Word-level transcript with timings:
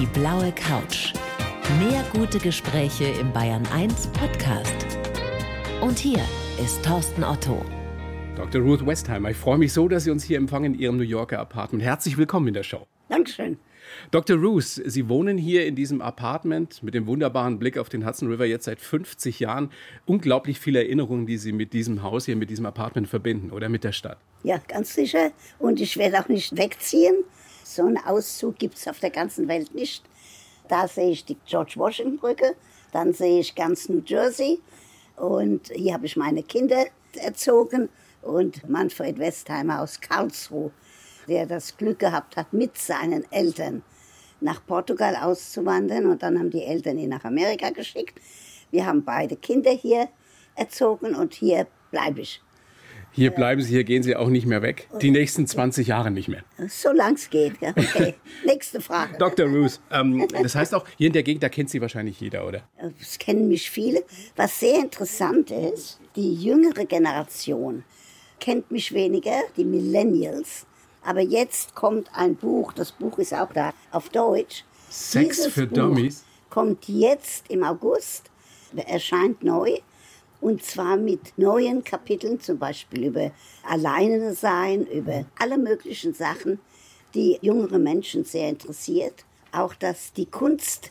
Die 0.00 0.06
blaue 0.06 0.50
Couch. 0.50 1.12
Mehr 1.78 2.04
gute 2.12 2.40
Gespräche 2.40 3.04
im 3.04 3.32
Bayern 3.32 3.64
1 3.72 4.08
Podcast. 4.08 4.74
Und 5.80 6.00
hier 6.00 6.18
ist 6.60 6.84
Thorsten 6.84 7.22
Otto. 7.22 7.64
Dr. 8.34 8.60
Ruth 8.60 8.84
Westheimer, 8.84 9.30
ich 9.30 9.36
freue 9.36 9.56
mich 9.56 9.72
so, 9.72 9.86
dass 9.86 10.02
Sie 10.02 10.10
uns 10.10 10.24
hier 10.24 10.38
empfangen 10.38 10.74
in 10.74 10.80
Ihrem 10.80 10.96
New 10.96 11.04
Yorker 11.04 11.38
Apartment. 11.38 11.84
Herzlich 11.84 12.18
willkommen 12.18 12.48
in 12.48 12.54
der 12.54 12.64
Show. 12.64 12.88
Dankeschön. 13.08 13.56
Dr. 14.10 14.36
Ruth, 14.36 14.64
Sie 14.64 15.08
wohnen 15.08 15.38
hier 15.38 15.64
in 15.64 15.76
diesem 15.76 16.00
Apartment 16.00 16.82
mit 16.82 16.94
dem 16.94 17.06
wunderbaren 17.06 17.60
Blick 17.60 17.78
auf 17.78 17.88
den 17.88 18.04
Hudson 18.04 18.28
River 18.28 18.46
jetzt 18.46 18.64
seit 18.64 18.80
50 18.80 19.38
Jahren. 19.38 19.70
Unglaublich 20.06 20.58
viele 20.58 20.82
Erinnerungen, 20.82 21.26
die 21.26 21.38
Sie 21.38 21.52
mit 21.52 21.72
diesem 21.72 22.02
Haus 22.02 22.26
hier, 22.26 22.34
mit 22.34 22.50
diesem 22.50 22.66
Apartment 22.66 23.06
verbinden 23.06 23.52
oder 23.52 23.68
mit 23.68 23.84
der 23.84 23.92
Stadt. 23.92 24.18
Ja, 24.42 24.60
ganz 24.66 24.92
sicher. 24.92 25.30
Und 25.60 25.80
ich 25.80 25.96
werde 25.96 26.18
auch 26.18 26.28
nicht 26.28 26.56
wegziehen. 26.58 27.14
So 27.74 27.82
einen 27.82 27.98
Auszug 27.98 28.56
gibt 28.58 28.76
es 28.76 28.86
auf 28.86 29.00
der 29.00 29.10
ganzen 29.10 29.48
Welt 29.48 29.74
nicht. 29.74 30.04
Da 30.68 30.86
sehe 30.86 31.10
ich 31.10 31.24
die 31.24 31.36
George 31.44 31.72
Washington 31.74 32.18
Brücke, 32.18 32.54
dann 32.92 33.12
sehe 33.12 33.40
ich 33.40 33.56
ganz 33.56 33.88
New 33.88 34.00
Jersey 34.06 34.60
und 35.16 35.72
hier 35.74 35.94
habe 35.94 36.06
ich 36.06 36.16
meine 36.16 36.44
Kinder 36.44 36.86
erzogen 37.16 37.88
und 38.22 38.68
Manfred 38.68 39.18
Westheimer 39.18 39.82
aus 39.82 40.00
Karlsruhe, 40.00 40.70
der 41.26 41.46
das 41.46 41.76
Glück 41.76 41.98
gehabt 41.98 42.36
hat, 42.36 42.52
mit 42.52 42.78
seinen 42.78 43.30
Eltern 43.32 43.82
nach 44.40 44.64
Portugal 44.64 45.16
auszuwandern 45.16 46.06
und 46.06 46.22
dann 46.22 46.38
haben 46.38 46.50
die 46.50 46.62
Eltern 46.62 46.96
ihn 46.98 47.10
nach 47.10 47.24
Amerika 47.24 47.70
geschickt. 47.70 48.20
Wir 48.70 48.86
haben 48.86 49.04
beide 49.04 49.34
Kinder 49.34 49.72
hier 49.72 50.08
erzogen 50.54 51.16
und 51.16 51.34
hier 51.34 51.66
bleibe 51.90 52.20
ich. 52.20 52.43
Hier 53.14 53.30
bleiben 53.30 53.62
Sie, 53.62 53.70
hier 53.70 53.84
gehen 53.84 54.02
Sie 54.02 54.16
auch 54.16 54.28
nicht 54.28 54.44
mehr 54.44 54.60
weg. 54.60 54.88
Die 55.00 55.12
nächsten 55.12 55.46
20 55.46 55.86
Jahre 55.86 56.10
nicht 56.10 56.28
mehr. 56.28 56.42
Solange 56.68 57.14
es 57.14 57.30
geht. 57.30 57.54
Okay, 57.62 58.14
nächste 58.44 58.80
Frage. 58.80 59.16
Dr. 59.18 59.46
Ruth, 59.46 59.80
ähm, 59.92 60.26
das 60.42 60.56
heißt 60.56 60.74
auch, 60.74 60.84
hier 60.98 61.06
in 61.06 61.12
der 61.12 61.22
Gegend, 61.22 61.44
da 61.44 61.48
kennt 61.48 61.70
Sie 61.70 61.80
wahrscheinlich 61.80 62.20
jeder, 62.20 62.46
oder? 62.46 62.62
Es 63.00 63.18
kennen 63.18 63.46
mich 63.46 63.70
viele. 63.70 64.02
Was 64.34 64.58
sehr 64.58 64.80
interessant 64.80 65.52
ist, 65.52 66.00
die 66.16 66.34
jüngere 66.34 66.86
Generation 66.86 67.84
kennt 68.40 68.72
mich 68.72 68.92
weniger, 68.92 69.42
die 69.56 69.64
Millennials. 69.64 70.66
Aber 71.04 71.20
jetzt 71.20 71.74
kommt 71.74 72.10
ein 72.14 72.34
Buch, 72.34 72.72
das 72.72 72.90
Buch 72.90 73.18
ist 73.18 73.32
auch 73.32 73.52
da 73.52 73.72
auf 73.92 74.08
Deutsch. 74.08 74.64
Sex 74.90 75.36
Dieses 75.36 75.52
für 75.52 75.66
Buch 75.66 75.76
Dummies? 75.76 76.24
Kommt 76.50 76.88
jetzt 76.88 77.48
im 77.48 77.62
August, 77.62 78.30
erscheint 78.74 79.44
neu. 79.44 79.78
Und 80.44 80.62
zwar 80.62 80.98
mit 80.98 81.38
neuen 81.38 81.84
Kapiteln, 81.84 82.38
zum 82.38 82.58
Beispiel 82.58 83.04
über 83.04 83.30
Alleine 83.66 84.34
sein, 84.34 84.86
über 84.88 85.24
alle 85.38 85.56
möglichen 85.56 86.12
Sachen, 86.12 86.60
die 87.14 87.38
jüngere 87.40 87.78
Menschen 87.78 88.26
sehr 88.26 88.50
interessiert. 88.50 89.24
Auch, 89.52 89.74
dass 89.74 90.12
die 90.12 90.26
Kunst 90.26 90.90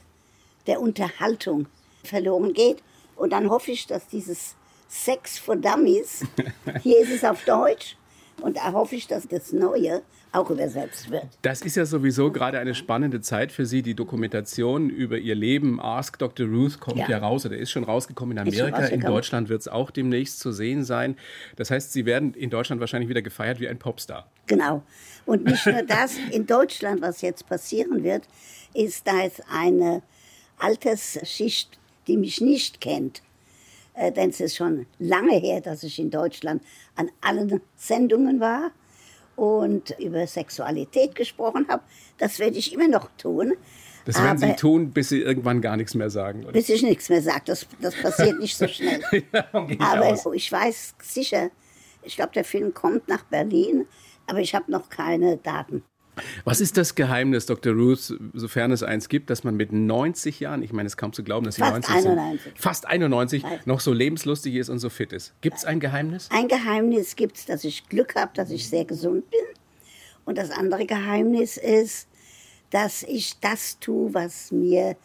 der 0.66 0.82
Unterhaltung 0.82 1.68
verloren 2.04 2.54
geht. 2.54 2.82
Und 3.16 3.30
dann 3.30 3.48
hoffe 3.48 3.74
ich, 3.74 3.86
dass 3.86 4.08
dieses 4.08 4.56
Sex 4.88 5.38
for 5.38 5.56
Dummies, 5.56 6.26
hier 6.82 7.02
ist 7.02 7.12
es 7.12 7.24
auf 7.24 7.46
Deutsch, 7.46 7.96
und 8.42 8.58
da 8.58 8.72
hoffe 8.74 8.96
ich, 8.96 9.08
dass 9.08 9.28
das 9.28 9.54
Neue 9.54 10.02
auch 10.32 10.50
übersetzt 10.50 11.12
wird. 11.12 11.26
Das 11.44 11.62
ist 11.62 11.76
ja 11.76 11.86
sowieso 11.86 12.32
gerade 12.32 12.58
eine 12.58 12.74
spannende 12.74 13.22
Zeit 13.22 13.52
für 13.52 13.66
Sie. 13.68 13.84
Die 13.84 13.94
Dokumentation 13.94 14.90
über 14.90 15.18
Ihr 15.20 15.36
Leben, 15.36 15.80
Ask 15.80 16.18
Dr. 16.18 16.48
Ruth, 16.48 16.80
kommt 16.80 16.98
ja, 16.98 17.08
Ja. 17.08 17.18
raus 17.20 17.46
oder 17.46 17.56
ist 17.56 17.70
schon 17.70 17.84
rausgekommen 17.84 18.38
in 18.38 18.48
Amerika. 18.48 18.86
In. 18.88 19.02
Deutschland 19.02 19.50
wird 19.50 19.62
es 19.62 19.68
auch 19.68 19.92
demnächst 19.92 20.40
zu 20.40 20.52
sehen 20.52 20.84
sein. 20.84 21.18
Das 21.56 21.70
heißt, 21.70 21.94
Sie 21.94 22.06
werden 22.06 22.34
in 22.34 22.50
Deutschland 22.50 22.82
wahrscheinlich 22.82 23.10
wieder 23.10 23.22
gefeiert 23.22 23.60
wie 23.60 23.68
ein 23.68 23.78
Popstar. 23.78 24.28
Genau. 24.48 24.82
Und 25.26 25.46
nicht 25.46 25.66
nur 25.68 25.84
das, 25.84 26.18
in 26.32 26.48
Deutschland, 26.48 27.02
was 27.02 27.22
jetzt 27.22 27.48
passieren 27.48 28.04
wird, 28.04 28.24
ist, 28.74 29.06
da 29.08 29.22
ist 29.24 29.44
eine 29.52 30.02
Altersschicht, 30.58 31.78
die 32.08 32.18
mich 32.18 32.42
nicht 32.42 32.82
kennt. 32.82 33.22
Äh, 33.94 34.12
denn 34.12 34.30
es 34.30 34.40
ist 34.40 34.56
schon 34.56 34.86
lange 35.00 35.36
her, 35.38 35.62
dass 35.62 35.84
ich 35.84 36.00
in 36.00 36.10
Deutschland 36.10 36.64
an 36.96 37.10
allen 37.22 37.62
Sendungen 37.76 38.40
war 38.40 38.72
und 39.36 39.96
über 40.00 40.26
Sexualität 40.28 41.16
gesprochen 41.16 41.68
habe. 41.70 41.84
Das 42.18 42.40
werde 42.40 42.58
ich 42.58 42.74
immer 42.74 42.88
noch 42.88 43.10
tun. 43.18 43.54
Das 44.06 44.22
werden 44.22 44.38
Sie 44.38 44.46
Aber 44.46 44.56
tun, 44.58 44.92
bis 44.92 45.10
Sie 45.10 45.22
irgendwann 45.22 45.62
gar 45.62 45.78
nichts 45.78 45.96
mehr 45.96 46.10
sagen. 46.10 46.44
Oder? 46.44 46.52
bis 46.52 46.68
ich 46.70 46.84
nichts 46.84 47.08
mehr 47.10 47.22
sage. 47.22 47.44
Das, 47.46 47.66
das 47.80 47.96
passiert 47.96 48.40
nicht 48.40 48.58
so 48.58 48.68
schnell. 48.68 49.02
Ich 49.70 49.80
Aber 49.80 50.08
aus. 50.08 50.28
ich 50.34 50.52
weiß 50.52 50.96
sicher, 51.02 51.50
ich 52.02 52.16
glaube, 52.16 52.34
der 52.34 52.44
Film 52.44 52.74
kommt 52.74 53.08
nach 53.08 53.24
Berlin, 53.24 53.86
aber 54.28 54.40
ich 54.40 54.54
habe 54.56 54.70
noch 54.72 54.90
keine 54.90 55.38
Daten. 55.38 55.84
Was 56.46 56.62
ist 56.62 56.78
das 56.78 56.96
Geheimnis, 56.96 57.46
Dr. 57.46 57.74
Ruth, 57.74 58.14
sofern 58.34 58.72
es 58.72 58.84
eins 58.84 59.10
gibt, 59.10 59.30
dass 59.30 59.44
man 59.44 59.56
mit 59.56 59.72
90 59.72 60.40
Jahren, 60.40 60.62
ich 60.62 60.72
meine, 60.72 60.88
es 60.88 60.94
ist 60.94 60.98
kaum 60.98 61.14
zu 61.14 61.24
glauben, 61.24 61.46
dass 61.46 61.56
Sie 61.56 61.62
Fast 61.62 61.90
90 61.90 62.02
sind, 62.02 62.12
91. 62.20 62.54
fast 62.56 62.86
91, 62.88 63.44
Nein. 63.44 63.60
noch 63.66 63.80
so 63.80 63.94
lebenslustig 63.94 64.56
ist 64.56 64.70
und 64.70 64.80
so 64.80 64.90
fit 64.90 65.14
ist. 65.14 65.34
Gibt 65.42 65.58
es 65.58 65.66
ein 65.66 65.80
Geheimnis? 65.80 66.30
Ein 66.32 66.48
Geheimnis 66.48 67.16
gibt 67.16 67.38
es, 67.38 67.46
dass 67.46 67.64
ich 67.64 67.88
Glück 67.90 68.16
habe, 68.16 68.32
dass 68.36 68.52
ich 68.52 68.70
sehr 68.70 68.86
gesund 68.86 69.30
bin. 69.30 69.40
Und 70.26 70.38
das 70.38 70.52
andere 70.52 70.86
Geheimnis 70.86 71.58
ist, 71.58 72.08
dass 72.70 73.04
ich 73.04 73.40
das 73.40 73.80
tue, 73.80 74.14
was 74.14 74.52
mir 74.52 74.96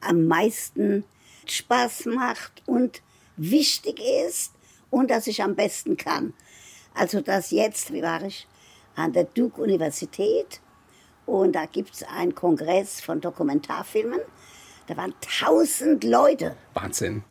am 0.00 0.26
meisten 0.26 1.04
Spaß 1.46 2.06
macht 2.06 2.62
und 2.66 3.02
wichtig 3.36 4.00
ist 4.26 4.52
und 4.90 5.10
dass 5.10 5.26
ich 5.26 5.42
am 5.42 5.54
besten 5.54 5.96
kann. 5.96 6.34
Also 6.94 7.20
das 7.20 7.50
jetzt, 7.50 7.92
wie 7.92 8.02
war 8.02 8.22
ich, 8.22 8.46
an 8.96 9.12
der 9.12 9.24
Duke-Universität 9.24 10.60
und 11.26 11.52
da 11.54 11.66
gibt 11.66 11.94
es 11.94 12.02
einen 12.02 12.34
Kongress 12.34 13.00
von 13.00 13.20
Dokumentarfilmen. 13.20 14.20
Da 14.86 14.96
waren 14.96 15.14
tausend 15.20 16.04
Leute. 16.04 16.56
Wahnsinn. 16.74 17.22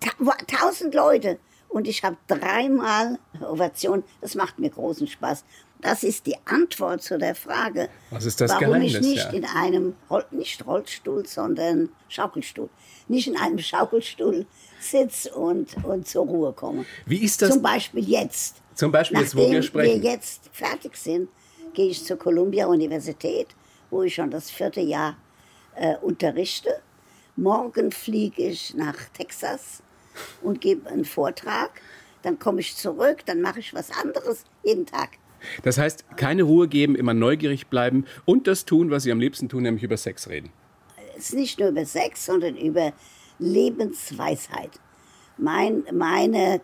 Ta 0.00 0.10
tausend 0.46 0.94
Leute 0.94 1.38
und 1.68 1.86
ich 1.88 2.02
habe 2.04 2.16
dreimal 2.26 3.18
Ovation. 3.40 4.02
Das 4.20 4.34
macht 4.34 4.58
mir 4.58 4.70
großen 4.70 5.06
Spaß. 5.06 5.44
Das 5.80 6.02
ist 6.02 6.26
die 6.26 6.34
Antwort 6.44 7.02
zu 7.02 7.18
der 7.18 7.36
Frage, 7.36 7.88
Was 8.10 8.24
ist 8.24 8.40
das 8.40 8.50
warum 8.50 8.80
ich 8.82 8.94
Geheimnis, 8.94 9.00
nicht 9.00 9.24
ja? 9.26 9.30
in 9.30 9.44
einem 9.44 9.94
nicht 10.32 10.66
Rollstuhl, 10.66 11.24
sondern 11.24 11.90
Schaukelstuhl, 12.08 12.68
nicht 13.06 13.28
in 13.28 13.36
einem 13.36 13.60
Schaukelstuhl 13.60 14.44
sitze 14.80 15.32
und, 15.34 15.76
und 15.84 16.08
zur 16.08 16.26
Ruhe 16.26 16.52
komme. 16.52 16.84
Wie 17.06 17.22
ist 17.22 17.40
das- 17.42 17.50
Zum 17.50 17.62
Beispiel 17.62 18.08
jetzt. 18.08 18.56
Zum 18.78 18.92
Beispiel 18.92 19.18
jetzt, 19.18 19.34
wo 19.34 19.50
wir 19.50 19.60
sprechen. 19.60 20.00
wir 20.00 20.10
jetzt 20.12 20.50
fertig 20.52 20.96
sind, 20.96 21.28
gehe 21.74 21.88
ich 21.88 22.04
zur 22.04 22.16
Columbia 22.16 22.68
Universität, 22.68 23.48
wo 23.90 24.04
ich 24.04 24.14
schon 24.14 24.30
das 24.30 24.52
vierte 24.52 24.80
Jahr 24.80 25.16
äh, 25.74 25.96
unterrichte. 25.96 26.70
Morgen 27.34 27.90
fliege 27.90 28.44
ich 28.44 28.74
nach 28.74 28.94
Texas 29.08 29.82
und 30.42 30.60
gebe 30.60 30.88
einen 30.88 31.04
Vortrag. 31.04 31.72
Dann 32.22 32.38
komme 32.38 32.60
ich 32.60 32.76
zurück, 32.76 33.26
dann 33.26 33.40
mache 33.40 33.58
ich 33.58 33.74
was 33.74 33.90
anderes 33.90 34.44
jeden 34.62 34.86
Tag. 34.86 35.10
Das 35.64 35.76
heißt, 35.76 36.04
keine 36.16 36.44
Ruhe 36.44 36.68
geben, 36.68 36.94
immer 36.94 37.14
neugierig 37.14 37.66
bleiben 37.66 38.04
und 38.26 38.46
das 38.46 38.64
tun, 38.64 38.92
was 38.92 39.02
Sie 39.02 39.10
am 39.10 39.18
liebsten 39.18 39.48
tun, 39.48 39.64
nämlich 39.64 39.82
über 39.82 39.96
Sex 39.96 40.28
reden. 40.28 40.52
Es 41.16 41.30
ist 41.30 41.34
nicht 41.34 41.58
nur 41.58 41.70
über 41.70 41.84
Sex, 41.84 42.26
sondern 42.26 42.56
über 42.56 42.92
Lebensweisheit. 43.40 44.70
Mein, 45.36 45.82
meine, 45.92 46.60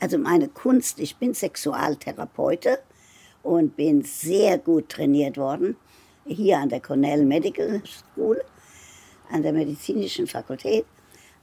also 0.00 0.18
meine 0.18 0.48
Kunst, 0.48 0.98
ich 1.00 1.16
bin 1.16 1.34
Sexualtherapeute 1.34 2.78
und 3.42 3.76
bin 3.76 4.02
sehr 4.02 4.58
gut 4.58 4.88
trainiert 4.88 5.36
worden, 5.36 5.76
hier 6.26 6.58
an 6.58 6.68
der 6.68 6.80
Cornell 6.80 7.24
Medical 7.24 7.82
School, 7.84 8.42
an 9.30 9.42
der 9.42 9.52
medizinischen 9.52 10.26
Fakultät. 10.26 10.84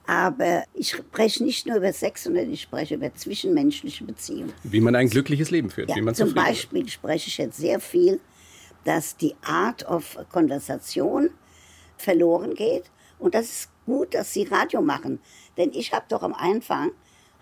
Aber 0.06 0.66
ich 0.74 0.92
spreche 0.92 1.44
nicht 1.44 1.66
nur 1.66 1.78
über 1.78 1.94
Sex, 1.94 2.26
sondern 2.26 2.52
ich 2.52 2.62
spreche 2.62 2.96
über 2.96 3.14
zwischenmenschliche 3.14 4.04
Beziehungen. 4.04 4.54
Wie 4.64 4.82
man 4.82 4.96
ein 4.96 5.10
glückliches 5.10 5.50
Leben 5.50 5.70
führt, 5.70 5.90
Ja, 5.90 5.96
wie 5.96 6.02
man 6.02 6.14
zum 6.14 6.34
Beispiel 6.34 6.88
spreche 6.90 7.30
ich 7.30 7.38
jetzt 7.38 7.58
sehr 7.58 7.80
viel, 7.80 8.20
dass 8.84 9.16
die 9.16 9.34
Art 9.44 9.88
of 9.88 10.18
Konversation 10.30 11.30
verloren 11.96 12.54
geht. 12.54 12.92
Und 13.18 13.34
das 13.34 13.46
ist 13.46 13.70
gut, 13.86 14.14
dass 14.14 14.34
Sie 14.34 14.44
Radio 14.44 14.82
machen. 14.82 15.20
Denn 15.56 15.72
ich 15.74 15.94
habe 15.94 16.06
doch 16.10 16.22
am 16.22 16.34
Anfang, 16.34 16.92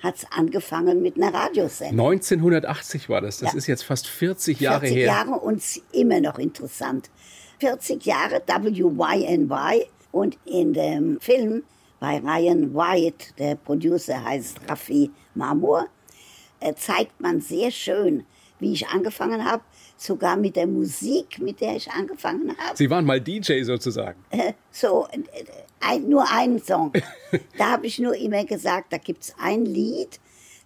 hat 0.02 0.16
es 0.16 0.26
angefangen 0.32 1.02
mit 1.02 1.16
einer 1.18 1.34
Radiosendung. 1.34 2.08
1980 2.12 3.10
war 3.10 3.22
das. 3.22 3.40
Das 3.40 3.52
Ja. 3.54 3.58
ist 3.58 3.68
jetzt 3.68 3.84
fast 3.84 4.08
40 4.08 4.60
Jahre 4.60 4.82
40 4.82 4.98
her. 4.98 5.06
Jahre 5.08 5.32
und 5.40 5.62
immer 5.92 6.20
noch 6.22 6.40
interessant. 6.40 7.10
40 7.60 8.06
Jahre 8.06 8.42
WYNY 8.48 9.86
und 10.12 10.38
in 10.46 10.74
dem 10.74 11.20
Film 11.22 11.64
bei 12.00 12.18
Ryan 12.20 12.74
White, 12.74 13.34
der 13.38 13.56
Producer 13.56 14.24
heißt 14.24 14.60
Raffi 14.68 15.12
Marmor, 15.36 15.86
äh, 16.60 16.74
zeigt 16.74 17.22
man 17.22 17.40
sehr 17.40 17.70
schön, 17.70 18.26
wie 18.60 18.74
ich 18.74 18.88
angefangen 18.88 19.46
habe, 19.46 19.64
sogar 19.98 20.36
mit 20.36 20.56
der 20.56 20.66
Musik, 20.68 21.40
mit 21.40 21.62
der 21.62 21.76
ich 21.76 21.90
angefangen 21.92 22.56
habe. 22.58 22.76
Sie 22.76 22.90
waren 22.90 23.06
mal 23.06 23.22
DJ 23.22 23.62
sozusagen. 23.64 24.24
Äh, 24.32 24.54
so 24.72 25.08
äh, 25.12 25.20
ein, 25.82 26.10
nur 26.10 26.30
einen 26.32 26.62
Song. 26.62 26.92
da 27.58 27.72
habe 27.72 27.88
ich 27.88 28.00
nur 28.00 28.16
immer 28.16 28.46
gesagt, 28.46 28.94
da 28.94 28.98
gibt 28.98 29.24
es 29.24 29.36
ein 29.40 29.66
Lied, 29.66 30.20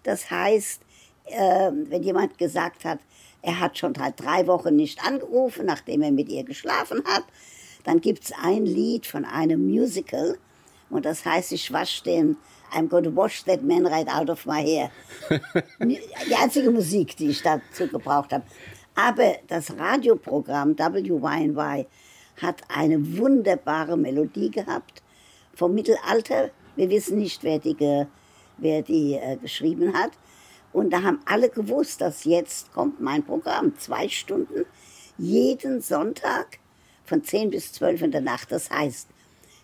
das 0.04 0.30
heißt, 0.30 0.82
äh, 1.26 1.72
wenn 1.72 2.04
jemand 2.04 2.38
gesagt 2.38 2.86
hat, 2.86 3.00
er 3.42 3.60
hat 3.60 3.78
schon 3.78 3.94
seit 3.96 4.20
drei 4.20 4.48
Wochen 4.48 4.76
nicht 4.76 5.06
angerufen, 5.06 5.66
nachdem 5.66 6.02
er 6.02 6.12
mit 6.12 6.30
ihr 6.30 6.44
geschlafen 6.44 7.04
hat, 7.06 7.24
dann 7.84 8.02
gibt 8.02 8.24
es 8.24 8.32
ein 8.44 8.66
Lied 8.66 9.06
von 9.06 9.26
einem 9.26 9.66
Musical 9.66 10.38
und 10.90 11.06
das 11.06 11.26
heißt, 11.26 11.52
ich 11.52 11.72
wasche 11.72 12.04
den 12.04 12.38
I'm 12.72 12.88
going 12.88 13.04
to 13.04 13.12
wash 13.12 13.44
that 13.44 13.64
man 13.64 13.86
right 13.86 14.08
out 14.08 14.30
of 14.30 14.46
my 14.46 14.62
hair. 14.62 14.92
die 15.80 16.36
einzige 16.36 16.72
Musik, 16.72 17.16
die 17.16 17.30
ich 17.30 17.42
dazu 17.42 17.88
gebraucht 17.88 18.34
habe. 18.34 18.44
Aber 18.96 19.36
das 19.48 19.78
Radioprogramm 19.78 20.78
WYNY 20.78 21.86
hat 22.42 22.62
eine 22.68 23.18
wunderbare 23.18 23.98
Melodie 23.98 24.52
gehabt 24.52 25.02
vom 25.56 25.74
Mittelalter. 25.74 26.52
Wir 26.76 26.90
wissen 26.90 27.18
nicht, 27.18 27.44
wer 27.44 27.60
die, 27.60 28.06
wer 28.58 28.82
die 28.82 29.16
äh, 29.16 29.38
geschrieben 29.38 29.94
hat. 29.94 30.12
Und 30.74 30.92
da 30.92 31.04
haben 31.04 31.22
alle 31.26 31.50
gewusst, 31.50 32.02
dass 32.02 32.26
jetzt 32.26 32.74
kommt 32.74 33.00
mein 33.00 33.24
Programm. 33.24 33.78
Zwei 33.78 34.10
Stunden 34.10 34.66
jeden 35.18 35.82
Sonntag 35.82 36.60
von 37.06 37.24
10 37.24 37.52
bis 37.52 37.72
12 37.74 38.04
in 38.04 38.12
der 38.12 38.22
Nacht. 38.22 38.52
Das 38.52 38.70
heißt, 38.70 39.08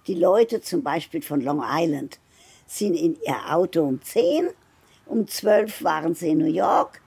die 0.08 0.16
Leute 0.16 0.62
zum 0.62 0.84
Beispiel 0.84 1.22
von 1.22 1.42
Long 1.42 1.62
Island 1.64 2.20
sind 2.66 2.96
in 2.96 3.18
ihr 3.26 3.54
Auto 3.54 3.84
um 3.84 4.02
10, 4.02 4.48
um 5.06 5.28
12 5.28 5.84
waren 5.84 6.16
sie 6.16 6.30
in 6.30 6.38
New 6.38 6.46
York, 6.46 7.02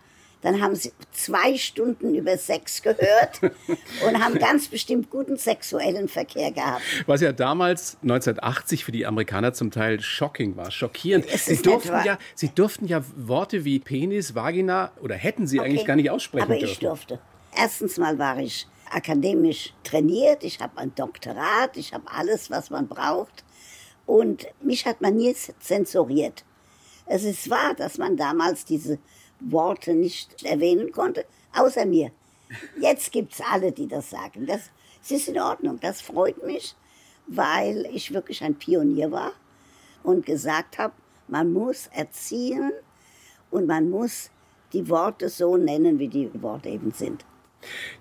dann 0.45 0.61
haben 0.61 0.77
sie 0.77 0.93
zwei 1.11 1.57
Stunden 1.57 2.15
über 2.15 2.37
Sex 2.37 2.83
gehört 2.83 3.41
und 4.07 4.23
haben 4.23 4.39
ganz 4.39 4.69
bestimmt 4.69 5.09
guten 5.09 5.39
sexuellen 5.39 6.07
Verkehr 6.07 6.53
gehabt. 6.53 6.83
Was 7.07 7.23
ja 7.23 7.33
damals 7.33 7.97
1980 8.03 8.85
für 8.85 8.93
die 8.93 9.07
Amerikaner 9.07 9.55
zum 9.55 9.71
Teil 9.71 10.01
shocking 10.01 10.55
war, 10.55 10.71
schockierend. 10.71 11.25
Sie 11.31 11.57
durften, 11.57 12.05
ja, 12.05 12.19
sie 12.35 12.51
durften 12.51 12.87
ja 12.87 13.03
Worte 13.17 13.65
wie 13.65 13.79
Penis, 13.79 14.35
Vagina 14.35 14.93
oder 15.01 15.15
hätten 15.15 15.47
sie 15.47 15.61
okay. 15.61 15.71
eigentlich 15.71 15.87
gar 15.87 15.97
nicht 15.97 16.11
aussprechen 16.11 16.45
Aber 16.45 16.59
dürfen. 16.59 16.73
ich 16.73 16.79
durfte. 16.79 17.21
Erstens 17.57 17.97
mal 17.97 18.19
war 18.19 18.39
ich 18.39 18.67
akademisch 18.91 19.73
trainiert, 19.83 20.45
ich 20.45 20.61
habe 20.61 20.77
ein 20.77 20.95
Doktorat, 20.95 21.79
ich 21.79 21.95
habe 21.95 22.05
alles, 22.07 22.51
was 22.51 22.69
man 22.69 22.87
braucht. 22.87 23.45
Und 24.05 24.47
mich 24.61 24.85
hat 24.85 25.01
man 25.01 25.17
nie 25.17 25.35
zensuriert. 25.59 26.45
Es 27.07 27.25
ist 27.25 27.49
wahr, 27.49 27.73
dass 27.75 27.97
man 27.97 28.19
damals 28.19 28.67
diese 28.67 28.99
Worte 29.41 29.95
nicht 29.95 30.45
erwähnen 30.45 30.93
konnte, 30.93 31.25
außer 31.55 31.87
mir. 31.87 32.11
Jetzt 32.81 33.13
gibt 33.13 33.35
es 33.35 33.41
alle, 33.41 33.73
die 33.73 33.89
das 33.89 34.11
sagen. 34.11 34.47
Das, 34.47 34.71
das 35.01 35.11
ist 35.11 35.29
in 35.29 35.39
Ordnung, 35.39 35.81
das 35.81 36.01
freut 36.01 36.45
mich, 36.45 36.75
weil 37.27 37.87
ich 37.93 38.13
wirklich 38.13 38.43
ein 38.43 38.55
Pionier 38.55 39.11
war 39.11 39.33
und 40.03 40.27
gesagt 40.27 40.79
habe, 40.79 40.95
man 41.29 41.53
muss 41.53 41.89
erziehen 41.89 42.73
und 43.51 43.67
man 43.67 43.91
muss 43.91 44.31
die 44.73 44.89
Worte 44.89 45.29
so 45.29 45.57
nennen, 45.57 45.99
wie 45.99 46.09
die 46.09 46.31
Worte 46.43 46.69
eben 46.69 46.93
sind. 46.93 47.25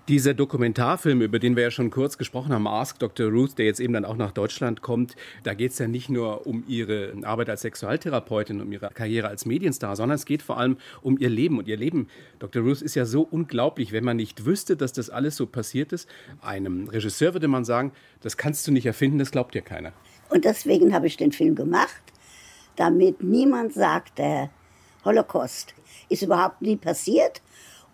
Dieser 0.08 0.34
Dokumentarfilm, 0.34 1.22
über 1.22 1.38
den 1.38 1.56
wir 1.56 1.62
ja 1.62 1.70
schon 1.70 1.90
kurz 1.90 2.18
gesprochen 2.18 2.52
haben, 2.52 2.66
Ask 2.66 2.98
Dr. 2.98 3.30
Ruth, 3.30 3.56
der 3.56 3.64
jetzt 3.64 3.80
eben 3.80 3.94
dann 3.94 4.04
auch 4.04 4.16
nach 4.16 4.32
Deutschland 4.32 4.82
kommt, 4.82 5.16
da 5.42 5.54
geht 5.54 5.72
es 5.72 5.78
ja 5.78 5.88
nicht 5.88 6.10
nur 6.10 6.46
um 6.46 6.64
ihre 6.68 7.14
Arbeit 7.22 7.48
als 7.48 7.62
Sexualtherapeutin, 7.62 8.60
um 8.60 8.70
ihre 8.70 8.90
Karriere 8.90 9.28
als 9.28 9.46
Medienstar, 9.46 9.96
sondern 9.96 10.16
es 10.16 10.26
geht 10.26 10.42
vor 10.42 10.58
allem 10.58 10.76
um 11.02 11.18
ihr 11.18 11.30
Leben. 11.30 11.58
Und 11.58 11.68
ihr 11.68 11.76
Leben, 11.78 12.08
Dr. 12.38 12.62
Ruth, 12.62 12.82
ist 12.82 12.94
ja 12.94 13.06
so 13.06 13.22
unglaublich, 13.22 13.92
wenn 13.92 14.04
man 14.04 14.16
nicht 14.16 14.44
wüsste, 14.44 14.76
dass 14.76 14.92
das 14.92 15.08
alles 15.08 15.36
so 15.36 15.46
passiert 15.46 15.92
ist. 15.92 16.08
Einem 16.42 16.88
Regisseur 16.88 17.32
würde 17.32 17.48
man 17.48 17.64
sagen, 17.64 17.92
das 18.20 18.36
kannst 18.36 18.66
du 18.66 18.72
nicht 18.72 18.86
erfinden, 18.86 19.18
das 19.18 19.30
glaubt 19.30 19.54
dir 19.54 19.62
keiner. 19.62 19.92
Und 20.28 20.44
deswegen 20.44 20.94
habe 20.94 21.06
ich 21.06 21.16
den 21.16 21.32
Film 21.32 21.54
gemacht, 21.54 22.02
damit 22.76 23.22
niemand 23.22 23.72
sagt, 23.72 24.18
der 24.18 24.50
Holocaust 25.04 25.74
ist 26.08 26.22
überhaupt 26.22 26.60
nie 26.60 26.76
passiert 26.76 27.40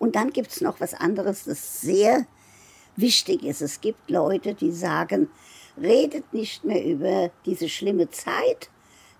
und 0.00 0.16
dann 0.16 0.32
gibt 0.32 0.50
es 0.50 0.60
noch 0.60 0.80
was 0.80 0.94
anderes, 0.94 1.44
das 1.44 1.82
sehr 1.82 2.26
wichtig 2.96 3.44
ist. 3.44 3.60
Es 3.60 3.80
gibt 3.80 4.10
Leute, 4.10 4.54
die 4.54 4.72
sagen, 4.72 5.28
redet 5.80 6.32
nicht 6.32 6.64
mehr 6.64 6.84
über 6.84 7.30
diese 7.44 7.68
schlimme 7.68 8.10
Zeit, 8.10 8.70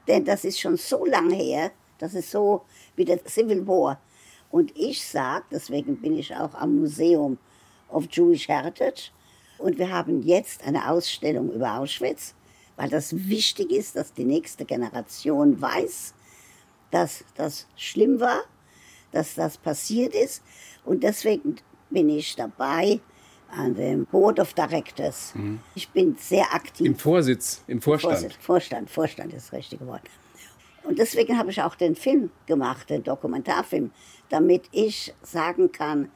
denn 0.09 0.25
das 0.25 0.45
ist 0.45 0.59
schon 0.59 0.77
so 0.77 1.05
lange 1.05 1.37
her, 1.37 1.71
das 1.99 2.15
ist 2.15 2.31
so 2.31 2.63
wie 2.97 3.05
der 3.05 3.21
Civil 3.29 3.67
War. 3.69 4.01
Und 4.51 4.77
ich 4.77 5.05
sage, 5.07 5.45
deswegen 5.53 6.01
bin 6.01 6.19
ich 6.19 6.35
auch 6.35 6.55
am 6.55 6.81
Museum 6.81 7.39
of 7.91 8.07
Jewish 8.11 8.49
Heritage, 8.49 9.13
und 9.59 9.77
wir 9.77 9.93
haben 9.93 10.23
jetzt 10.23 10.65
eine 10.65 10.91
Ausstellung 10.91 11.53
über 11.53 11.79
Auschwitz, 11.79 12.35
weil 12.77 12.89
das 12.89 13.29
wichtig 13.29 13.71
ist, 13.71 13.97
dass 13.97 14.15
die 14.15 14.25
nächste 14.25 14.65
Generation 14.65 15.61
weiß, 15.61 16.15
dass 16.91 17.25
das 17.37 17.67
schlimm 17.77 18.21
war, 18.21 18.41
dass 19.13 19.35
das 19.35 19.59
passiert 19.59 20.15
ist 20.15 20.43
und 20.91 21.05
deswegen 21.05 21.55
bin 21.89 22.09
ich 22.09 22.35
dabei 22.35 22.99
an 23.49 23.77
dem 23.77 24.07
Board 24.07 24.41
of 24.41 24.55
Directors. 24.55 25.33
Mhm. 25.37 25.61
Ich 25.77 25.89
bin 25.89 26.17
sehr 26.19 26.53
aktiv. 26.53 26.85
Im 26.85 26.97
Vorsitz, 26.97 27.63
im 27.69 27.81
Vorstand. 27.81 28.19
Vorsitz, 28.19 28.37
Vorstand, 28.41 28.91
Vorstand 28.91 29.33
ist 29.33 29.47
das 29.47 29.53
richtige 29.53 29.87
Wort. 29.87 30.03
Und 30.83 30.99
deswegen 30.99 31.39
habe 31.39 31.53
ich 31.53 31.63
auch 31.63 31.77
den 31.77 31.95
Film 31.95 32.31
gemacht, 32.47 32.91
den 32.91 33.05
Dokumentarfilm, 33.05 33.93
damit 34.31 34.65
ich 34.73 35.15
sagen 35.23 35.71
kann, 35.71 36.11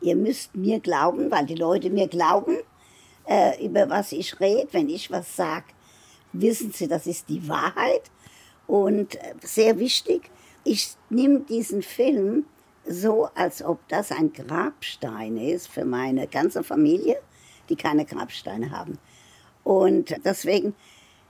ihr 0.00 0.14
müsst 0.14 0.54
mir 0.54 0.78
glauben, 0.78 1.28
weil 1.32 1.46
die 1.46 1.56
Leute 1.56 1.90
mir 1.90 2.06
glauben, 2.06 2.58
äh, 3.26 3.60
über 3.66 3.90
was 3.90 4.12
ich 4.12 4.38
rede. 4.38 4.68
Wenn 4.70 4.88
ich 4.88 5.10
was 5.10 5.34
sage, 5.34 5.66
wissen 6.32 6.70
sie, 6.70 6.86
das 6.86 7.08
ist 7.08 7.28
die 7.28 7.48
Wahrheit. 7.48 8.12
Und 8.68 9.16
äh, 9.16 9.34
sehr 9.42 9.80
wichtig, 9.80 10.30
ich 10.62 10.94
nehme 11.10 11.40
diesen 11.40 11.82
Film 11.82 12.44
so, 12.86 13.28
als 13.34 13.62
ob 13.62 13.86
das 13.88 14.10
ein 14.10 14.32
Grabstein 14.32 15.36
ist 15.36 15.68
für 15.68 15.84
meine 15.84 16.26
ganze 16.26 16.64
Familie, 16.64 17.20
die 17.68 17.76
keine 17.76 18.04
Grabsteine 18.04 18.70
haben. 18.70 18.98
Und 19.64 20.14
deswegen, 20.24 20.74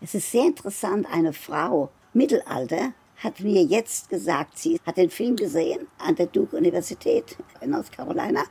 es 0.00 0.14
ist 0.14 0.30
sehr 0.30 0.46
interessant, 0.46 1.06
eine 1.10 1.32
Frau, 1.32 1.90
Mittelalter, 2.14 2.92
hat 3.22 3.40
mir 3.40 3.62
jetzt 3.62 4.08
gesagt, 4.08 4.58
sie 4.58 4.80
hat 4.84 4.96
den 4.96 5.10
Film 5.10 5.36
gesehen 5.36 5.86
an 5.98 6.16
der 6.16 6.26
Duke 6.26 6.56
Universität 6.56 7.36
in 7.60 7.70
North 7.70 7.92
Carolina 7.92 8.44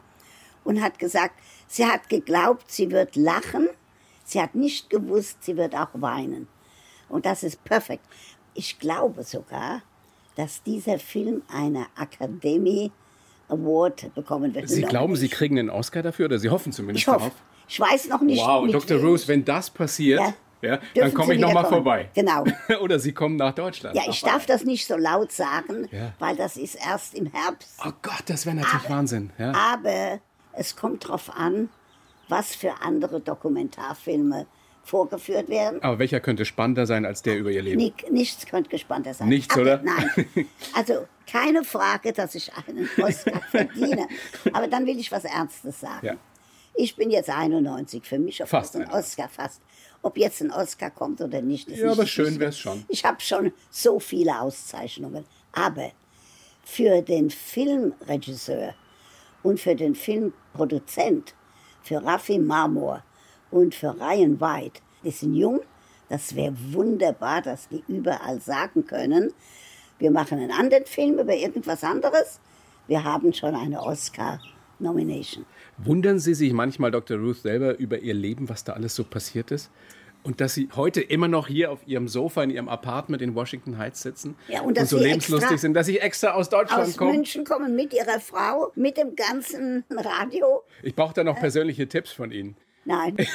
und 0.64 0.82
hat 0.82 0.98
gesagt, 0.98 1.36
sie 1.68 1.86
hat 1.86 2.08
geglaubt, 2.08 2.72
sie 2.72 2.90
wird 2.92 3.16
lachen, 3.16 3.68
sie 4.24 4.42
hat 4.42 4.56
nicht 4.56 4.90
gewusst, 4.90 5.44
sie 5.44 5.58
wird 5.58 5.76
auch 5.76 5.90
weinen. 5.94 6.48
Und 7.10 7.26
das 7.26 7.44
ist 7.44 7.64
perfekt. 7.64 8.06
Ich 8.54 8.80
glaube 8.80 9.24
sogar, 9.24 9.82
dass 10.42 10.64
dieser 10.64 10.98
Film 10.98 11.44
eine 11.54 11.86
Academy 11.96 12.92
Award 13.48 14.16
bekommen 14.16 14.56
wird. 14.56 14.68
Sie 14.70 14.82
glauben, 14.82 15.16
Sie 15.16 15.30
kriegen 15.30 15.60
einen 15.60 15.70
Oscar 15.70 16.02
dafür 16.02 16.26
oder 16.26 16.40
Sie 16.40 16.50
hoffen 16.50 16.72
zumindest 16.72 17.04
ich 17.04 17.08
hoffe. 17.08 17.20
darauf? 17.20 17.34
Ich 17.68 17.80
weiß 17.80 18.08
noch 18.10 18.22
nicht. 18.22 18.42
Wow, 18.42 18.68
Dr. 18.72 19.00
Ruth, 19.00 19.28
wenn 19.28 19.46
das 19.46 19.70
passiert, 19.70 20.20
ja. 20.20 20.34
Ja, 20.64 20.80
dann 20.96 21.14
komme 21.14 21.36
ich 21.36 21.40
nochmal 21.40 21.66
vorbei. 21.66 22.10
Genau. 22.14 22.44
Oder 22.82 23.00
Sie 23.00 23.14
kommen 23.14 23.36
nach 23.36 23.56
Deutschland. 23.56 23.96
Ja, 23.96 24.04
ich 24.08 24.22
darf 24.22 24.46
das 24.46 24.64
nicht 24.64 24.86
so 24.86 24.96
laut 24.96 25.32
sagen, 25.32 25.88
ja. 25.92 26.14
weil 26.20 26.36
das 26.36 26.56
ist 26.56 26.76
erst 26.76 27.16
im 27.16 27.26
Herbst. 27.26 27.80
Oh 27.84 27.92
Gott, 28.04 28.22
das 28.28 28.46
wäre 28.46 28.58
natürlich 28.58 28.86
aber, 28.86 28.96
Wahnsinn. 28.96 29.32
Ja. 29.40 29.54
Aber 29.54 30.20
es 30.54 30.76
kommt 30.76 31.06
darauf 31.06 31.36
an, 31.36 31.70
was 32.30 32.54
für 32.54 32.74
andere 32.84 33.22
Dokumentarfilme 33.22 34.46
vorgeführt 34.84 35.50
werden. 35.50 35.82
Aber 35.84 36.00
welcher 36.00 36.20
könnte 36.20 36.46
spannender 36.46 36.86
sein 36.86 37.06
als 37.06 37.22
der 37.22 37.38
über 37.38 37.52
Ihr 37.52 37.62
Leben? 37.62 37.94
Nichts 38.10 38.46
könnte 38.46 38.70
gespannter 38.70 39.14
sein. 39.14 39.30
Nichts, 39.30 39.54
Aber, 39.54 39.62
oder? 39.62 39.82
Nein. 39.84 40.28
Also 40.76 41.06
keine 41.30 41.64
Frage, 41.64 42.12
dass 42.14 42.36
ich 42.36 42.52
einen 42.54 42.90
Oscar 43.02 43.42
verdiene. 43.52 44.08
Aber 44.52 44.68
dann 44.68 44.86
will 44.86 45.00
ich 45.00 45.12
was 45.12 45.24
Ernstes 45.24 45.80
sagen. 45.80 46.06
Ja. 46.06 46.14
Ich 46.74 46.96
bin 46.96 47.10
jetzt 47.12 47.30
91, 47.30 48.04
für 48.06 48.18
mich 48.18 48.42
fast 48.46 48.76
ein 48.76 48.90
Oscar, 48.90 49.30
fast. 49.30 49.62
Ob 50.04 50.18
jetzt 50.18 50.42
ein 50.42 50.52
Oscar 50.52 50.90
kommt 50.90 51.22
oder 51.22 51.42
nicht, 51.42 51.68
ist 51.68 51.78
Ja, 51.80 51.90
nicht 51.90 52.00
aber 52.00 52.08
schön 52.08 52.40
wäre 52.40 52.50
es 52.50 52.58
schon. 52.58 52.84
Ich 52.88 53.06
habe 53.06 53.22
schon 53.22 53.52
so 53.70 54.00
viele 54.00 54.40
Auszeichnungen. 54.42 55.26
Aber 55.52 55.92
für 56.64 57.02
den 57.02 57.30
Filmregisseur 57.30 58.74
und 59.44 59.60
für 59.60 59.76
den 59.76 59.96
Filmproduzent, 59.96 61.36
für 61.84 62.04
Raffi 62.04 62.40
Marmor, 62.40 63.04
und 63.52 63.76
für 63.76 63.96
Ryan 64.00 64.40
White, 64.40 64.82
die 65.04 65.12
sind 65.12 65.36
jung, 65.36 65.62
das 66.10 66.36
wäre 66.36 66.54
wunderbar, 66.72 67.42
dass 67.42 67.70
die 67.70 67.84
überall 67.88 68.42
sagen 68.42 68.86
können, 68.86 69.34
wir 70.00 70.12
machen 70.12 70.40
einen 70.40 70.52
anderen 70.52 70.86
Film 70.86 71.20
über 71.20 71.34
irgendwas 71.34 71.84
anderes, 71.84 72.40
wir 72.88 73.04
haben 73.04 73.34
schon 73.34 73.56
eine 73.56 73.82
Oscar-Nomination. 73.82 75.46
Wundern 75.78 76.20
Sie 76.20 76.34
sich 76.34 76.52
manchmal, 76.54 76.92
Dr. 76.92 77.18
Ruth, 77.18 77.38
selber 77.38 77.78
über 77.78 78.00
Ihr 78.00 78.14
Leben, 78.14 78.50
was 78.50 78.64
da 78.64 78.74
alles 78.74 78.96
so 78.96 79.04
passiert 79.04 79.52
ist? 79.52 79.72
Und 80.24 80.40
dass 80.40 80.54
Sie 80.54 80.70
heute 80.76 81.02
immer 81.02 81.28
noch 81.28 81.48
hier 81.48 81.72
auf 81.72 81.80
Ihrem 81.88 82.08
Sofa 82.08 82.44
in 82.44 82.52
Ihrem 82.52 82.70
Apartment 82.70 83.22
in 83.22 83.34
Washington 83.34 83.78
Heights 83.78 84.02
sitzen 84.02 84.36
ja, 84.50 84.62
und, 84.62 84.78
und 84.78 84.88
so 84.88 84.98
lebenslustig 84.98 85.60
sind, 85.60 85.74
dass 85.74 85.88
Sie 85.88 85.98
extra 85.98 86.32
aus 86.32 86.50
Deutschland 86.50 86.90
aus 86.90 86.98
kommen. 86.98 87.12
Aus 87.12 87.16
München 87.16 87.46
kommen 87.46 87.76
mit 87.76 87.94
Ihrer 87.94 88.20
Frau, 88.20 88.72
mit 88.76 88.98
dem 88.98 89.16
ganzen 89.16 89.84
Radio. 89.90 90.64
Ich 90.84 90.96
brauche 90.96 91.14
da 91.14 91.24
noch 91.24 91.40
persönliche 91.40 91.88
Tipps 91.88 92.12
von 92.12 92.32
Ihnen. 92.32 92.56
Nein. 92.86 93.18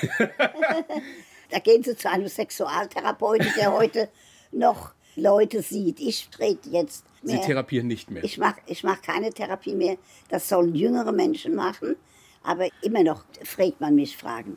da 1.50 1.58
gehen 1.58 1.82
Sie 1.82 1.96
zu 1.96 2.10
einem 2.10 2.28
Sexualtherapeuten, 2.28 3.48
der 3.56 3.72
heute 3.72 4.08
noch 4.52 4.92
Leute 5.16 5.62
sieht. 5.62 6.00
Ich 6.00 6.28
trete 6.28 6.68
jetzt 6.70 7.04
mehr. 7.22 7.36
Sie 7.36 7.46
therapieren 7.46 7.86
nicht 7.86 8.10
mehr. 8.10 8.22
Ich 8.22 8.38
mache 8.38 8.60
ich 8.66 8.84
mach 8.84 9.00
keine 9.02 9.30
Therapie 9.30 9.74
mehr. 9.74 9.96
Das 10.28 10.48
sollen 10.48 10.74
jüngere 10.74 11.12
Menschen 11.12 11.54
machen. 11.54 11.96
Aber 12.42 12.68
immer 12.82 13.02
noch 13.02 13.24
fragt 13.42 13.80
man 13.80 13.96
mich 13.96 14.16
Fragen. 14.16 14.56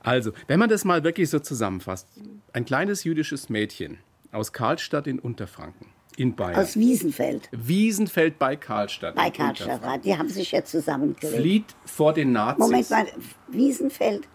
Also, 0.00 0.32
wenn 0.46 0.58
man 0.58 0.70
das 0.70 0.84
mal 0.84 1.04
wirklich 1.04 1.28
so 1.28 1.40
zusammenfasst, 1.40 2.08
ein 2.52 2.64
kleines 2.64 3.04
jüdisches 3.04 3.50
Mädchen 3.50 3.98
aus 4.32 4.52
Karlstadt 4.52 5.06
in 5.06 5.18
Unterfranken. 5.18 5.88
In 6.18 6.34
Bayern. 6.34 6.56
Aus 6.56 6.76
Wiesenfeld. 6.76 7.48
Wiesenfeld 7.52 8.40
bei 8.40 8.56
Karlstadt. 8.56 9.14
Bei 9.14 9.30
Karlstadt. 9.30 10.04
Die 10.04 10.18
haben 10.18 10.28
sich 10.28 10.50
ja 10.50 10.64
zusammengelegt. 10.64 11.36
Flieht 11.36 11.76
vor 11.84 12.12
den 12.12 12.32
Nazis. 12.32 12.58
Moment 12.58 12.90
mal, 12.90 13.06
Wiesenfeld 13.46 14.26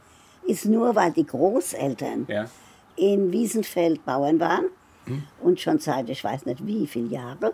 ist 0.47 0.65
nur, 0.65 0.95
weil 0.95 1.11
die 1.11 1.25
Großeltern 1.25 2.25
ja. 2.29 2.45
in 2.95 3.33
Wiesenfeld 3.33 4.05
Bauern 4.05 4.39
waren 4.39 4.67
hm. 5.07 5.23
und 5.41 5.59
schon 5.59 5.77
seit 5.79 6.09
ich 6.09 6.23
weiß 6.23 6.45
nicht 6.45 6.65
wie 6.65 6.87
viele 6.87 7.09
Jahre 7.09 7.53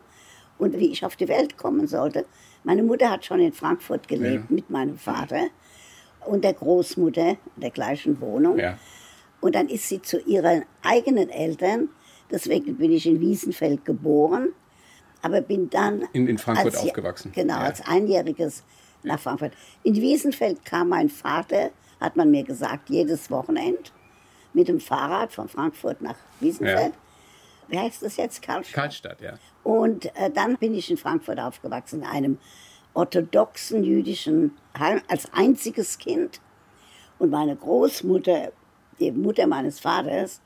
und 0.60 0.78
wie 0.78 0.92
ich 0.92 1.04
auf 1.04 1.16
die 1.16 1.28
Welt 1.28 1.58
kommen 1.58 1.88
sollte. 1.88 2.26
Meine 2.64 2.84
Mutter 2.84 3.10
hat 3.10 3.26
schon 3.26 3.40
in 3.40 3.52
Frankfurt 3.52 4.08
gelebt 4.08 4.46
ja. 4.48 4.56
mit 4.56 4.70
meinem 4.70 5.00
Vater 5.00 5.48
und 6.28 6.44
der 6.44 6.54
Großmutter 6.54 7.30
in 7.30 7.62
der 7.62 7.72
gleichen 7.72 8.22
Wohnung. 8.22 8.60
Ja. 8.60 8.78
Und 9.42 9.56
dann 9.56 9.70
ist 9.70 9.90
sie 9.90 10.04
zu 10.04 10.20
ihren 10.20 10.66
eigenen 10.84 11.30
Eltern 11.30 11.90
Deswegen 12.32 12.78
bin 12.78 12.92
ich 12.92 13.06
in 13.06 13.20
Wiesenfeld 13.20 13.86
geboren, 13.86 14.50
aber 15.22 15.42
bin 15.42 15.70
dann. 15.70 16.04
In, 16.14 16.28
in 16.28 16.38
Frankfurt 16.38 16.76
als, 16.76 16.84
aufgewachsen. 16.84 17.32
Genau, 17.34 17.56
ja. 17.56 17.62
als 17.62 17.82
Einjähriges 17.86 18.64
nach 19.04 19.20
Frankfurt. 19.20 19.54
In 19.84 19.96
Wiesenfeld 19.96 20.64
kam 20.66 20.90
mein 20.90 21.10
Vater, 21.10 21.72
hat 22.00 22.16
man 22.16 22.32
mir 22.32 22.44
gesagt, 22.44 22.90
jedes 22.90 23.30
Wochenende 23.32 23.90
mit 24.54 24.68
dem 24.68 24.80
Fahrrad 24.80 25.32
von 25.32 25.48
Frankfurt 25.48 26.02
nach 26.02 26.16
Wiesenfeld. 26.40 26.94
Ja. 26.94 27.00
Wie 27.68 27.80
heißt 27.80 28.02
das 28.02 28.18
jetzt? 28.18 28.42
Karlstadt. 28.42 28.74
Karlstadt, 28.74 29.22
ja. 29.22 29.34
Und 29.64 30.06
äh, 30.16 30.32
dann 30.32 30.58
bin 30.58 30.74
ich 30.74 30.90
in 30.90 30.98
Frankfurt 30.98 31.40
aufgewachsen, 31.40 32.02
in 32.02 32.08
einem 32.08 32.38
orthodoxen 32.94 33.84
jüdischen 33.84 34.58
Heim, 34.78 35.02
als 35.08 35.32
einziges 35.34 35.98
Kind. 35.98 36.42
Und 37.20 37.30
meine 37.30 37.56
Großmutter, 37.56 38.52
die 39.00 39.12
Mutter 39.12 39.46
meines 39.46 39.80
Vaters, 39.80 40.42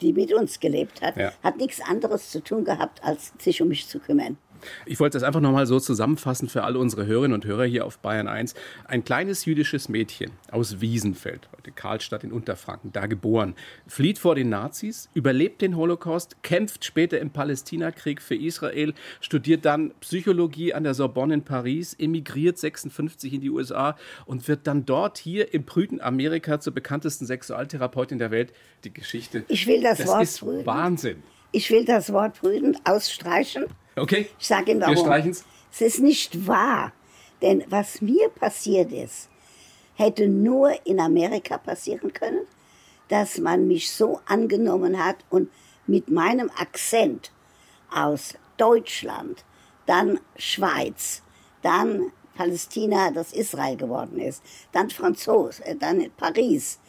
die 0.00 0.12
mit 0.12 0.32
uns 0.32 0.60
gelebt 0.60 1.02
hat, 1.02 1.16
ja. 1.16 1.32
hat 1.42 1.56
nichts 1.56 1.80
anderes 1.80 2.30
zu 2.30 2.42
tun 2.42 2.64
gehabt, 2.64 3.02
als 3.04 3.32
sich 3.38 3.62
um 3.62 3.68
mich 3.68 3.86
zu 3.88 3.98
kümmern. 3.98 4.38
Ich 4.86 5.00
wollte 5.00 5.16
das 5.16 5.22
einfach 5.22 5.40
nochmal 5.40 5.66
so 5.66 5.80
zusammenfassen 5.80 6.48
für 6.48 6.64
alle 6.64 6.78
unsere 6.78 7.06
Hörerinnen 7.06 7.34
und 7.34 7.44
Hörer 7.44 7.64
hier 7.64 7.84
auf 7.84 7.98
Bayern 7.98 8.28
1. 8.28 8.54
Ein 8.86 9.04
kleines 9.04 9.44
jüdisches 9.44 9.88
Mädchen 9.88 10.30
aus 10.50 10.80
Wiesenfeld, 10.80 11.48
heute 11.56 11.72
Karlstadt 11.72 12.24
in 12.24 12.32
Unterfranken, 12.32 12.92
da 12.92 13.06
geboren, 13.06 13.54
flieht 13.86 14.18
vor 14.18 14.34
den 14.34 14.48
Nazis, 14.48 15.08
überlebt 15.14 15.62
den 15.62 15.76
Holocaust, 15.76 16.42
kämpft 16.42 16.84
später 16.84 17.18
im 17.20 17.30
Palästinakrieg 17.30 18.20
für 18.20 18.34
Israel, 18.34 18.94
studiert 19.20 19.64
dann 19.64 19.92
Psychologie 20.00 20.74
an 20.74 20.84
der 20.84 20.94
Sorbonne 20.94 21.34
in 21.34 21.42
Paris, 21.42 21.94
emigriert 21.94 22.58
56 22.58 23.34
in 23.34 23.40
die 23.40 23.50
USA 23.50 23.96
und 24.26 24.46
wird 24.48 24.66
dann 24.66 24.86
dort 24.86 25.18
hier 25.18 25.52
im 25.54 25.64
prüden 25.64 26.00
Amerika 26.00 26.60
zur 26.60 26.74
bekanntesten 26.74 27.26
Sexualtherapeutin 27.26 28.18
der 28.18 28.30
Welt. 28.30 28.52
Die 28.84 28.92
Geschichte. 28.92 29.44
Ich 29.48 29.66
will 29.66 29.82
das, 29.82 29.98
das 29.98 30.06
Wort 30.06 30.22
ist 30.22 30.40
prüden. 30.40 30.66
Wahnsinn. 30.66 31.22
Ich 31.54 31.70
will 31.70 31.84
das 31.84 32.12
Wort 32.12 32.40
prüden 32.40 32.76
ausstreichen. 32.84 33.66
Okay. 33.94 34.28
Ich 34.40 34.48
sage 34.48 34.72
Ihnen 34.72 34.80
warum. 34.80 34.96
Wir 34.96 35.02
streichen's. 35.02 35.44
Es 35.70 35.80
ist 35.82 36.00
nicht 36.00 36.48
wahr. 36.48 36.92
Denn 37.42 37.62
was 37.68 38.00
mir 38.00 38.28
passiert 38.28 38.90
ist, 38.90 39.28
hätte 39.94 40.26
nur 40.26 40.72
in 40.84 40.98
Amerika 40.98 41.56
passieren 41.58 42.12
können, 42.12 42.40
dass 43.06 43.38
man 43.38 43.68
mich 43.68 43.92
so 43.92 44.20
angenommen 44.26 45.02
hat 45.02 45.18
und 45.30 45.48
mit 45.86 46.10
meinem 46.10 46.50
Akzent 46.58 47.30
aus 47.88 48.34
Deutschland, 48.56 49.44
dann 49.86 50.18
Schweiz, 50.36 51.22
dann 51.62 52.10
Palästina, 52.34 53.12
das 53.12 53.32
Israel 53.32 53.76
geworden 53.76 54.18
ist, 54.18 54.42
dann 54.72 54.90
Franzos, 54.90 55.60
äh, 55.60 55.76
dann 55.76 56.10
Paris 56.16 56.80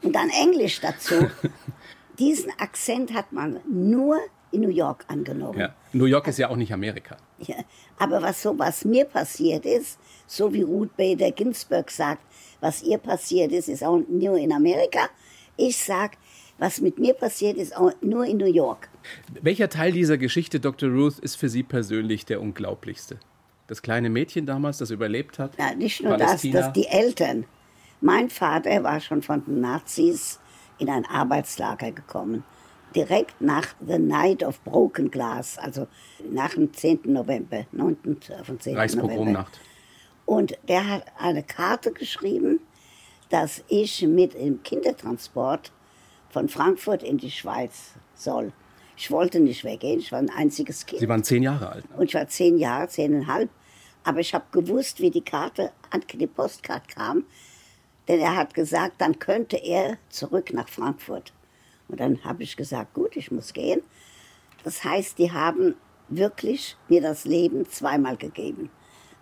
und 0.00 0.12
dann 0.12 0.30
Englisch 0.30 0.80
dazu. 0.80 1.28
Diesen 2.22 2.52
Akzent 2.58 3.12
hat 3.14 3.32
man 3.32 3.58
nur 3.68 4.16
in 4.52 4.60
New 4.60 4.68
York 4.68 5.04
angenommen. 5.08 5.58
Ja. 5.58 5.74
New 5.92 6.04
York 6.04 6.28
ist 6.28 6.38
ja 6.38 6.50
auch 6.50 6.56
nicht 6.56 6.72
Amerika. 6.72 7.16
Ja, 7.40 7.56
aber 7.98 8.22
was 8.22 8.40
so 8.42 8.56
was 8.56 8.84
mir 8.84 9.06
passiert 9.06 9.66
ist, 9.66 9.98
so 10.28 10.52
wie 10.52 10.62
Ruth 10.62 10.96
Bader 10.96 11.32
Ginsburg 11.32 11.90
sagt, 11.90 12.22
was 12.60 12.84
ihr 12.84 12.98
passiert 12.98 13.50
ist, 13.50 13.68
ist 13.68 13.82
auch 13.82 14.00
nur 14.08 14.36
in 14.38 14.52
Amerika. 14.52 15.08
Ich 15.56 15.76
sage, 15.78 16.16
was 16.58 16.80
mit 16.80 16.96
mir 17.00 17.14
passiert 17.14 17.56
ist, 17.56 17.76
auch 17.76 17.90
nur 18.02 18.24
in 18.24 18.36
New 18.36 18.52
York. 18.52 18.88
Welcher 19.40 19.68
Teil 19.68 19.90
dieser 19.90 20.16
Geschichte, 20.16 20.60
Dr. 20.60 20.90
Ruth, 20.90 21.18
ist 21.18 21.34
für 21.34 21.48
Sie 21.48 21.64
persönlich 21.64 22.24
der 22.24 22.40
unglaublichste? 22.40 23.18
Das 23.66 23.82
kleine 23.82 24.10
Mädchen 24.10 24.46
damals, 24.46 24.78
das 24.78 24.92
überlebt 24.92 25.40
hat? 25.40 25.58
Ja, 25.58 25.74
nicht 25.74 26.00
nur 26.00 26.16
Palästina. 26.16 26.60
das, 26.60 26.66
dass 26.66 26.72
die 26.72 26.86
Eltern. 26.86 27.46
Mein 28.00 28.30
Vater 28.30 28.84
war 28.84 29.00
schon 29.00 29.22
von 29.22 29.44
den 29.44 29.60
Nazis 29.60 30.38
in 30.82 30.90
ein 30.90 31.06
Arbeitslager 31.06 31.92
gekommen 31.92 32.44
direkt 32.94 33.40
nach 33.40 33.68
The 33.86 33.98
Night 33.98 34.42
of 34.42 34.62
Broken 34.64 35.10
Glass, 35.10 35.56
also 35.58 35.86
nach 36.30 36.54
dem 36.54 36.72
10. 36.72 37.00
November, 37.04 37.64
9. 37.72 37.96
vom 38.44 38.60
10. 38.60 38.76
Reichspogromnacht. 38.76 39.60
Und 40.26 40.58
der 40.68 40.86
hat 40.86 41.04
eine 41.18 41.42
Karte 41.42 41.92
geschrieben, 41.92 42.60
dass 43.30 43.62
ich 43.68 44.02
mit 44.02 44.34
dem 44.34 44.62
Kindertransport 44.62 45.72
von 46.28 46.48
Frankfurt 46.48 47.02
in 47.02 47.16
die 47.16 47.30
Schweiz 47.30 47.92
soll. 48.14 48.52
Ich 48.96 49.10
wollte 49.10 49.40
nicht 49.40 49.64
weggehen, 49.64 50.00
ich 50.00 50.12
war 50.12 50.18
ein 50.18 50.30
einziges 50.30 50.84
Kind. 50.84 51.00
Sie 51.00 51.08
waren 51.08 51.24
zehn 51.24 51.42
Jahre 51.42 51.70
alt. 51.70 51.90
Ne? 51.90 51.96
Und 51.96 52.04
ich 52.04 52.14
war 52.14 52.28
zehn 52.28 52.58
Jahre, 52.58 52.88
zehneinhalb. 52.88 53.48
Aber 54.04 54.20
ich 54.20 54.34
habe 54.34 54.44
gewusst, 54.52 55.00
wie 55.00 55.10
die 55.10 55.22
Karte, 55.22 55.72
die 56.12 56.26
Postkarte 56.26 56.94
kam. 56.94 57.24
Denn 58.08 58.20
er 58.20 58.36
hat 58.36 58.54
gesagt, 58.54 59.00
dann 59.00 59.18
könnte 59.18 59.56
er 59.56 59.96
zurück 60.08 60.52
nach 60.52 60.68
Frankfurt. 60.68 61.32
Und 61.88 62.00
dann 62.00 62.24
habe 62.24 62.42
ich 62.42 62.56
gesagt, 62.56 62.94
gut, 62.94 63.16
ich 63.16 63.30
muss 63.30 63.52
gehen. 63.52 63.82
Das 64.64 64.84
heißt, 64.84 65.18
die 65.18 65.32
haben 65.32 65.74
wirklich 66.08 66.76
mir 66.88 67.00
das 67.00 67.24
Leben 67.24 67.68
zweimal 67.68 68.16
gegeben. 68.16 68.70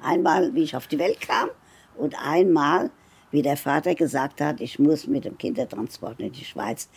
Einmal, 0.03 0.55
wie 0.55 0.63
ich 0.63 0.77
auf 0.77 0.87
die 0.87 0.99
Welt 0.99 1.21
kam 1.21 1.49
und 1.97 2.15
einmal, 2.25 2.91
wie 3.31 3.43
der 3.43 3.57
Vater 3.57 3.95
gesagt 3.95 4.41
hat, 4.41 4.61
ich 4.61 4.79
muss 4.79 5.07
mit 5.07 5.25
dem 5.25 5.37
Kindertransport 5.37 6.21
in 6.21 6.33
die 6.33 6.45
Schweiz. 6.45 6.89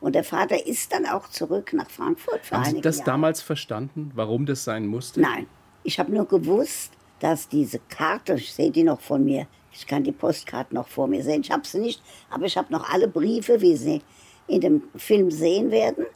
Und 0.00 0.14
der 0.14 0.24
Vater 0.24 0.66
ist 0.66 0.92
dann 0.92 1.06
auch 1.06 1.28
zurück 1.28 1.72
nach 1.72 1.90
Frankfurt 1.90 2.44
für 2.44 2.56
Haben 2.56 2.76
Sie 2.76 2.80
das 2.80 2.98
Jahre. 2.98 3.10
damals 3.10 3.42
verstanden, 3.42 4.12
warum 4.14 4.46
das 4.46 4.64
sein 4.64 4.86
musste? 4.86 5.20
Nein, 5.20 5.46
ich 5.82 5.98
habe 5.98 6.12
nur 6.12 6.26
gewusst, 6.26 6.92
dass 7.18 7.48
diese 7.48 7.80
Karte, 7.88 8.34
ich 8.34 8.52
sehe 8.52 8.70
die 8.70 8.82
noch 8.82 9.00
von 9.00 9.24
mir, 9.24 9.46
ich 9.72 9.86
kann 9.86 10.04
die 10.04 10.12
Postkarte 10.12 10.74
noch 10.74 10.88
vor 10.88 11.06
mir 11.06 11.22
sehen, 11.22 11.42
ich 11.42 11.50
habe 11.50 11.66
sie 11.66 11.80
nicht, 11.80 12.02
aber 12.30 12.46
ich 12.46 12.56
habe 12.56 12.72
noch 12.72 12.88
alle 12.90 13.08
Briefe, 13.08 13.60
wie 13.60 13.76
sie 13.76 14.02
in 14.46 14.60
dem 14.60 14.82
Film 14.96 15.30
sehen 15.30 15.70
werden. 15.70 16.06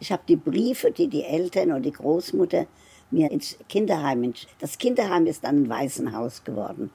Ich 0.00 0.12
habe 0.12 0.22
die 0.28 0.36
Briefe, 0.36 0.90
die 0.90 1.08
die 1.08 1.22
Eltern 1.22 1.72
und 1.72 1.82
die 1.82 1.92
Großmutter 1.92 2.66
mir 3.10 3.30
ins 3.30 3.56
Kinderheim, 3.68 4.34
das 4.58 4.78
Kinderheim 4.78 5.26
ist 5.26 5.44
dann 5.44 5.62
ein 5.62 5.68
Waisenhaus 5.68 6.42
geworden. 6.42 6.90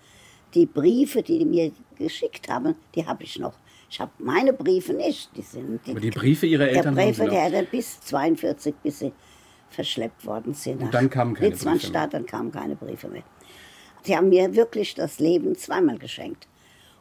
Die 0.54 0.66
Briefe, 0.66 1.24
die 1.24 1.40
die 1.40 1.46
mir 1.46 1.72
geschickt 1.98 2.50
haben, 2.50 2.76
die 2.94 3.06
habe 3.06 3.24
ich 3.24 3.40
noch. 3.40 3.54
Ich 3.90 4.00
habe 4.00 4.12
meine 4.20 4.54
Briefe 4.54 4.94
nicht. 4.94 5.30
Die 5.36 5.42
sind 5.42 5.80
die, 5.86 5.92
Aber 5.92 6.00
die 6.00 6.12
Briefe 6.12 6.46
Ihrer 6.46 6.68
Eltern 6.68 6.96
der 6.96 7.04
Briefe, 7.06 7.26
der 7.26 7.44
Eltern 7.44 7.68
bis 7.72 8.00
42, 8.02 8.76
bis 8.84 9.00
sie 9.00 9.12
verschleppt 9.70 10.26
worden 10.26 10.54
sind. 10.54 10.82
Und 10.82 10.94
dann 10.94 11.10
kamen 11.10 11.34
keine 11.34 11.52
Briefe 11.52 11.90
mehr. 11.92 12.08
dann 12.08 12.26
kamen 12.26 12.52
keine 12.52 12.76
Briefe 12.76 13.08
mehr. 13.08 13.24
Sie 14.04 14.16
haben 14.16 14.30
mir 14.30 14.56
wirklich 14.56 14.96
das 14.96 15.20
Leben 15.20 15.56
zweimal 15.56 15.98
geschenkt. 15.98 16.48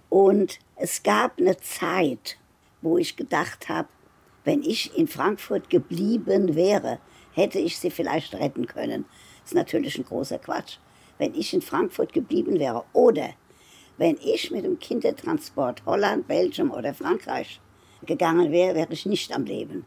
Und 0.08 0.58
es 0.76 1.02
gab 1.02 1.38
eine 1.38 1.56
Zeit, 1.58 2.36
wo 2.82 2.98
ich 2.98 3.16
gedacht 3.16 3.68
habe, 3.68 3.88
wenn 4.44 4.62
ich 4.62 4.96
in 4.96 5.06
Frankfurt 5.06 5.70
geblieben 5.70 6.54
wäre, 6.54 6.98
hätte 7.32 7.58
ich 7.58 7.78
sie 7.78 7.90
vielleicht 7.90 8.34
retten 8.34 8.66
können. 8.66 9.04
Das 9.42 9.52
ist 9.52 9.54
natürlich 9.54 9.96
ein 9.98 10.04
großer 10.04 10.38
Quatsch. 10.38 10.78
Wenn 11.18 11.34
ich 11.34 11.54
in 11.54 11.62
Frankfurt 11.62 12.12
geblieben 12.12 12.58
wäre 12.58 12.84
oder 12.92 13.30
wenn 13.98 14.16
ich 14.22 14.50
mit 14.50 14.64
dem 14.64 14.78
Kindertransport 14.78 15.84
Holland, 15.84 16.26
Belgien 16.26 16.70
oder 16.70 16.94
Frankreich 16.94 17.60
gegangen 18.06 18.50
wäre, 18.50 18.74
wäre 18.74 18.92
ich 18.92 19.06
nicht 19.06 19.34
am 19.34 19.44
Leben. 19.44 19.86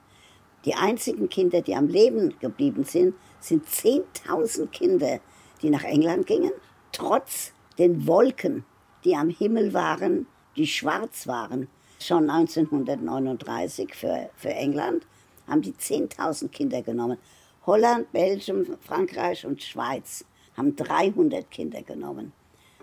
Die 0.65 0.75
einzigen 0.75 1.29
Kinder, 1.29 1.62
die 1.62 1.75
am 1.75 1.88
Leben 1.88 2.36
geblieben 2.39 2.86
sind, 2.86 3.15
sind 3.39 3.65
10.000 3.67 4.67
Kinder, 4.67 5.20
die 5.62 5.70
nach 5.70 5.84
England 5.84 6.27
gingen, 6.27 6.51
trotz 6.93 7.51
den 7.77 8.07
Wolken, 8.07 8.65
die 9.03 9.15
am 9.15 9.29
Himmel 9.29 9.73
waren, 9.73 10.27
die 10.55 10.67
schwarz 10.67 11.27
waren 11.27 11.67
schon 12.00 12.29
1939 12.29 13.93
für, 13.93 14.29
für 14.35 14.50
England, 14.50 15.05
haben 15.47 15.62
die 15.62 15.73
10.000 15.73 16.50
Kinder 16.50 16.81
genommen. 16.81 17.17
Holland, 17.65 18.12
Belgien, 18.12 18.67
Frankreich 18.81 19.45
und 19.45 19.62
Schweiz 19.62 20.25
haben 20.57 20.75
300 20.75 21.50
Kinder 21.50 21.81
genommen. 21.81 22.33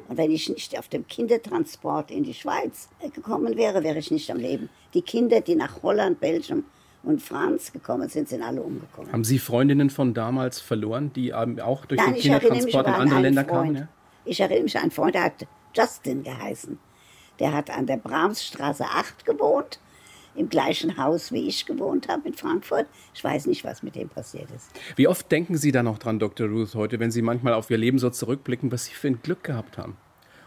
Und 0.08 0.16
wenn 0.16 0.30
ich 0.30 0.48
nicht 0.48 0.76
auf 0.78 0.88
dem 0.88 1.06
Kindertransport 1.06 2.10
in 2.10 2.24
die 2.24 2.34
Schweiz 2.34 2.88
gekommen 3.14 3.56
wäre, 3.56 3.84
wäre 3.84 3.98
ich 3.98 4.10
nicht 4.10 4.30
am 4.30 4.38
Leben. 4.38 4.68
Die 4.94 5.02
Kinder, 5.02 5.40
die 5.40 5.54
nach 5.54 5.82
Holland, 5.82 6.18
Belgien 6.18 6.64
und 7.02 7.22
Franz 7.22 7.72
gekommen 7.72 8.08
sind, 8.08 8.28
sind 8.28 8.42
alle 8.42 8.62
umgekommen. 8.62 9.12
Haben 9.12 9.24
Sie 9.24 9.38
Freundinnen 9.38 9.88
von 9.88 10.12
damals 10.12 10.60
verloren, 10.60 11.12
die 11.14 11.32
auch 11.32 11.84
durch 11.86 12.00
Nein, 12.00 12.14
den 12.14 12.22
Kindertransport 12.22 12.86
in 12.88 12.92
andere 12.94 13.20
Länder 13.20 13.44
kamen? 13.44 13.76
Ja? 13.76 13.88
Ich 14.30 14.38
erinnere 14.38 14.62
mich 14.62 14.76
an 14.76 14.82
einen 14.82 14.90
Freund, 14.92 15.16
der 15.16 15.24
hat 15.24 15.44
Justin 15.74 16.22
geheißen. 16.22 16.78
Der 17.40 17.52
hat 17.52 17.68
an 17.68 17.86
der 17.86 17.96
Brahmsstraße 17.96 18.84
8 18.84 19.24
gewohnt, 19.24 19.80
im 20.36 20.48
gleichen 20.48 20.96
Haus, 20.96 21.32
wie 21.32 21.48
ich 21.48 21.66
gewohnt 21.66 22.06
habe 22.06 22.28
in 22.28 22.34
Frankfurt. 22.34 22.86
Ich 23.12 23.24
weiß 23.24 23.46
nicht, 23.46 23.64
was 23.64 23.82
mit 23.82 23.96
dem 23.96 24.08
passiert 24.08 24.48
ist. 24.54 24.70
Wie 24.94 25.08
oft 25.08 25.32
denken 25.32 25.56
Sie 25.56 25.72
da 25.72 25.82
noch 25.82 25.98
dran, 25.98 26.20
Dr. 26.20 26.46
Ruth, 26.46 26.76
heute, 26.76 27.00
wenn 27.00 27.10
Sie 27.10 27.22
manchmal 27.22 27.54
auf 27.54 27.70
Ihr 27.70 27.78
Leben 27.78 27.98
so 27.98 28.08
zurückblicken, 28.08 28.70
was 28.70 28.84
Sie 28.84 28.94
für 28.94 29.08
ein 29.08 29.20
Glück 29.20 29.42
gehabt 29.42 29.78
haben? 29.78 29.96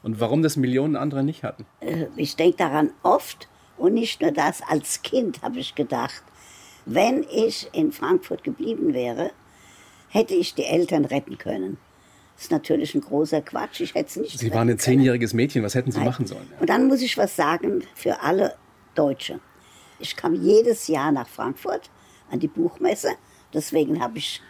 Und 0.02 0.22
warum 0.22 0.44
das 0.44 0.56
Millionen 0.56 0.96
andere 0.96 1.22
nicht 1.22 1.44
hatten? 1.44 1.66
Äh, 1.82 2.06
ich 2.16 2.38
denke 2.38 2.56
daran 2.56 2.92
oft 3.04 3.50
und 3.78 3.96
nicht 3.96 4.22
nur 4.22 4.32
das. 4.32 4.62
Als 4.62 5.02
Kind 5.02 5.42
habe 5.42 5.60
ich 5.60 5.76
gedacht, 5.76 6.24
wenn 6.86 7.26
ich 7.30 7.68
in 7.74 7.92
Frankfurt 7.92 8.46
geblieben 8.46 8.94
wäre, 8.94 9.32
hätte 10.08 10.36
ich 10.36 10.56
die 10.56 10.64
Eltern 10.64 11.04
retten 11.04 11.38
können. 11.38 11.78
Das 12.36 12.46
ist 12.46 12.52
natürlich 12.52 12.96
ein 12.96 13.02
großer 13.02 13.42
Quatsch. 13.42 13.82
Ich 13.82 13.94
hätte 13.94 14.10
es 14.10 14.16
nicht 14.16 14.40
Sie 14.40 14.52
waren 14.54 14.70
ein 14.70 14.80
zehnjähriges 14.80 15.34
Mädchen. 15.34 15.64
Was 15.64 15.76
hätten 15.76 15.92
Sie 15.92 16.00
Nein. 16.00 16.08
machen 16.08 16.26
sollen? 16.26 16.48
Und 16.60 16.70
dann 16.70 16.88
muss 16.88 17.02
ich 17.02 17.18
was 17.18 17.36
sagen 17.36 17.84
für 17.96 18.22
alle 18.22 18.56
Deutsche. 18.96 19.40
Ich 20.00 20.16
kam 20.16 20.34
jedes 20.36 20.88
Jahr 20.88 21.12
nach 21.12 21.28
Frankfurt 21.28 21.90
an 22.30 22.40
die 22.40 22.48
Buchmesse. 22.48 23.10
Deswegen 23.54 24.02
habe 24.02 24.18
ich 24.18 24.42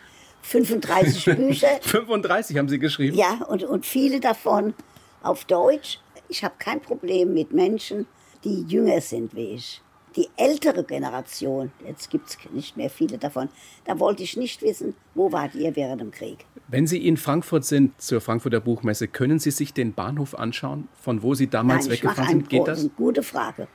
35 0.42 1.26
Bücher. 1.38 1.68
35 1.82 2.58
haben 2.58 2.70
Sie 2.70 2.80
geschrieben. 2.80 3.16
Ja, 3.18 3.44
und, 3.48 3.64
und 3.64 3.86
viele 3.86 4.20
davon 4.20 4.74
auf 5.22 5.46
Deutsch. 5.46 6.00
Ich 6.30 6.44
habe 6.44 6.56
kein 6.58 6.82
Problem 6.82 7.34
mit 7.34 7.54
Menschen, 7.54 8.08
die 8.44 8.64
jünger 8.64 9.02
sind 9.02 9.36
wie 9.36 9.54
ich. 9.56 9.83
Die 10.16 10.30
ältere 10.38 10.84
Generation, 10.84 11.72
jetzt 11.88 12.10
gibt 12.12 12.30
es 12.30 12.38
nicht 12.52 12.78
mehr 12.78 12.90
viele 12.90 13.18
davon, 13.18 13.50
da 13.86 14.00
wollte 14.00 14.22
ich 14.22 14.38
nicht 14.38 14.62
wissen, 14.62 14.96
wo 15.16 15.32
wart 15.32 15.56
ihr 15.56 15.76
während 15.76 16.02
dem 16.02 16.12
Krieg. 16.12 16.46
Wenn 16.68 16.86
Sie 16.86 17.06
in 17.06 17.18
Frankfurt 17.18 17.66
sind, 17.66 18.00
zur 18.00 18.22
Frankfurter 18.22 18.60
Buchmesse, 18.60 19.08
können 19.08 19.40
Sie 19.40 19.52
sich 19.52 19.74
den 19.74 19.94
Bahnhof 19.94 20.36
anschauen, 20.36 20.88
von 21.02 21.24
wo 21.24 21.34
Sie 21.34 21.48
damals 21.48 21.86
Nein, 21.86 21.94
weggefahren 21.94 22.30
sind? 22.30 22.50
Geht 22.50 22.68
das? 22.68 22.88
gute 22.96 23.24
Frage. 23.24 23.68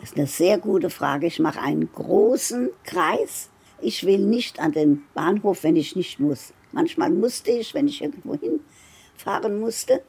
Das 0.00 0.10
ist 0.10 0.16
eine 0.16 0.26
sehr 0.26 0.58
gute 0.58 0.88
Frage. 0.88 1.26
Ich 1.26 1.40
mache 1.40 1.60
einen 1.60 1.90
großen 1.92 2.70
Kreis. 2.84 3.50
Ich 3.80 4.04
will 4.06 4.18
nicht 4.18 4.60
an 4.60 4.72
den 4.72 5.02
Bahnhof, 5.14 5.64
wenn 5.64 5.76
ich 5.76 5.96
nicht 5.96 6.20
muss. 6.20 6.52
Manchmal 6.72 7.10
musste 7.10 7.50
ich, 7.50 7.74
wenn 7.74 7.88
ich 7.88 8.02
irgendwo 8.02 8.36
hinfahren 8.36 9.58
musste. 9.58 10.02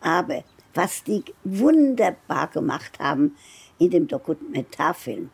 Aber 0.00 0.42
was 0.74 1.04
die 1.04 1.22
wunderbar 1.44 2.48
gemacht 2.48 2.98
haben 2.98 3.36
in 3.78 3.90
dem 3.90 4.08
Dokumentarfilm, 4.08 5.30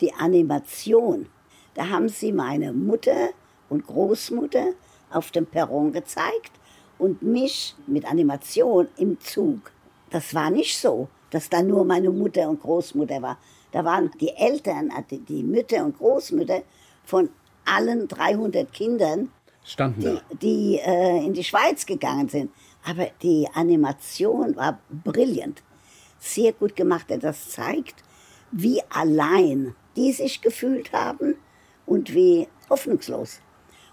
die 0.00 0.12
Animation, 0.12 1.26
da 1.74 1.88
haben 1.88 2.08
sie 2.08 2.32
meine 2.32 2.72
Mutter 2.72 3.30
und 3.68 3.86
Großmutter 3.86 4.72
auf 5.10 5.30
dem 5.30 5.46
Perron 5.46 5.92
gezeigt 5.92 6.52
und 6.98 7.22
mich 7.22 7.74
mit 7.86 8.04
Animation 8.04 8.88
im 8.96 9.20
Zug. 9.20 9.72
Das 10.10 10.34
war 10.34 10.50
nicht 10.50 10.78
so, 10.78 11.08
dass 11.30 11.48
da 11.48 11.62
nur 11.62 11.84
meine 11.84 12.10
Mutter 12.10 12.48
und 12.48 12.60
Großmutter 12.60 13.20
war. 13.22 13.38
Da 13.72 13.84
waren 13.84 14.10
die 14.20 14.30
Eltern, 14.30 14.90
also 14.90 15.16
die 15.16 15.42
Mütter 15.42 15.84
und 15.84 15.98
Großmütter 15.98 16.62
von 17.04 17.28
allen 17.64 18.08
300 18.08 18.72
Kindern, 18.72 19.30
Standen 19.64 20.00
die, 20.00 20.06
da. 20.06 20.20
die 20.40 20.78
äh, 20.78 21.24
in 21.26 21.34
die 21.34 21.44
Schweiz 21.44 21.84
gegangen 21.84 22.28
sind. 22.28 22.52
Aber 22.88 23.08
die 23.20 23.48
Animation 23.52 24.54
war 24.54 24.78
brillant. 25.04 25.62
Sehr 26.26 26.52
gut 26.52 26.74
gemacht. 26.74 27.08
denn 27.08 27.20
Das 27.20 27.50
zeigt, 27.50 28.02
wie 28.50 28.80
allein 28.90 29.74
die 29.96 30.12
sich 30.12 30.40
gefühlt 30.40 30.92
haben 30.92 31.36
und 31.86 32.12
wie 32.14 32.48
hoffnungslos. 32.68 33.40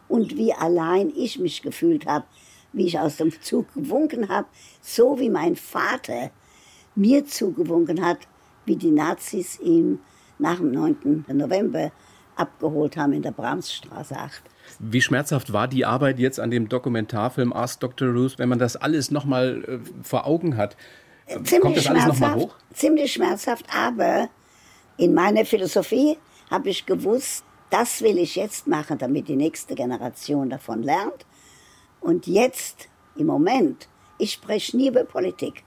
Und 0.07 0.35
wie 0.35 0.53
allein 0.53 1.11
ich 1.15 1.39
mich 1.39 1.61
gefühlt 1.61 2.05
habe, 2.05 2.25
wie 2.73 2.87
ich 2.87 2.99
aus 2.99 3.17
dem 3.17 3.31
Zug 3.41 3.73
gewunken 3.73 4.29
habe, 4.29 4.47
so 4.81 5.19
wie 5.19 5.29
mein 5.29 5.55
Vater 5.55 6.31
mir 6.95 7.25
zugewunken 7.25 8.03
hat, 8.03 8.19
wie 8.65 8.75
die 8.75 8.91
Nazis 8.91 9.59
ihn 9.59 9.99
nach 10.39 10.57
dem 10.57 10.71
9. 10.71 11.25
November 11.33 11.91
abgeholt 12.35 12.97
haben 12.97 13.13
in 13.13 13.21
der 13.21 13.31
Brahmsstraße 13.31 14.15
8. 14.15 14.41
Wie 14.79 15.01
schmerzhaft 15.01 15.53
war 15.53 15.67
die 15.67 15.85
Arbeit 15.85 16.19
jetzt 16.19 16.39
an 16.39 16.49
dem 16.49 16.69
Dokumentarfilm 16.69 17.53
Ask 17.53 17.79
Dr. 17.79 18.09
Ruth, 18.09 18.39
wenn 18.39 18.49
man 18.49 18.59
das 18.59 18.75
alles 18.75 19.11
nochmal 19.11 19.63
äh, 19.67 20.03
vor 20.03 20.25
Augen 20.25 20.57
hat? 20.57 20.75
Kommt 21.33 21.47
ziemlich 21.47 21.75
das 21.75 21.87
alles 21.87 22.05
nochmal 22.05 22.15
schmerzhaft, 22.15 22.37
hoch? 22.37 22.55
ziemlich 22.73 23.13
schmerzhaft, 23.13 23.65
aber 23.75 24.29
in 24.97 25.13
meiner 25.13 25.45
Philosophie 25.45 26.17
habe 26.49 26.69
ich 26.69 26.85
gewusst, 26.85 27.43
das 27.69 28.01
will 28.01 28.17
ich 28.19 28.35
jetzt 28.35 28.67
machen, 28.67 28.97
damit 28.97 29.27
die 29.27 29.35
nächste 29.35 29.73
Generation 29.73 30.49
davon 30.49 30.83
lernt. 30.83 31.25
Und 32.01 32.27
jetzt, 32.27 32.87
im 33.15 33.27
Moment, 33.27 33.87
ich 34.19 34.33
spreche 34.33 34.77
nie 34.77 34.89
über 34.89 35.03
Politik. 35.03 35.63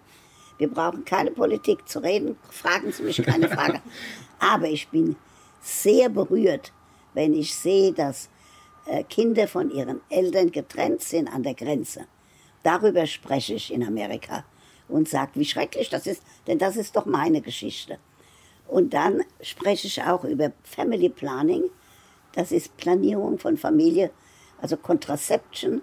Wir 0.59 0.69
brauchen 0.69 1.05
keine 1.05 1.33
Politik 1.33 1.89
zu 1.89 1.99
reden, 1.99 2.37
fragen 2.51 2.93
Sie 2.93 3.03
mich 3.03 3.23
keine 3.23 3.49
Frage. 3.49 3.81
Aber 4.39 4.69
ich 4.69 4.89
bin 4.89 5.17
sehr 5.61 6.09
berührt, 6.09 6.73
wenn 7.15 7.35
ich 7.35 7.55
sehe, 7.55 7.93
dass 7.93 8.29
äh, 8.87 9.03
Kinder 9.05 9.49
von 9.49 9.71
ihren 9.71 10.01
Eltern 10.09 10.53
getrennt 10.53 11.03
sind 11.03 11.29
an 11.29 11.43
der 11.43 11.55
Grenze. 11.55 12.07
Darüber 12.63 13.07
spreche 13.07 13.55
ich 13.55 13.73
in 13.73 13.85
Amerika 13.85 14.45
und 14.89 15.09
sage, 15.09 15.33
wie 15.35 15.45
schrecklich 15.45 15.89
das 15.89 16.07
ist, 16.07 16.23
denn 16.47 16.59
das 16.59 16.77
ist 16.77 16.97
doch 16.97 17.07
meine 17.07 17.41
Geschichte. 17.41 17.99
Und 18.69 18.95
dann 18.95 19.23
spreche 19.41 19.87
ich 19.87 20.03
auch 20.03 20.25
über 20.25 20.53
Family 20.63 21.09
Planning. 21.09 21.65
Das 22.33 22.53
ist 22.53 22.77
Planierung 22.77 23.39
von 23.39 23.57
Familie, 23.57 24.11
also 24.61 24.77
Contraception, 24.77 25.83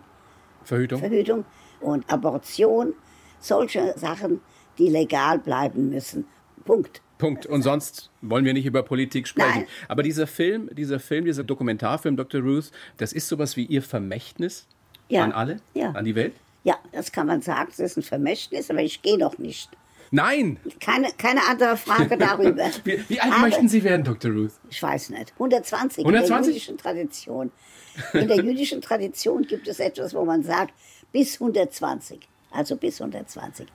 Verhütung? 0.63 0.99
Verhütung 0.99 1.45
und 1.81 2.09
Abortion, 2.11 2.93
solche 3.39 3.93
Sachen, 3.97 4.41
die 4.77 4.89
legal 4.89 5.39
bleiben 5.39 5.89
müssen. 5.89 6.25
Punkt. 6.65 7.01
Punkt. 7.17 7.45
Und 7.45 7.61
sonst 7.61 8.09
wollen 8.21 8.43
wir 8.45 8.53
nicht 8.53 8.65
über 8.65 8.83
Politik 8.83 9.27
sprechen. 9.27 9.49
Nein. 9.61 9.67
Aber 9.87 10.03
dieser 10.03 10.27
Film, 10.27 10.69
dieser 10.73 10.99
Film, 10.99 11.25
dieser 11.25 11.43
Dokumentarfilm 11.43 12.15
Dr. 12.17 12.41
Ruth, 12.41 12.71
das 12.97 13.13
ist 13.13 13.27
sowas 13.27 13.55
wie 13.55 13.65
Ihr 13.65 13.81
Vermächtnis 13.81 14.67
Ja. 15.09 15.23
an 15.23 15.31
alle, 15.31 15.57
Ja. 15.73 15.91
an 15.91 16.05
die 16.05 16.15
Welt? 16.15 16.33
Ja, 16.63 16.78
das 16.91 17.12
kann 17.12 17.28
man 17.28 17.41
sagen, 17.41 17.69
das 17.69 17.80
ist 17.80 17.97
ein 17.97 18.04
Vermächtnis, 18.04 18.69
aber 18.69 18.82
ich 18.82 19.02
gehe 19.02 19.17
noch 19.17 19.38
nicht. 19.38 19.69
Nein! 20.12 20.60
Keine, 20.80 21.12
keine 21.17 21.41
andere 21.49 21.76
Frage 21.76 22.17
darüber. 22.17 22.69
Wie, 22.84 23.04
wie 23.10 23.19
alt 23.19 23.32
Aber- 23.34 23.41
möchten 23.41 23.67
Sie 23.67 23.84
werden, 23.84 24.04
Dr. 24.04 24.32
Ruth? 24.32 24.52
Ich 24.69 24.82
weiß 24.82 25.10
nicht. 25.10 25.32
120, 25.34 26.06
in 26.06 26.06
120? 26.06 26.43
der 26.45 26.54
jüdischen 26.54 26.78
Tradition. 26.78 27.52
In 28.13 28.28
der 28.28 28.38
jüdischen 28.38 28.82
Tradition 28.82 29.41
gibt 29.43 29.67
es 29.67 29.80
etwas, 29.80 30.13
wo 30.13 30.23
man 30.23 30.43
sagt, 30.43 30.73
bis 31.12 31.36
120. 31.41 32.19
Also 32.52 32.76
bis 32.76 33.02
120. 33.02 33.67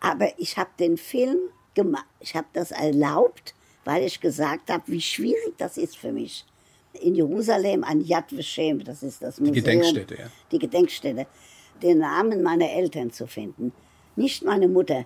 Aber 0.00 0.28
ich 0.38 0.56
habe 0.58 0.70
den 0.78 0.98
Film 0.98 1.38
gemacht, 1.74 2.04
ich 2.20 2.34
habe 2.34 2.46
das 2.52 2.70
erlaubt, 2.70 3.54
weil 3.84 4.04
ich 4.04 4.20
gesagt 4.20 4.70
habe, 4.70 4.82
wie 4.86 5.00
schwierig 5.00 5.54
das 5.56 5.78
ist 5.78 5.96
für 5.96 6.12
mich. 6.12 6.44
In 7.00 7.14
Jerusalem 7.14 7.82
an 7.84 8.02
Yad 8.02 8.36
Vashem, 8.36 8.84
das 8.84 9.02
ist 9.02 9.22
das 9.22 9.40
Museum. 9.40 9.54
Gedenkstätte, 9.54 10.16
ja. 10.16 10.26
Die 10.50 10.58
Gedenkstätte. 10.58 11.26
Den 11.82 11.98
Namen 11.98 12.42
meiner 12.42 12.70
Eltern 12.70 13.10
zu 13.10 13.26
finden. 13.26 13.72
Nicht 14.16 14.44
meine 14.44 14.68
Mutter. 14.68 15.04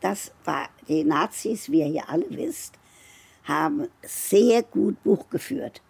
Das 0.00 0.32
war, 0.44 0.68
die 0.86 1.02
Nazis, 1.04 1.70
wie 1.70 1.80
ihr 1.80 1.86
hier 1.86 2.08
alle 2.08 2.26
wisst, 2.30 2.74
haben 3.44 3.88
sehr 4.02 4.62
gut 4.62 5.02
Buch 5.02 5.28
geführt. 5.30 5.82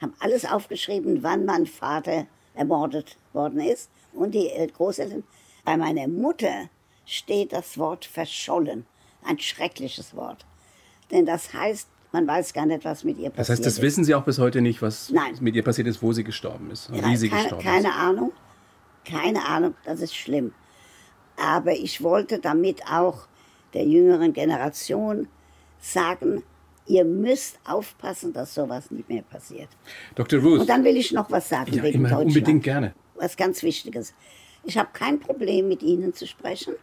Haben 0.00 0.14
alles 0.18 0.44
aufgeschrieben, 0.44 1.22
wann 1.22 1.44
mein 1.44 1.66
Vater 1.66 2.26
ermordet 2.54 3.16
worden 3.32 3.60
ist. 3.60 3.90
Und 4.12 4.34
die 4.34 4.48
äh, 4.48 4.66
Großeltern. 4.66 5.22
Bei 5.64 5.76
meiner 5.76 6.08
Mutter 6.08 6.68
steht 7.06 7.52
das 7.52 7.78
Wort 7.78 8.04
verschollen. 8.04 8.86
Ein 9.24 9.38
schreckliches 9.38 10.14
Wort. 10.16 10.44
Denn 11.10 11.26
das 11.26 11.52
heißt, 11.52 11.88
man 12.12 12.26
weiß 12.26 12.52
gar 12.54 12.66
nicht, 12.66 12.84
was 12.84 13.04
mit 13.04 13.18
ihr 13.18 13.30
passiert 13.30 13.38
Das 13.38 13.48
heißt, 13.50 13.66
das 13.66 13.74
ist. 13.74 13.82
wissen 13.82 14.04
Sie 14.04 14.14
auch 14.14 14.24
bis 14.24 14.38
heute 14.38 14.60
nicht, 14.60 14.82
was 14.82 15.10
Nein. 15.10 15.36
mit 15.40 15.54
ihr 15.56 15.62
passiert 15.64 15.88
ist, 15.88 16.02
wo 16.02 16.12
sie 16.12 16.22
gestorben 16.24 16.70
ist, 16.70 16.92
wie 16.92 17.16
sie 17.16 17.28
keine, 17.28 17.42
gestorben 17.42 17.64
keine 17.64 17.88
ist. 17.88 17.94
Ahnung. 17.94 18.32
Keine 19.04 19.44
Ahnung, 19.46 19.74
das 19.84 20.00
ist 20.00 20.14
schlimm. 20.14 20.52
Aber 21.36 21.72
ich 21.72 22.02
wollte 22.02 22.38
damit 22.38 22.82
auch 22.90 23.26
der 23.74 23.84
jüngeren 23.84 24.32
Generation 24.32 25.28
sagen, 25.80 26.42
ihr 26.86 27.04
müsst 27.04 27.58
aufpassen, 27.64 28.32
dass 28.32 28.54
sowas 28.54 28.90
nicht 28.90 29.08
mehr 29.08 29.22
passiert. 29.22 29.68
Dr. 30.14 30.40
Ruth, 30.40 30.60
Und 30.60 30.68
dann 30.68 30.84
will 30.84 30.96
ich 30.96 31.12
noch 31.12 31.30
was 31.30 31.48
sagen 31.48 31.72
ja, 31.72 31.82
wegen 31.82 31.98
immer 31.98 32.10
Deutschland. 32.10 32.28
unbedingt 32.28 32.62
gerne. 32.64 32.94
Was 33.14 33.36
ganz 33.36 33.62
Wichtiges. 33.62 34.14
Ich 34.64 34.78
habe 34.78 34.88
kein 34.92 35.18
Problem, 35.20 35.68
mit 35.68 35.82
Ihnen 35.82 36.14
zu 36.14 36.26
sprechen 36.26 36.74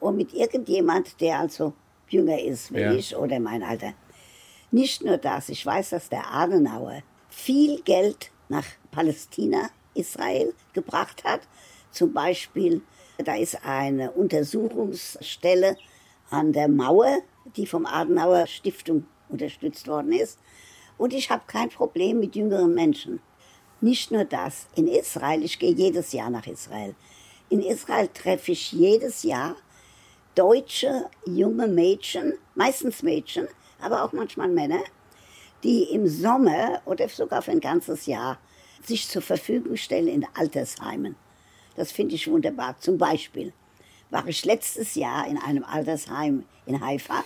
und 0.00 0.16
mit 0.16 0.32
irgendjemand, 0.32 1.20
der 1.20 1.40
also 1.40 1.72
jünger 2.08 2.40
ist 2.40 2.72
wie 2.72 2.80
Ja. 2.80 2.92
ich 2.92 3.16
oder 3.16 3.38
mein 3.40 3.62
Alter. 3.62 3.92
Nicht 4.70 5.04
nur 5.04 5.18
das, 5.18 5.48
ich 5.48 5.64
weiß, 5.64 5.90
dass 5.90 6.08
der 6.08 6.32
Adenauer 6.32 7.02
viel 7.28 7.80
Geld 7.82 8.30
nach 8.48 8.64
Palästina, 8.90 9.70
Israel 9.94 10.54
gebracht 10.72 11.24
hat. 11.24 11.40
Zum 11.90 12.12
Beispiel, 12.12 12.82
da 13.18 13.36
ist 13.36 13.64
eine 13.64 14.10
Untersuchungsstelle 14.12 15.76
an 16.30 16.52
der 16.52 16.68
Mauer, 16.68 17.18
die 17.56 17.66
vom 17.66 17.86
Adenauer 17.86 18.46
Stiftung 18.46 19.06
unterstützt 19.28 19.88
worden 19.88 20.12
ist. 20.12 20.38
Und 20.98 21.12
ich 21.12 21.30
habe 21.30 21.42
kein 21.46 21.68
Problem 21.68 22.20
mit 22.20 22.36
jüngeren 22.36 22.74
Menschen. 22.74 23.20
Nicht 23.80 24.12
nur 24.12 24.24
das, 24.24 24.68
in 24.76 24.86
Israel, 24.86 25.42
ich 25.42 25.58
gehe 25.58 25.72
jedes 25.72 26.12
Jahr 26.12 26.30
nach 26.30 26.46
Israel. 26.46 26.94
In 27.48 27.60
Israel 27.60 28.08
treffe 28.08 28.52
ich 28.52 28.72
jedes 28.72 29.24
Jahr 29.24 29.56
deutsche 30.34 31.10
junge 31.26 31.66
Mädchen, 31.66 32.34
meistens 32.54 33.02
Mädchen, 33.02 33.48
aber 33.80 34.04
auch 34.04 34.12
manchmal 34.12 34.48
Männer, 34.48 34.82
die 35.62 35.82
im 35.92 36.06
Sommer 36.08 36.80
oder 36.84 37.08
sogar 37.08 37.42
für 37.42 37.50
ein 37.50 37.60
ganzes 37.60 38.06
Jahr 38.06 38.38
sich 38.86 39.08
zur 39.08 39.22
Verfügung 39.22 39.76
stellen 39.76 40.08
in 40.08 40.26
Altersheimen. 40.34 41.16
Das 41.76 41.92
finde 41.92 42.14
ich 42.14 42.28
wunderbar. 42.30 42.76
Zum 42.78 42.98
Beispiel 42.98 43.52
war 44.10 44.26
ich 44.28 44.44
letztes 44.44 44.94
Jahr 44.94 45.26
in 45.26 45.38
einem 45.38 45.64
Altersheim 45.64 46.44
in 46.66 46.84
Haifa 46.84 47.24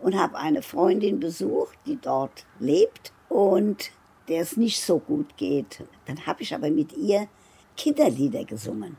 und 0.00 0.16
habe 0.18 0.36
eine 0.36 0.62
Freundin 0.62 1.20
besucht, 1.20 1.78
die 1.86 1.96
dort 2.00 2.44
lebt 2.58 3.12
und 3.28 3.90
der 4.28 4.40
es 4.42 4.56
nicht 4.56 4.80
so 4.82 4.98
gut 4.98 5.36
geht. 5.36 5.82
Dann 6.06 6.26
habe 6.26 6.42
ich 6.42 6.54
aber 6.54 6.70
mit 6.70 6.92
ihr 6.96 7.28
Kinderlieder 7.76 8.44
gesungen. 8.44 8.96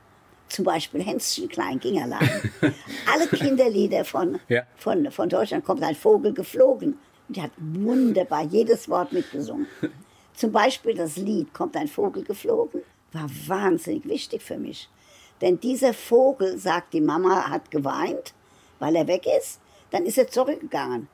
Zum 0.48 0.64
Beispiel 0.64 1.02
Hänschen 1.04 1.50
Klein 1.50 1.80
Gingerlein. 1.80 2.52
Alle 3.12 3.28
Kinderlieder 3.28 4.06
von, 4.06 4.40
Ja. 4.48 4.64
von, 4.78 5.10
von 5.12 5.28
Deutschland 5.28 5.66
kommt 5.66 5.82
ein 5.84 5.96
Vogel 5.96 6.34
geflogen. 6.34 7.00
Und 7.28 7.36
die 7.38 7.42
hat 7.42 7.52
wunderbar 7.58 8.44
jedes 8.44 8.88
Wort 8.88 9.12
mitgesungen. 9.12 9.66
Zum 10.36 10.52
Beispiel 10.52 10.94
das 10.96 11.18
Lied 11.18 11.54
Kommt 11.54 11.76
ein 11.78 11.88
Vogel 11.88 12.24
geflogen 12.24 12.82
war 13.16 13.30
wahnsinnig 13.48 14.06
wichtig 14.06 14.44
für 14.44 14.58
mich. 14.58 14.90
Denn 15.42 15.60
dieser 15.60 15.94
Vogel, 15.94 16.58
sagt 16.58 16.94
die 16.94 17.02
Mama, 17.02 17.50
hat 17.50 17.72
geweint, 17.72 18.34
weil 18.80 18.96
er 18.96 19.08
weg 19.08 19.26
ist. 19.40 19.60
Dann 19.92 20.06
ist 20.06 20.18
er 20.18 20.28
zurückgegangen. 20.28 21.08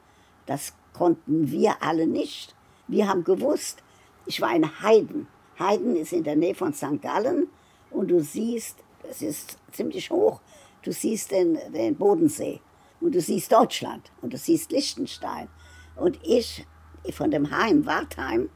Das 0.45 0.73
konnten 0.93 1.51
wir 1.51 1.81
alle 1.81 2.07
nicht. 2.07 2.55
Wir 2.87 3.07
haben 3.07 3.23
gewusst, 3.23 3.81
ich 4.25 4.41
war 4.41 4.53
in 4.55 4.81
Heiden. 4.81 5.27
Heiden 5.57 5.95
ist 5.95 6.11
in 6.11 6.23
der 6.23 6.35
Nähe 6.35 6.55
von 6.55 6.73
St. 6.73 7.01
Gallen 7.01 7.47
und 7.89 8.09
du 8.09 8.21
siehst, 8.21 8.77
es 9.09 9.21
ist 9.21 9.57
ziemlich 9.71 10.09
hoch, 10.09 10.41
du 10.81 10.91
siehst 10.91 11.31
den, 11.31 11.57
den 11.71 11.95
Bodensee 11.95 12.61
und 12.99 13.13
du 13.13 13.21
siehst 13.21 13.51
Deutschland 13.51 14.11
und 14.21 14.33
du 14.33 14.37
siehst 14.37 14.71
Liechtenstein. 14.71 15.47
Und 15.95 16.19
ich 16.23 16.65
von 17.13 17.31
dem 17.31 17.51
Heim, 17.51 17.85
Wartheim, 17.85 18.49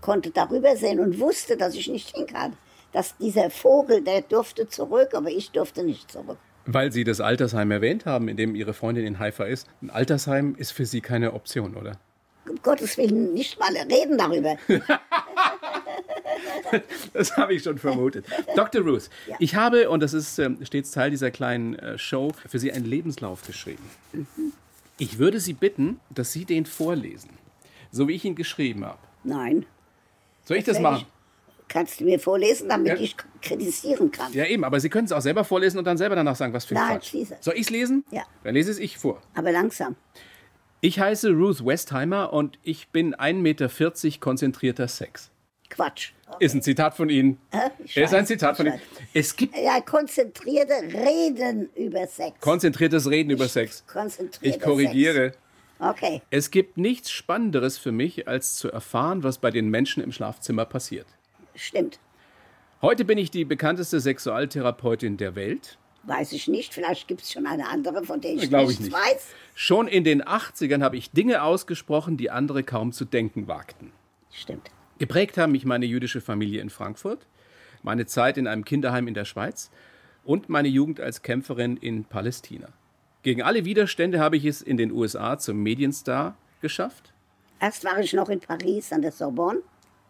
konnte 0.00 0.30
darüber 0.30 0.76
sehen 0.76 1.00
und 1.00 1.18
wusste, 1.20 1.56
dass 1.56 1.74
ich 1.74 1.88
nicht 1.88 2.14
hin 2.16 2.26
kann. 2.26 2.54
Dass 2.92 3.16
dieser 3.18 3.50
Vogel, 3.50 4.02
der 4.02 4.22
durfte 4.22 4.68
zurück, 4.68 5.10
aber 5.14 5.30
ich 5.30 5.50
durfte 5.50 5.82
nicht 5.84 6.10
zurück. 6.10 6.38
Weil 6.66 6.90
Sie 6.92 7.04
das 7.04 7.20
Altersheim 7.20 7.70
erwähnt 7.70 8.06
haben, 8.06 8.28
in 8.28 8.36
dem 8.36 8.54
Ihre 8.54 8.74
Freundin 8.74 9.06
in 9.06 9.18
Haifa 9.18 9.44
ist. 9.44 9.68
Ein 9.82 9.90
Altersheim 9.90 10.54
ist 10.56 10.72
für 10.72 10.86
Sie 10.86 11.00
keine 11.00 11.32
Option, 11.34 11.76
oder? 11.76 11.98
Um 12.48 12.56
Gottes 12.62 12.96
Willen 12.96 13.34
nicht 13.34 13.58
mal 13.58 13.76
reden 13.76 14.18
darüber. 14.18 14.56
Das 17.12 17.36
habe 17.36 17.54
ich 17.54 17.62
schon 17.62 17.78
vermutet. 17.78 18.26
Dr. 18.56 18.82
Ruth, 18.82 19.08
Ja. 19.26 19.36
ich 19.38 19.54
habe, 19.54 19.88
und 19.88 20.00
das 20.02 20.12
ist 20.12 20.38
ähm, 20.38 20.58
stets 20.64 20.90
Teil 20.90 21.10
dieser 21.10 21.30
kleinen 21.30 21.78
äh, 21.78 21.96
Show, 21.98 22.32
für 22.48 22.58
Sie 22.58 22.72
einen 22.72 22.84
Lebenslauf 22.84 23.42
geschrieben. 23.46 23.82
Ich 24.98 25.18
würde 25.18 25.40
Sie 25.40 25.52
bitten, 25.52 26.00
dass 26.10 26.32
Sie 26.32 26.44
den 26.44 26.66
vorlesen, 26.66 27.30
so 27.90 28.08
wie 28.08 28.14
ich 28.14 28.24
ihn 28.24 28.34
geschrieben 28.34 28.84
habe. 28.84 28.98
Nein. 29.24 29.64
Soll 30.46 30.56
ich 30.56 30.64
das 30.64 30.80
machen? 30.80 31.04
Kannst 31.68 31.98
du 32.00 32.04
mir 32.04 32.20
vorlesen, 32.20 32.68
damit 32.68 32.86
Ja. 32.88 32.94
ich 33.04 33.16
kritisieren 33.42 34.10
kann? 34.12 34.32
Ja, 34.32 34.46
eben, 34.46 34.62
aber 34.64 34.78
Sie 34.78 34.88
können 34.88 35.06
es 35.06 35.12
auch 35.12 35.20
selber 35.20 35.42
vorlesen 35.44 35.78
und 35.78 35.84
dann 35.84 35.98
selber 35.98 36.14
danach 36.14 36.36
sagen, 36.36 36.52
was 36.52 36.64
für 36.64 36.76
ein 36.76 36.80
Nein, 36.80 36.98
Quatsch. 36.98 37.12
lese. 37.12 37.36
Soll 37.40 37.54
ich 37.54 37.62
es 37.62 37.70
lesen? 37.70 38.04
Ja. 38.12 38.22
Dann 38.44 38.54
lese 38.54 38.70
es 38.70 38.78
ich 38.78 38.96
vor. 38.96 39.20
Aber 39.34 39.50
langsam. 39.50 39.96
Ich 40.80 41.00
heiße 41.00 41.30
Ruth 41.32 41.66
Westheimer 41.66 42.32
und 42.32 42.58
ich 42.62 42.88
bin 42.90 43.14
1,40 43.16 43.34
Meter 43.42 44.20
konzentrierter 44.20 44.86
Sex. 44.88 45.30
Quatsch. 45.68 46.12
Ist 46.38 46.54
ein 46.54 46.62
Zitat 46.62 46.94
von 46.96 47.08
Ihnen. 47.10 47.40
Äh, 47.50 47.70
ich 47.84 47.96
ist 47.96 48.14
ein 48.14 48.26
Zitat 48.26 48.56
von 48.56 48.66
ich 48.66 48.72
Ihnen. 48.74 48.82
Es 49.14 49.34
gibt 49.34 49.56
Ja, 49.56 49.80
konzentrierte 49.80 50.74
Reden 50.92 51.68
über 51.74 52.06
Sex. 52.06 52.38
konzentriertes 52.40 53.10
Reden 53.10 53.30
über 53.30 53.48
Sex. 53.48 53.84
Ich 54.40 54.60
korrigiere. 54.60 55.30
Sex. 55.30 55.38
Okay. 55.78 56.22
Es 56.30 56.50
gibt 56.50 56.78
nichts 56.78 57.10
Spannenderes 57.10 57.78
für 57.78 57.92
mich, 57.92 58.28
als 58.28 58.56
zu 58.56 58.70
erfahren, 58.70 59.22
was 59.22 59.38
bei 59.38 59.50
den 59.50 59.68
Menschen 59.68 60.02
im 60.02 60.12
Schlafzimmer 60.12 60.64
passiert. 60.64 61.06
Stimmt. 61.54 61.98
Heute 62.82 63.04
bin 63.04 63.18
ich 63.18 63.30
die 63.30 63.44
bekannteste 63.44 64.00
Sexualtherapeutin 64.00 65.16
der 65.16 65.34
Welt. 65.34 65.78
Weiß 66.04 66.32
ich 66.32 66.46
nicht. 66.46 66.72
Vielleicht 66.72 67.08
gibt 67.08 67.22
es 67.22 67.32
schon 67.32 67.46
eine 67.46 67.68
andere, 67.68 68.04
von 68.04 68.20
der 68.20 68.34
ich 68.34 68.48
Glaube 68.48 68.72
ich 68.72 68.80
nichts 68.80 68.84
nicht. 68.84 68.94
weiß. 68.94 69.26
Schon 69.54 69.88
in 69.88 70.04
den 70.04 70.22
80ern 70.22 70.82
habe 70.82 70.96
ich 70.96 71.10
Dinge 71.10 71.42
ausgesprochen, 71.42 72.16
die 72.16 72.30
andere 72.30 72.62
kaum 72.62 72.92
zu 72.92 73.04
denken 73.04 73.48
wagten. 73.48 73.92
Stimmt. 74.30 74.70
Geprägt 74.98 75.36
haben 75.36 75.52
mich 75.52 75.64
meine 75.64 75.86
jüdische 75.86 76.20
Familie 76.20 76.60
in 76.60 76.70
Frankfurt, 76.70 77.26
meine 77.82 78.06
Zeit 78.06 78.38
in 78.38 78.46
einem 78.46 78.64
Kinderheim 78.64 79.08
in 79.08 79.14
der 79.14 79.24
Schweiz 79.24 79.70
und 80.24 80.48
meine 80.48 80.68
Jugend 80.68 81.00
als 81.00 81.22
Kämpferin 81.22 81.76
in 81.76 82.04
Palästina. 82.04 82.68
Gegen 83.26 83.42
alle 83.42 83.64
Widerstände 83.64 84.20
habe 84.20 84.36
ich 84.36 84.44
es 84.44 84.62
in 84.62 84.76
den 84.76 84.92
USA 84.92 85.36
zum 85.36 85.60
Medienstar 85.60 86.36
geschafft. 86.62 87.12
Erst 87.60 87.82
war 87.82 87.98
ich 87.98 88.12
noch 88.12 88.28
in 88.28 88.38
Paris 88.38 88.92
an 88.92 89.02
der 89.02 89.10
Sorbonne. 89.10 89.62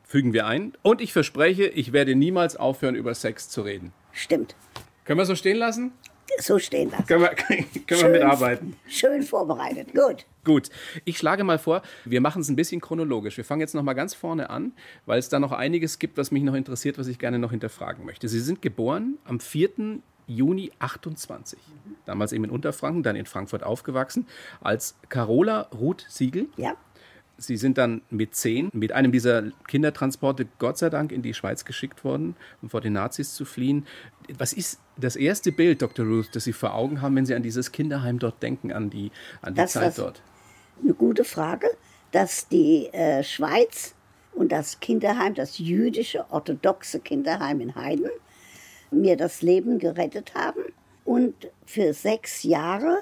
Fügen 0.04 0.34
wir 0.34 0.46
ein. 0.46 0.74
Und 0.82 1.00
ich 1.00 1.14
verspreche, 1.14 1.66
ich 1.66 1.94
werde 1.94 2.14
niemals 2.14 2.56
aufhören, 2.56 2.94
über 2.94 3.14
Sex 3.14 3.48
zu 3.48 3.62
reden. 3.62 3.94
Stimmt. 4.12 4.54
Können 5.06 5.18
wir 5.18 5.24
so 5.24 5.34
stehen 5.34 5.56
lassen? 5.56 5.92
So 6.40 6.58
stehen 6.58 6.90
lassen. 6.90 7.06
Können 7.06 7.22
wir, 7.22 7.28
können 7.86 8.02
wir 8.02 8.08
mitarbeiten? 8.10 8.76
Schön 8.86 9.22
vorbereitet. 9.22 9.94
Gut. 9.94 10.26
Gut, 10.44 10.68
ich 11.06 11.16
schlage 11.16 11.42
mal 11.42 11.58
vor, 11.58 11.80
wir 12.04 12.20
machen 12.20 12.42
es 12.42 12.50
ein 12.50 12.56
bisschen 12.56 12.82
chronologisch. 12.82 13.38
Wir 13.38 13.46
fangen 13.46 13.62
jetzt 13.62 13.74
noch 13.74 13.82
mal 13.82 13.94
ganz 13.94 14.12
vorne 14.12 14.50
an, 14.50 14.72
weil 15.06 15.18
es 15.18 15.30
da 15.30 15.40
noch 15.40 15.52
einiges 15.52 15.98
gibt, 15.98 16.18
was 16.18 16.30
mich 16.32 16.42
noch 16.42 16.54
interessiert, 16.54 16.98
was 16.98 17.06
ich 17.06 17.18
gerne 17.18 17.38
noch 17.38 17.52
hinterfragen 17.52 18.04
möchte. 18.04 18.28
Sie 18.28 18.40
sind 18.40 18.60
geboren 18.60 19.16
am 19.24 19.40
4. 19.40 20.02
Juni 20.26 20.72
28, 20.78 21.58
damals 22.04 22.32
eben 22.32 22.44
in 22.44 22.50
Unterfranken, 22.50 23.02
dann 23.02 23.16
in 23.16 23.26
Frankfurt 23.26 23.62
aufgewachsen, 23.62 24.26
als 24.60 24.96
Carola 25.08 25.62
Ruth 25.72 26.04
Siegel. 26.08 26.48
Ja. 26.56 26.74
Sie 27.38 27.58
sind 27.58 27.76
dann 27.76 28.00
mit 28.08 28.34
zehn 28.34 28.70
mit 28.72 28.92
einem 28.92 29.12
dieser 29.12 29.42
Kindertransporte 29.68 30.46
Gott 30.58 30.78
sei 30.78 30.88
Dank 30.88 31.12
in 31.12 31.20
die 31.20 31.34
Schweiz 31.34 31.66
geschickt 31.66 32.02
worden, 32.02 32.34
um 32.62 32.70
vor 32.70 32.80
den 32.80 32.94
Nazis 32.94 33.34
zu 33.34 33.44
fliehen. 33.44 33.86
Was 34.38 34.54
ist 34.54 34.80
das 34.96 35.16
erste 35.16 35.52
Bild, 35.52 35.82
Dr. 35.82 36.06
Ruth, 36.06 36.30
das 36.34 36.44
Sie 36.44 36.54
vor 36.54 36.74
Augen 36.74 37.02
haben, 37.02 37.14
wenn 37.14 37.26
Sie 37.26 37.34
an 37.34 37.42
dieses 37.42 37.72
Kinderheim 37.72 38.18
dort 38.18 38.42
denken, 38.42 38.72
an 38.72 38.88
die, 38.88 39.10
an 39.42 39.52
die 39.54 39.60
Das, 39.60 39.72
Zeit 39.72 39.88
was- 39.88 39.96
dort? 39.96 40.22
Eine 40.82 40.94
gute 40.94 41.24
Frage, 41.24 41.68
dass 42.12 42.48
die 42.48 42.86
äh, 42.92 43.22
Schweiz 43.22 43.94
und 44.34 44.50
das 44.52 44.80
Kinderheim, 44.80 45.34
das 45.34 45.58
jüdische 45.58 46.24
orthodoxe 46.30 47.00
Kinderheim 47.00 47.60
in 47.60 47.74
Heiden, 47.74 48.08
mir 48.90 49.16
das 49.16 49.42
Leben 49.42 49.78
gerettet 49.78 50.34
haben 50.34 50.62
und 51.04 51.34
für 51.64 51.92
sechs 51.94 52.42
Jahre 52.42 52.98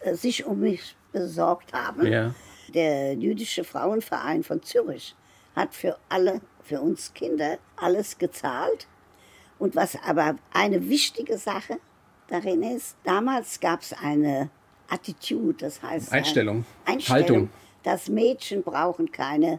äh, 0.00 0.14
sich 0.14 0.44
um 0.46 0.60
mich 0.60 0.96
besorgt 1.12 1.72
haben. 1.72 2.06
Ja. 2.06 2.34
Der 2.74 3.14
jüdische 3.14 3.64
Frauenverein 3.64 4.42
von 4.42 4.62
Zürich 4.62 5.14
hat 5.56 5.74
für 5.74 5.96
alle, 6.08 6.40
für 6.62 6.80
uns 6.80 7.14
Kinder, 7.14 7.58
alles 7.76 8.18
gezahlt. 8.18 8.86
Und 9.58 9.74
was 9.74 9.96
aber 10.06 10.36
eine 10.52 10.88
wichtige 10.88 11.38
Sache 11.38 11.78
darin 12.28 12.62
ist, 12.62 12.96
damals 13.04 13.58
gab 13.58 13.80
es 13.80 13.92
eine 13.92 14.50
Attitude, 14.88 15.56
das 15.58 15.82
heißt 15.82 16.12
Einstellung, 16.12 16.64
ein- 16.84 16.94
Einstellung, 16.94 17.20
Haltung. 17.20 17.50
dass 17.82 18.08
Mädchen 18.08 18.62
brauchen 18.62 19.10
keine 19.10 19.58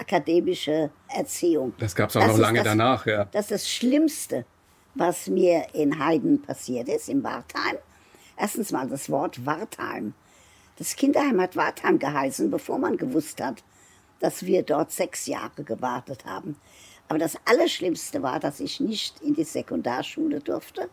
akademische 0.00 0.90
Erziehung. 1.08 1.72
Das 1.78 1.94
gab's 1.94 2.16
auch 2.16 2.26
noch 2.26 2.34
ist 2.34 2.38
lange 2.38 2.58
das, 2.58 2.64
danach, 2.68 3.06
ja. 3.06 3.24
Das 3.26 3.46
ist 3.46 3.50
das 3.50 3.68
Schlimmste, 3.70 4.44
was 4.96 5.28
mir 5.28 5.66
in 5.74 5.98
Heiden 5.98 6.42
passiert 6.42 6.88
ist, 6.88 7.08
in 7.08 7.22
Wartheim. 7.22 7.76
Erstens 8.36 8.72
mal 8.72 8.88
das 8.88 9.10
Wort 9.10 9.44
Wartheim. 9.44 10.14
Das 10.76 10.96
Kinderheim 10.96 11.40
hat 11.40 11.56
Wartheim 11.56 11.98
geheißen, 11.98 12.50
bevor 12.50 12.78
man 12.78 12.96
gewusst 12.96 13.42
hat, 13.42 13.62
dass 14.20 14.44
wir 14.44 14.62
dort 14.62 14.92
sechs 14.92 15.26
Jahre 15.26 15.62
gewartet 15.64 16.24
haben. 16.24 16.56
Aber 17.08 17.18
das 17.18 17.36
Allerschlimmste 17.44 18.22
war, 18.22 18.40
dass 18.40 18.60
ich 18.60 18.80
nicht 18.80 19.20
in 19.20 19.34
die 19.34 19.44
Sekundarschule 19.44 20.40
durfte, 20.40 20.88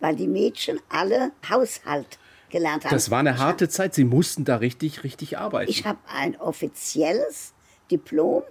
weil 0.00 0.16
die 0.16 0.28
Mädchen 0.28 0.80
alle 0.88 1.32
Haushalt 1.48 2.18
gelernt 2.50 2.84
haben. 2.84 2.92
Das 2.92 3.10
war 3.10 3.20
eine 3.20 3.38
harte 3.38 3.68
Zeit. 3.68 3.94
Sie 3.94 4.04
mussten 4.04 4.44
da 4.44 4.56
richtig, 4.56 5.04
richtig 5.04 5.38
arbeiten. 5.38 5.70
Ich 5.70 5.86
habe 5.86 5.98
ein 6.08 6.36
offizielles 6.36 7.54
Diplom 7.90 8.42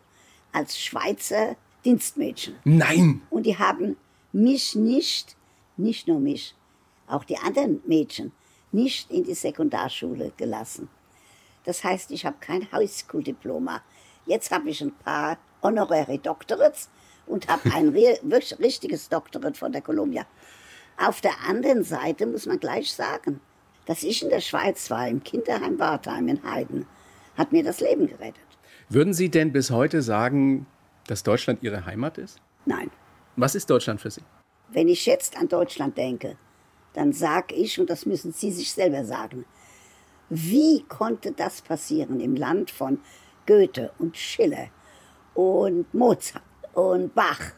als 0.51 0.79
Schweizer 0.79 1.55
Dienstmädchen. 1.83 2.55
Nein! 2.63 3.21
Und 3.29 3.45
die 3.45 3.57
haben 3.57 3.95
mich 4.35 4.75
nicht, 4.75 5.37
nicht 5.77 6.09
nur 6.09 6.19
mich, 6.19 6.55
auch 7.07 7.23
die 7.23 7.37
anderen 7.37 7.81
Mädchen, 7.85 8.33
nicht 8.73 9.09
in 9.09 9.23
die 9.23 9.33
Sekundarschule 9.33 10.33
gelassen. 10.35 10.89
Das 11.63 11.83
heißt, 11.83 12.11
ich 12.11 12.25
habe 12.25 12.35
kein 12.41 12.69
Highschool-Diploma. 12.69 13.81
Jetzt 14.25 14.51
habe 14.51 14.69
ich 14.69 14.81
ein 14.81 14.93
paar 14.93 15.37
Honorary 15.63 16.17
Doctorates 16.17 16.89
und 17.25 17.47
habe 17.47 17.71
ein 17.73 17.89
richtiges 18.59 19.07
Doktorat 19.07 19.55
von 19.55 19.71
der 19.71 19.81
Columbia. 19.81 20.25
Auf 20.97 21.21
der 21.21 21.33
anderen 21.47 21.83
Seite 21.83 22.25
muss 22.25 22.45
man 22.45 22.59
gleich 22.59 22.93
sagen, 22.93 23.39
dass 23.85 24.03
ich 24.03 24.21
in 24.21 24.29
der 24.29 24.41
Schweiz 24.41 24.91
war, 24.91 25.07
im 25.07 25.23
Kinderheim 25.23 25.79
Wartheim 25.79 26.27
in 26.27 26.43
Heiden, 26.43 26.85
hat 27.37 27.53
mir 27.53 27.63
das 27.63 27.79
Leben 27.79 28.07
gerettet. 28.07 28.43
Würden 28.89 29.13
Sie 29.13 29.29
denn 29.29 29.53
bis 29.53 29.71
heute 29.71 30.01
sagen, 30.01 30.67
dass 31.07 31.23
Deutschland 31.23 31.63
Ihre 31.63 31.85
Heimat 31.85 32.17
ist? 32.17 32.41
Nein. 32.65 32.91
Was 33.37 33.53
ist 33.53 33.69
Deutschland 33.69 33.99
für 33.99 34.11
Sie? 34.11 34.21
Wenn 34.69 34.87
ich 34.87 35.05
jetzt 35.05 35.37
an 35.37 35.47
Deutschland 35.47 35.97
denke, 35.97 36.37
dann 36.93 37.11
sage 37.11 37.53
ich, 37.53 37.79
und 37.79 37.89
das 37.89 38.05
müssen 38.05 38.31
Sie 38.31 38.51
sich 38.51 38.71
selber 38.71 39.03
sagen, 39.03 39.45
wie 40.29 40.83
konnte 40.83 41.33
das 41.33 41.61
passieren 41.61 42.21
im 42.21 42.35
Land 42.35 42.71
von 42.71 42.99
Goethe 43.45 43.91
und 43.99 44.15
Schiller 44.15 44.69
und 45.33 45.93
Mozart 45.93 46.43
und 46.73 47.13
Bach 47.13 47.51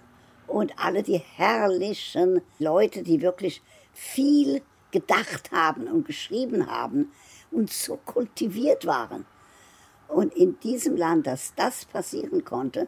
und 0.48 0.74
alle 0.78 1.04
die 1.04 1.20
herrlichen 1.20 2.42
Leute, 2.58 3.04
die 3.04 3.22
wirklich 3.22 3.62
viel 3.94 4.62
gedacht 4.92 5.52
haben 5.52 5.88
und 5.88 6.06
geschrieben 6.06 6.68
haben 6.68 7.12
und 7.52 7.72
so 7.72 7.98
kultiviert 7.98 8.86
waren. 8.86 9.26
Und 10.08 10.34
in 10.34 10.60
diesem 10.60 10.96
Land, 10.96 11.28
dass 11.28 11.54
das 11.56 11.86
passieren 11.86 12.44
konnte, 12.44 12.88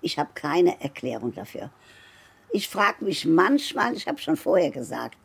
ich 0.00 0.18
habe 0.18 0.30
keine 0.34 0.80
Erklärung 0.80 1.34
dafür. 1.34 1.70
Ich 2.50 2.68
frage 2.68 3.04
mich 3.04 3.26
manchmal, 3.26 3.94
ich 3.94 4.06
habe 4.06 4.18
schon 4.18 4.36
vorher 4.36 4.70
gesagt, 4.70 5.18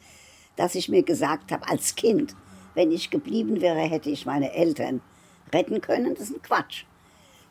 dass 0.56 0.76
ich 0.76 0.90
mir 0.90 1.04
gesagt 1.04 1.52
habe, 1.52 1.68
als 1.68 1.96
Kind, 1.96 2.36
wenn 2.74 2.92
ich 2.92 3.10
geblieben 3.10 3.62
wäre, 3.62 3.80
hätte 3.80 4.10
ich 4.10 4.26
meine 4.26 4.54
Eltern 4.54 5.02
retten 5.54 5.82
können. 5.82 6.16
Das 6.16 6.30
ist 6.30 6.36
ein 6.36 6.42
Quatsch. 6.42 6.86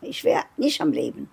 Ich 0.02 0.24
wäre 0.24 0.44
nicht 0.56 0.80
am 0.80 0.92
Leben. 0.92 1.30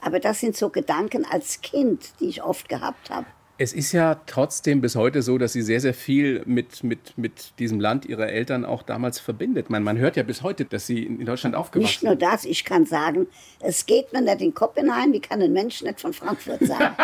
Aber 0.00 0.20
das 0.20 0.40
sind 0.40 0.56
so 0.56 0.70
Gedanken 0.70 1.24
als 1.24 1.60
Kind, 1.60 2.12
die 2.20 2.28
ich 2.28 2.42
oft 2.42 2.68
gehabt 2.68 3.10
habe. 3.10 3.26
Es 3.60 3.72
ist 3.72 3.90
ja 3.90 4.20
trotzdem 4.26 4.80
bis 4.80 4.94
heute 4.94 5.20
so, 5.20 5.36
dass 5.36 5.52
Sie 5.52 5.62
sehr, 5.62 5.80
sehr 5.80 5.92
viel 5.92 6.42
mit, 6.46 6.84
mit, 6.84 7.18
mit 7.18 7.58
diesem 7.58 7.80
Land 7.80 8.06
Ihrer 8.06 8.28
Eltern 8.28 8.64
auch 8.64 8.84
damals 8.84 9.18
verbindet. 9.18 9.68
Man, 9.68 9.82
man 9.82 9.98
hört 9.98 10.14
ja 10.14 10.22
bis 10.22 10.42
heute, 10.42 10.64
dass 10.64 10.86
Sie 10.86 11.02
in 11.02 11.26
Deutschland 11.26 11.56
aufgewachsen 11.56 12.00
sind. 12.00 12.10
Nicht 12.10 12.20
nur 12.20 12.30
das, 12.30 12.44
ich 12.44 12.64
kann 12.64 12.86
sagen, 12.86 13.26
es 13.58 13.84
geht 13.84 14.12
mir 14.12 14.20
nicht 14.20 14.40
in 14.42 14.54
Kopenhagen, 14.54 15.12
wie 15.12 15.18
kann 15.18 15.42
ein 15.42 15.52
Mensch 15.52 15.82
nicht 15.82 16.00
von 16.00 16.12
Frankfurt 16.12 16.64
sagen? 16.64 16.94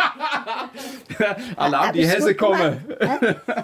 Alarm, 1.56 1.92
die 1.92 2.06
Hesse 2.06 2.36
komme. 2.36 2.80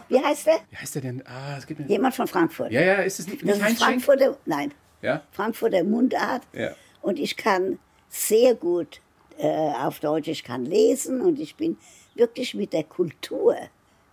Wie 0.09 0.18
heißt 0.18 0.48
der? 0.48 0.59
Wie 0.70 0.76
heißt 0.76 0.96
der 0.96 1.03
denn? 1.03 1.22
Ah, 1.26 1.59
es 1.59 1.68
gibt 1.68 1.88
Jemand 1.88 2.16
von 2.16 2.26
Frankfurt. 2.26 2.72
Ja, 2.72 2.81
ja, 2.81 2.94
ist 2.94 3.20
es 3.20 3.29
nicht, 3.29 3.44
nicht 3.44 3.62
das 3.62 3.70
ist 3.70 3.83
Frankfurter, 3.83 4.37
nein, 4.46 4.72
ja? 5.00 5.22
Frankfurter 5.31 5.85
Mundart. 5.85 6.42
Ja. 6.53 6.70
Und 7.03 7.20
ich 7.20 7.37
kann 7.37 7.79
sehr 8.09 8.57
gut 8.57 9.00
äh, 9.40 9.72
auf 9.83 10.00
Deutsch, 10.00 10.29
ich 10.29 10.44
kann 10.44 10.64
lesen 10.64 11.20
und 11.20 11.40
ich 11.40 11.57
bin 11.57 11.76
wirklich 12.14 12.55
mit 12.55 12.72
der 12.72 12.85
Kultur 12.85 13.57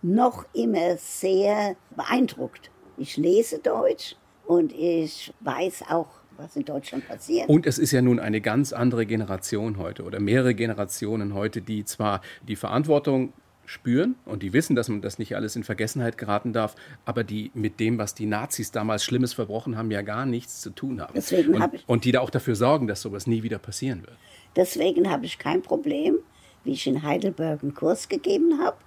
noch 0.02 0.46
immer 0.54 0.96
sehr 0.96 1.76
beeindruckt. 1.94 2.70
Ich 2.96 3.16
lese 3.16 3.58
Deutsch 3.58 4.16
und 4.46 4.72
ich 4.72 5.32
weiß 5.40 5.84
auch, 5.90 6.08
was 6.36 6.56
in 6.56 6.64
Deutschland 6.64 7.06
passiert. 7.06 7.48
Und 7.48 7.66
es 7.66 7.78
ist 7.78 7.92
ja 7.92 8.00
nun 8.00 8.20
eine 8.20 8.40
ganz 8.40 8.72
andere 8.72 9.06
Generation 9.06 9.76
heute 9.76 10.04
oder 10.04 10.20
mehrere 10.20 10.54
Generationen 10.54 11.34
heute, 11.34 11.60
die 11.60 11.84
zwar 11.84 12.20
die 12.46 12.56
Verantwortung 12.56 13.32
spüren 13.68 14.14
und 14.24 14.42
die 14.42 14.54
wissen, 14.54 14.74
dass 14.74 14.88
man 14.88 15.02
das 15.02 15.18
nicht 15.18 15.36
alles 15.36 15.54
in 15.54 15.62
Vergessenheit 15.62 16.16
geraten 16.16 16.54
darf, 16.54 16.74
aber 17.04 17.22
die 17.22 17.50
mit 17.52 17.80
dem, 17.80 17.98
was 17.98 18.14
die 18.14 18.24
Nazis 18.24 18.70
damals 18.70 19.04
Schlimmes 19.04 19.34
verbrochen 19.34 19.76
haben, 19.76 19.90
ja 19.90 20.00
gar 20.00 20.24
nichts 20.24 20.62
zu 20.62 20.70
tun 20.70 21.02
haben. 21.02 21.12
Deswegen 21.14 21.54
und, 21.54 21.74
ich, 21.74 21.84
und 21.86 22.04
die 22.04 22.12
da 22.12 22.20
auch 22.20 22.30
dafür 22.30 22.54
sorgen, 22.54 22.86
dass 22.86 23.02
sowas 23.02 23.26
nie 23.26 23.42
wieder 23.42 23.58
passieren 23.58 24.00
wird. 24.00 24.16
Deswegen 24.56 25.10
habe 25.10 25.26
ich 25.26 25.38
kein 25.38 25.60
Problem, 25.60 26.16
wie 26.64 26.72
ich 26.72 26.86
in 26.86 27.02
Heidelberg 27.02 27.62
einen 27.62 27.74
Kurs 27.74 28.08
gegeben 28.08 28.58
habe 28.62 28.78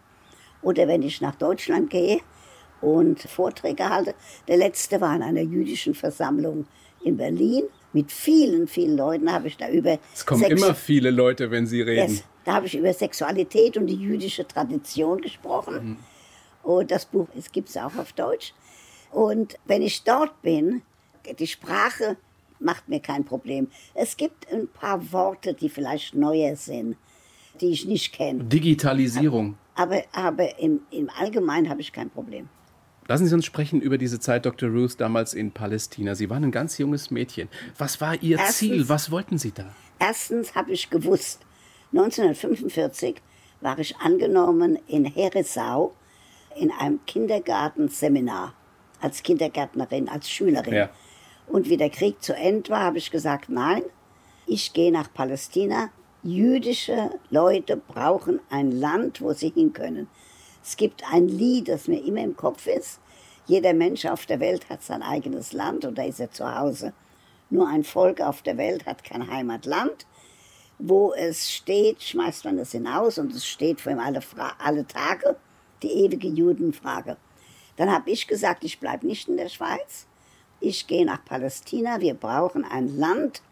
oder 0.63 0.87
wenn 0.87 1.03
ich 1.03 1.21
nach 1.21 1.35
Deutschland 1.35 1.91
gehe 1.91 2.19
und 2.81 3.21
Vorträge 3.21 3.87
halte. 3.87 4.15
Der 4.47 4.57
letzte 4.57 4.99
war 4.99 5.15
in 5.15 5.21
einer 5.21 5.41
jüdischen 5.41 5.93
Versammlung 5.93 6.65
in 7.03 7.17
Berlin. 7.17 7.65
Mit 7.93 8.11
vielen, 8.11 8.67
vielen 8.67 8.97
Leuten 8.97 9.31
habe 9.31 9.47
ich 9.47 9.57
da 9.57 9.69
über. 9.69 9.99
Es 10.13 10.25
kommen 10.25 10.41
Sex 10.41 10.59
immer 10.59 10.73
viele 10.73 11.11
Leute, 11.11 11.51
wenn 11.51 11.67
Sie 11.67 11.81
reden. 11.81 12.13
Yes, 12.13 12.23
da 12.45 12.53
habe 12.53 12.67
ich 12.67 12.75
über 12.75 12.93
Sexualität 12.93 13.77
und 13.77 13.87
die 13.87 13.95
jüdische 13.95 14.47
Tradition 14.47 15.21
gesprochen. 15.21 15.83
Mhm. 15.83 15.97
Und 16.63 16.91
das 16.91 17.05
Buch 17.05 17.27
gibt 17.51 17.69
es 17.69 17.77
auch 17.77 17.95
auf 17.95 18.13
Deutsch. 18.13 18.53
Und 19.11 19.57
wenn 19.65 19.81
ich 19.81 20.03
dort 20.03 20.41
bin, 20.41 20.81
die 21.39 21.47
Sprache 21.47 22.17
macht 22.59 22.87
mir 22.87 22.99
kein 22.99 23.25
Problem. 23.25 23.67
Es 23.93 24.15
gibt 24.17 24.51
ein 24.51 24.67
paar 24.67 25.11
Worte, 25.11 25.53
die 25.53 25.69
vielleicht 25.69 26.15
neuer 26.15 26.55
sind, 26.55 26.95
die 27.59 27.71
ich 27.71 27.85
nicht 27.85 28.13
kenne. 28.13 28.43
Digitalisierung. 28.43 29.57
Aber, 29.75 30.03
aber 30.11 30.59
im, 30.59 30.81
im 30.91 31.09
Allgemeinen 31.09 31.69
habe 31.69 31.81
ich 31.81 31.91
kein 31.91 32.09
Problem. 32.09 32.49
Lassen 33.07 33.25
Sie 33.25 33.33
uns 33.33 33.45
sprechen 33.45 33.81
über 33.81 33.97
diese 33.97 34.19
Zeit, 34.19 34.45
Dr. 34.45 34.69
Ruth, 34.69 34.99
damals 34.99 35.33
in 35.33 35.51
Palästina. 35.51 36.15
Sie 36.15 36.29
waren 36.29 36.43
ein 36.45 36.51
ganz 36.51 36.77
junges 36.77 37.11
Mädchen. 37.11 37.49
Was 37.77 37.99
war 37.99 38.21
Ihr 38.21 38.37
erstens, 38.37 38.57
Ziel? 38.57 38.89
Was 38.89 39.11
wollten 39.11 39.37
Sie 39.37 39.51
da? 39.51 39.65
Erstens 39.99 40.55
habe 40.55 40.71
ich 40.71 40.89
gewusst, 40.89 41.41
1945 41.93 43.21
war 43.61 43.77
ich 43.79 43.97
angenommen 43.97 44.79
in 44.87 45.05
Heresau 45.05 45.93
in 46.55 46.71
einem 46.71 47.05
Kindergartenseminar 47.05 48.53
als 48.99 49.23
Kindergärtnerin, 49.23 50.09
als 50.09 50.29
Schülerin. 50.29 50.73
Ja. 50.73 50.89
Und 51.47 51.69
wie 51.69 51.77
der 51.77 51.89
Krieg 51.89 52.21
zu 52.21 52.33
Ende 52.33 52.69
war, 52.69 52.83
habe 52.83 52.97
ich 52.97 53.11
gesagt, 53.11 53.49
nein, 53.49 53.83
ich 54.45 54.73
gehe 54.73 54.91
nach 54.91 55.11
Palästina. 55.13 55.89
Jüdische 56.23 57.09
Leute 57.29 57.77
brauchen 57.77 58.39
ein 58.49 58.71
Land, 58.71 59.21
wo 59.21 59.33
sie 59.33 59.49
hin 59.49 59.73
können. 59.73 60.07
Es 60.63 60.77
gibt 60.77 61.03
ein 61.11 61.27
Lied, 61.27 61.67
das 61.67 61.87
mir 61.87 62.03
immer 62.03 62.21
im 62.21 62.37
Kopf 62.37 62.67
ist. 62.67 62.99
Jeder 63.47 63.73
Mensch 63.73 64.05
auf 64.05 64.27
der 64.27 64.39
Welt 64.39 64.69
hat 64.69 64.83
sein 64.83 65.01
eigenes 65.01 65.51
Land 65.51 65.83
und 65.83 65.97
da 65.97 66.03
ist 66.03 66.19
er 66.19 66.31
zu 66.31 66.55
Hause. 66.55 66.93
Nur 67.49 67.67
ein 67.67 67.83
Volk 67.83 68.21
auf 68.21 68.43
der 68.43 68.57
Welt 68.57 68.85
hat 68.85 69.03
kein 69.03 69.29
Heimatland. 69.29 70.05
Wo 70.83 71.13
es 71.13 71.51
steht, 71.51 72.01
schmeißt 72.01 72.43
man 72.45 72.57
es 72.57 72.71
hinaus 72.71 73.19
und 73.19 73.31
es 73.33 73.45
steht 73.45 73.79
vor 73.79 73.91
ihm 73.91 73.99
alle, 73.99 74.19
alle 74.57 74.87
Tage, 74.87 75.35
die 75.83 75.91
ewige 75.91 76.27
Judenfrage. 76.27 77.17
Dann 77.75 77.91
habe 77.91 78.09
ich 78.09 78.27
gesagt, 78.27 78.63
ich 78.63 78.79
bleibe 78.79 79.05
nicht 79.05 79.27
in 79.27 79.37
der 79.37 79.49
Schweiz, 79.49 80.07
ich 80.59 80.87
gehe 80.87 81.05
nach 81.05 81.23
Palästina, 81.23 81.99
wir 82.01 82.15
brauchen 82.15 82.65
ein 82.65 82.97
Land 82.97 83.43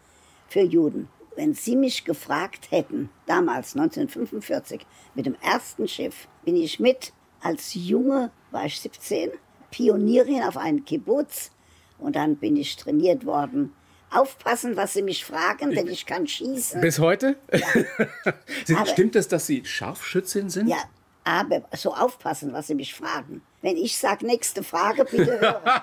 für 0.48 0.62
Juden. 0.62 1.08
Wenn 1.36 1.54
Sie 1.54 1.76
mich 1.76 2.04
gefragt 2.04 2.72
hätten, 2.72 3.10
damals 3.26 3.76
1945, 3.76 4.84
mit 5.14 5.26
dem 5.26 5.36
ersten 5.40 5.86
Schiff, 5.86 6.26
bin 6.44 6.56
ich 6.56 6.80
mit, 6.80 7.12
als 7.40 7.74
Junge 7.74 8.32
war 8.50 8.66
ich 8.66 8.80
17, 8.80 9.30
Pionierin 9.70 10.42
auf 10.42 10.56
einen 10.56 10.84
Kibbutz 10.84 11.52
und 11.98 12.16
dann 12.16 12.36
bin 12.36 12.56
ich 12.56 12.76
trainiert 12.76 13.24
worden. 13.24 13.72
Aufpassen, 14.12 14.76
was 14.76 14.92
Sie 14.92 15.02
mich 15.02 15.24
fragen, 15.24 15.70
denn 15.70 15.86
ich 15.86 16.04
kann 16.04 16.26
schießen. 16.26 16.80
Bis 16.80 16.98
heute? 16.98 17.36
Ja. 18.66 18.86
Stimmt 18.86 19.14
es, 19.16 19.28
dass 19.28 19.46
Sie 19.46 19.64
Scharfschützin 19.64 20.50
sind? 20.50 20.68
Ja, 20.68 20.78
aber 21.24 21.62
so 21.76 21.94
aufpassen, 21.94 22.52
was 22.52 22.66
Sie 22.66 22.74
mich 22.74 22.94
fragen. 22.94 23.42
Wenn 23.62 23.76
ich 23.76 23.98
sage, 23.98 24.26
nächste 24.26 24.62
Frage, 24.62 25.04
bitte 25.04 25.40
hören. 25.40 25.82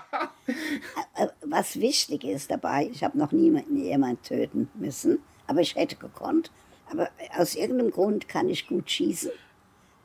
Was 1.41 1.79
wichtig 1.79 2.23
ist 2.23 2.49
dabei, 2.51 2.89
ich 2.91 3.03
habe 3.03 3.17
noch 3.17 3.31
nie 3.31 3.63
jemanden 3.69 4.21
töten 4.23 4.69
müssen, 4.73 5.19
aber 5.45 5.61
ich 5.61 5.75
hätte 5.75 5.95
gekonnt. 5.95 6.51
Aber 6.89 7.09
aus 7.37 7.55
irgendeinem 7.55 7.91
Grund 7.91 8.27
kann 8.27 8.49
ich 8.49 8.67
gut 8.67 8.89
schießen. 8.89 9.31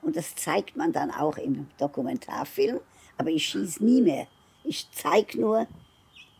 Und 0.02 0.16
das 0.16 0.34
zeigt 0.34 0.76
man 0.76 0.92
dann 0.92 1.10
auch 1.10 1.38
im 1.38 1.68
Dokumentarfilm. 1.78 2.80
Aber 3.18 3.30
ich 3.30 3.46
schieße 3.46 3.84
nie 3.84 4.02
mehr. 4.02 4.26
Ich 4.64 4.88
zeige 4.92 5.40
nur, 5.40 5.66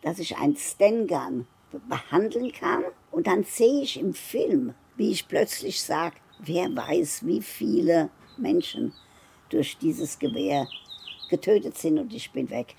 dass 0.03 0.19
ich 0.19 0.37
ein 0.37 0.57
Stengun 0.57 1.47
behandeln 1.89 2.53
kann. 2.53 2.85
Und 3.11 3.27
dann 3.27 3.45
sehe 3.45 3.83
ich 3.83 4.01
im 4.01 4.15
Film, 4.15 4.75
wie 4.97 5.11
ich 5.11 5.29
plötzlich 5.29 5.81
sage, 5.83 6.17
wer 6.39 6.75
weiß, 6.75 7.27
wie 7.27 7.43
viele 7.43 8.11
Menschen 8.37 8.93
durch 9.51 9.77
dieses 9.79 10.19
Gewehr 10.19 10.67
getötet 11.33 11.79
sind 11.79 11.99
und 11.99 12.13
ich 12.13 12.31
bin 12.31 12.51
weg. 12.51 12.75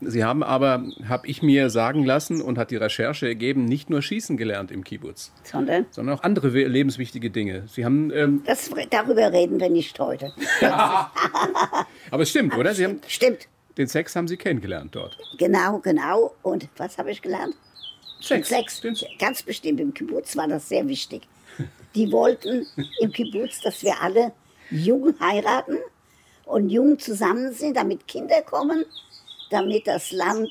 Sie 0.00 0.22
haben 0.22 0.44
aber, 0.44 0.84
habe 1.08 1.26
ich 1.26 1.42
mir 1.42 1.68
sagen 1.68 2.04
lassen 2.04 2.40
und 2.40 2.56
hat 2.56 2.70
die 2.70 2.76
Recherche 2.76 3.26
ergeben, 3.26 3.64
nicht 3.64 3.90
nur 3.90 4.02
Schießen 4.02 4.36
gelernt 4.36 4.70
im 4.70 4.84
Kibbutz. 4.84 5.32
Sondern? 5.42 5.86
Sondern 5.90 6.16
auch 6.16 6.22
andere 6.22 6.48
lebenswichtige 6.48 7.30
Dinge. 7.30 7.64
Sie 7.66 7.84
haben... 7.84 8.12
Ähm 8.12 8.42
das, 8.46 8.70
darüber 8.90 9.32
reden 9.32 9.58
wir 9.58 9.68
nicht 9.68 9.98
heute. 9.98 10.32
aber 10.60 12.22
es 12.22 12.30
stimmt, 12.30 12.56
oder? 12.56 12.72
Sie 12.72 12.84
haben, 12.84 13.00
stimmt. 13.08 13.48
Den 13.76 13.88
Sex 13.88 14.14
haben 14.14 14.28
Sie 14.28 14.36
kennengelernt 14.36 14.94
dort. 14.94 15.18
Genau, 15.36 15.78
genau. 15.78 16.34
Und 16.42 16.68
was 16.76 16.98
habe 16.98 17.10
ich 17.10 17.20
gelernt? 17.20 17.54
Sex. 18.20 18.48
Sex. 18.48 18.82
Ganz 19.18 19.42
bestimmt. 19.42 19.80
Im 19.80 19.94
Kibbutz 19.94 20.36
war 20.36 20.48
das 20.48 20.68
sehr 20.68 20.86
wichtig. 20.88 21.22
Die 21.94 22.10
wollten 22.12 22.66
im 23.00 23.12
Kibbutz, 23.12 23.60
dass 23.60 23.82
wir 23.82 24.00
alle 24.00 24.32
jung 24.70 25.14
heiraten 25.20 25.78
und 26.44 26.70
jung 26.70 26.98
zusammen 26.98 27.52
sind, 27.52 27.76
damit 27.76 28.06
Kinder 28.06 28.42
kommen, 28.42 28.84
damit 29.50 29.86
das 29.86 30.12
Land 30.12 30.50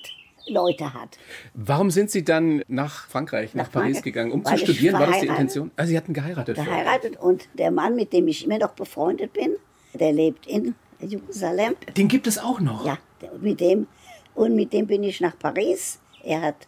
Leute 0.49 0.93
hat. 0.93 1.17
Warum 1.53 1.91
sind 1.91 2.09
Sie 2.09 2.23
dann 2.23 2.63
nach 2.67 3.07
Frankreich, 3.07 3.53
nach, 3.53 3.65
nach 3.65 3.71
Paris 3.71 3.97
Frankreich, 3.97 4.03
gegangen, 4.03 4.31
um 4.31 4.45
zu 4.45 4.57
studieren? 4.57 4.99
War 4.99 5.07
das 5.07 5.19
die 5.19 5.27
Intention? 5.27 5.71
Also 5.75 5.89
Sie 5.89 5.97
hatten 5.97 6.13
geheiratet. 6.13 6.55
Geheiratet 6.55 7.17
und 7.17 7.47
der 7.53 7.71
Mann, 7.71 7.95
mit 7.95 8.13
dem 8.13 8.27
ich 8.27 8.45
immer 8.45 8.57
noch 8.57 8.71
befreundet 8.71 9.33
bin, 9.33 9.57
der 9.93 10.13
lebt 10.13 10.47
in 10.47 10.75
Jerusalem. 10.99 11.75
Den 11.95 12.07
gibt 12.07 12.27
es 12.27 12.37
auch 12.37 12.59
noch? 12.59 12.85
Ja, 12.85 12.97
mit 13.39 13.59
dem. 13.59 13.87
Und 14.35 14.55
mit 14.55 14.73
dem 14.73 14.87
bin 14.87 15.03
ich 15.03 15.19
nach 15.19 15.37
Paris. 15.37 15.99
Er 16.23 16.41
hat 16.41 16.67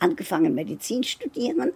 angefangen 0.00 0.54
Medizin 0.54 1.04
studieren. 1.04 1.72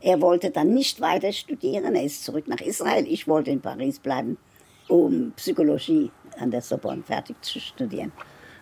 Er 0.00 0.20
wollte 0.20 0.50
dann 0.50 0.74
nicht 0.74 1.00
weiter 1.00 1.32
studieren. 1.32 1.94
Er 1.94 2.04
ist 2.04 2.24
zurück 2.24 2.48
nach 2.48 2.60
Israel. 2.60 3.06
Ich 3.06 3.28
wollte 3.28 3.50
in 3.50 3.60
Paris 3.60 3.98
bleiben 3.98 4.36
um 4.88 5.32
Psychologie 5.36 6.10
an 6.38 6.50
der 6.50 6.62
Sorbonne 6.62 7.02
fertig 7.02 7.36
zu 7.42 7.60
studieren. 7.60 8.12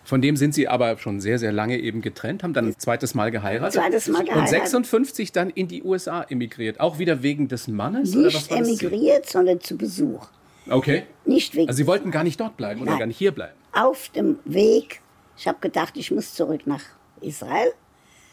Von 0.03 0.21
dem 0.21 0.35
sind 0.35 0.53
Sie 0.53 0.67
aber 0.67 0.97
schon 0.99 1.19
sehr, 1.19 1.39
sehr 1.39 1.51
lange 1.51 1.79
eben 1.79 2.01
getrennt, 2.01 2.43
haben 2.43 2.53
dann 2.53 2.67
ein 2.67 2.77
zweites 2.77 3.15
Mal 3.15 3.31
geheiratet. 3.31 3.73
Zweites 3.73 4.07
Mal 4.07 4.23
geheiratet. 4.23 4.53
Und 4.53 4.61
56 4.61 5.31
dann 5.31 5.49
in 5.49 5.67
die 5.67 5.83
USA 5.83 6.21
emigriert. 6.29 6.79
Auch 6.79 6.99
wieder 6.99 7.23
wegen 7.23 7.47
des 7.47 7.67
Mannes? 7.67 8.13
Nicht 8.13 8.51
oder 8.51 8.59
emigriert, 8.59 9.27
sondern 9.27 9.59
zu 9.61 9.77
Besuch. 9.77 10.27
Okay. 10.69 11.03
Nicht 11.25 11.55
wegen. 11.55 11.67
Also 11.67 11.77
Sie 11.77 11.87
wollten 11.87 12.11
gar 12.11 12.23
nicht 12.23 12.39
dort 12.39 12.55
bleiben 12.55 12.81
oder 12.81 12.91
Nein. 12.91 12.99
gar 12.99 13.05
nicht 13.07 13.17
hier 13.17 13.31
bleiben? 13.31 13.55
Auf 13.71 14.09
dem 14.09 14.37
Weg, 14.45 15.01
ich 15.37 15.47
habe 15.47 15.57
gedacht, 15.59 15.97
ich 15.97 16.11
muss 16.11 16.35
zurück 16.35 16.61
nach 16.67 16.83
Israel. 17.21 17.71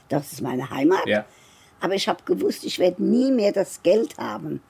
Das 0.08 0.32
ist 0.32 0.42
meine 0.42 0.70
Heimat. 0.70 1.06
Ja. 1.06 1.24
Aber 1.80 1.94
ich 1.94 2.08
habe 2.08 2.22
gewusst, 2.24 2.64
ich 2.64 2.78
werde 2.78 3.02
nie 3.02 3.32
mehr 3.32 3.52
das 3.52 3.82
Geld 3.82 4.16
haben 4.18 4.62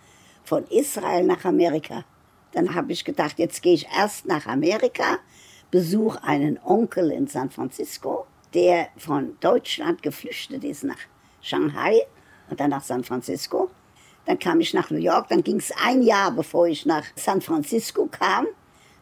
von 0.45 0.65
Israel 0.69 1.25
nach 1.25 1.45
Amerika. 1.45 2.05
Dann 2.53 2.75
habe 2.75 2.93
ich 2.93 3.05
gedacht, 3.05 3.39
jetzt 3.39 3.63
gehe 3.63 3.75
ich 3.75 3.87
erst 3.97 4.27
nach 4.27 4.47
Amerika, 4.47 5.19
besuche 5.71 6.23
einen 6.25 6.59
Onkel 6.65 7.11
in 7.11 7.27
San 7.27 7.51
Francisco, 7.51 8.27
der 8.55 8.89
von 8.97 9.37
Deutschland 9.41 10.03
geflüchtet 10.03 10.65
ist 10.65 10.85
nach 10.85 10.99
Shanghai 11.41 12.03
und 12.51 12.61
dann 12.61 12.71
nach 12.71 12.83
San 12.83 13.05
Francisco. 13.05 13.71
Dann 14.27 14.39
kam 14.39 14.61
ich 14.61 14.73
nach 14.73 14.91
New 14.91 14.99
York, 14.99 15.29
dann 15.29 15.43
ging 15.43 15.57
es 15.57 15.73
ein 15.85 16.03
Jahr, 16.03 16.31
bevor 16.31 16.67
ich 16.67 16.87
nach 16.87 17.05
San 17.17 17.41
Francisco 17.41 18.07
kam. 18.11 18.47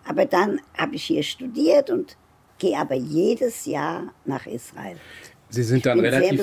Aber 0.04 0.24
dann 0.24 0.60
habe 0.78 0.94
ich 0.94 1.04
hier 1.04 1.22
studiert 1.22 1.90
und 1.90 2.16
gehe 2.58 2.78
aber 2.78 2.94
jedes 2.94 3.66
Jahr 3.66 4.14
nach 4.24 4.46
Israel. 4.46 4.98
Sie 5.50 5.62
sind 5.62 5.86
dann 5.86 6.00
relativ, 6.00 6.40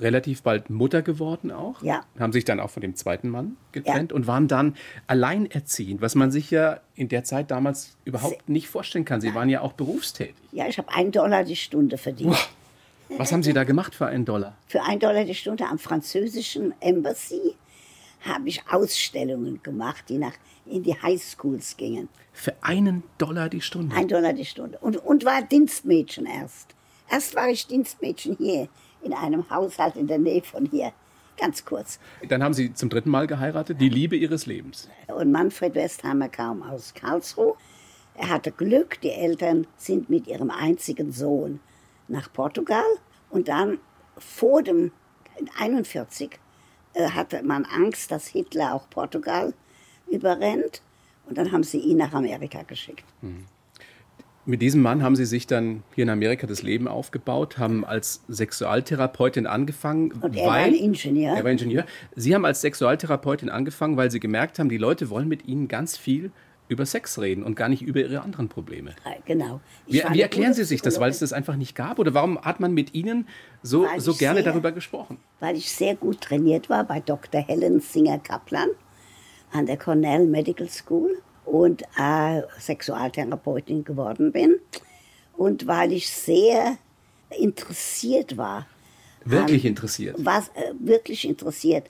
relativ 0.00 0.42
bald 0.42 0.70
Mutter 0.70 1.02
geworden 1.02 1.50
auch. 1.50 1.82
Ja. 1.82 2.04
Haben 2.18 2.32
sich 2.32 2.44
dann 2.44 2.60
auch 2.60 2.70
von 2.70 2.80
dem 2.80 2.94
zweiten 2.94 3.28
Mann 3.28 3.56
getrennt 3.72 4.12
und 4.12 4.26
waren 4.26 4.48
dann 4.48 4.76
alleinerziehend, 5.06 6.00
was 6.00 6.14
man 6.14 6.30
sich 6.30 6.50
ja 6.50 6.80
in 6.94 7.08
der 7.08 7.24
Zeit 7.24 7.50
damals 7.50 7.96
überhaupt 8.04 8.48
nicht 8.48 8.68
vorstellen 8.68 9.04
kann. 9.04 9.20
Sie 9.20 9.34
waren 9.34 9.48
ja 9.48 9.60
auch 9.62 9.72
berufstätig. 9.72 10.34
Ja, 10.52 10.66
ich 10.68 10.78
habe 10.78 10.92
einen 10.92 11.12
Dollar 11.12 11.44
die 11.44 11.56
Stunde 11.56 11.98
verdient. 11.98 12.36
Was 13.18 13.32
haben 13.32 13.42
Sie 13.42 13.52
da 13.52 13.64
gemacht 13.64 13.94
für 13.94 14.06
einen 14.06 14.24
Dollar? 14.24 14.56
Für 14.66 14.82
einen 14.82 15.00
Dollar 15.00 15.24
die 15.24 15.34
Stunde 15.34 15.66
am 15.66 15.78
französischen 15.78 16.72
Embassy 16.80 17.54
habe 18.22 18.48
ich 18.48 18.62
Ausstellungen 18.70 19.62
gemacht, 19.62 20.04
die 20.08 20.18
nach 20.18 20.34
in 20.66 20.82
die 20.82 20.94
Highschools 20.94 21.76
gingen. 21.76 22.08
Für 22.32 22.54
einen 22.62 23.02
Dollar 23.18 23.48
die 23.48 23.60
Stunde. 23.60 23.94
Ein 23.94 24.08
Dollar 24.08 24.32
die 24.32 24.44
Stunde. 24.44 24.78
Und, 24.78 24.96
und 24.96 25.24
war 25.24 25.42
Dienstmädchen 25.42 26.26
erst. 26.26 26.74
Erst 27.12 27.36
war 27.36 27.50
ich 27.50 27.66
Dienstmädchen 27.66 28.36
hier 28.38 28.68
in 29.02 29.12
einem 29.12 29.50
Haushalt 29.50 29.96
in 29.96 30.06
der 30.06 30.18
Nähe 30.18 30.42
von 30.42 30.64
hier. 30.64 30.92
Ganz 31.36 31.62
kurz. 31.62 31.98
Dann 32.26 32.42
haben 32.42 32.54
Sie 32.54 32.72
zum 32.72 32.88
dritten 32.88 33.10
Mal 33.10 33.26
geheiratet, 33.26 33.78
die 33.82 33.90
Liebe 33.90 34.16
Ihres 34.16 34.46
Lebens. 34.46 34.88
Und 35.08 35.30
Manfred 35.30 35.74
Westheimer 35.74 36.30
kam 36.30 36.62
aus 36.62 36.94
Karlsruhe. 36.94 37.54
Er 38.14 38.30
hatte 38.30 38.50
Glück, 38.50 38.98
die 39.02 39.10
Eltern 39.10 39.66
sind 39.76 40.08
mit 40.08 40.26
ihrem 40.26 40.50
einzigen 40.50 41.12
Sohn 41.12 41.60
nach 42.08 42.32
Portugal. 42.32 42.84
Und 43.28 43.48
dann 43.48 43.78
vor 44.16 44.62
dem 44.62 44.90
41 45.58 46.38
äh, 46.94 47.10
hatte 47.10 47.42
man 47.42 47.66
Angst, 47.66 48.10
dass 48.10 48.26
Hitler 48.26 48.74
auch 48.74 48.88
Portugal 48.88 49.52
überrennt. 50.10 50.80
Und 51.26 51.36
dann 51.36 51.52
haben 51.52 51.62
sie 51.62 51.78
ihn 51.78 51.98
nach 51.98 52.14
Amerika 52.14 52.62
geschickt. 52.62 53.04
Mit 54.44 54.60
diesem 54.60 54.82
Mann 54.82 55.04
haben 55.04 55.14
Sie 55.14 55.24
sich 55.24 55.46
dann 55.46 55.84
hier 55.94 56.02
in 56.02 56.10
Amerika 56.10 56.48
das 56.48 56.62
Leben 56.62 56.88
aufgebaut, 56.88 57.58
haben 57.58 57.84
als 57.84 58.24
Sexualtherapeutin 58.28 59.46
angefangen. 59.46 60.10
Und 60.20 60.34
er 60.36 60.46
war 60.46 60.54
ein 60.54 60.74
Ingenieur. 60.74 61.36
Er 61.36 61.44
war 61.44 61.50
Ingenieur. 61.52 61.84
Sie 62.16 62.34
haben 62.34 62.44
als 62.44 62.60
Sexualtherapeutin 62.60 63.50
angefangen, 63.50 63.96
weil 63.96 64.10
Sie 64.10 64.18
gemerkt 64.18 64.58
haben, 64.58 64.68
die 64.68 64.78
Leute 64.78 65.10
wollen 65.10 65.28
mit 65.28 65.46
Ihnen 65.46 65.68
ganz 65.68 65.96
viel 65.96 66.32
über 66.68 66.86
Sex 66.86 67.20
reden 67.20 67.42
und 67.44 67.54
gar 67.54 67.68
nicht 67.68 67.82
über 67.82 68.00
ihre 68.00 68.22
anderen 68.22 68.48
Probleme. 68.48 68.94
Genau. 69.26 69.60
Wie, 69.86 70.02
war 70.02 70.14
wie 70.14 70.22
erklären 70.22 70.54
Sie 70.54 70.64
sich 70.64 70.80
das? 70.82 70.98
Weil 70.98 71.10
es 71.10 71.18
das 71.18 71.32
einfach 71.32 71.54
nicht 71.56 71.74
gab? 71.76 71.98
Oder 71.98 72.14
warum 72.14 72.40
hat 72.40 72.60
man 72.60 72.72
mit 72.72 72.94
Ihnen 72.94 73.28
so, 73.62 73.84
Weil 73.84 74.00
so 74.00 74.14
gerne 74.14 74.42
sehr- 74.42 74.50
darüber 74.52 74.72
gesprochen? 74.72 75.18
Weil 75.38 75.56
ich 75.56 75.70
sehr 75.70 75.94
gut 75.94 76.20
trainiert 76.20 76.70
war 76.70 76.84
bei 76.84 76.98
Dr. 77.00 77.42
Helen 77.42 77.80
Singer 77.80 78.18
Kaplan 78.18 78.68
an 79.52 79.66
der 79.66 79.76
Cornell 79.76 80.26
Medical 80.26 80.68
School 80.68 81.18
und 81.44 81.82
äh, 81.98 82.42
Sexualtherapeutin 82.58 83.84
geworden 83.84 84.32
bin. 84.32 84.56
Und 85.36 85.66
weil 85.66 85.92
ich 85.92 86.08
sehr 86.10 86.76
interessiert 87.38 88.36
war, 88.36 88.66
Wirklich 89.24 89.64
interessiert. 89.64 90.16
was 90.18 90.48
äh, 90.48 90.72
wirklich 90.80 91.24
interessiert 91.24 91.88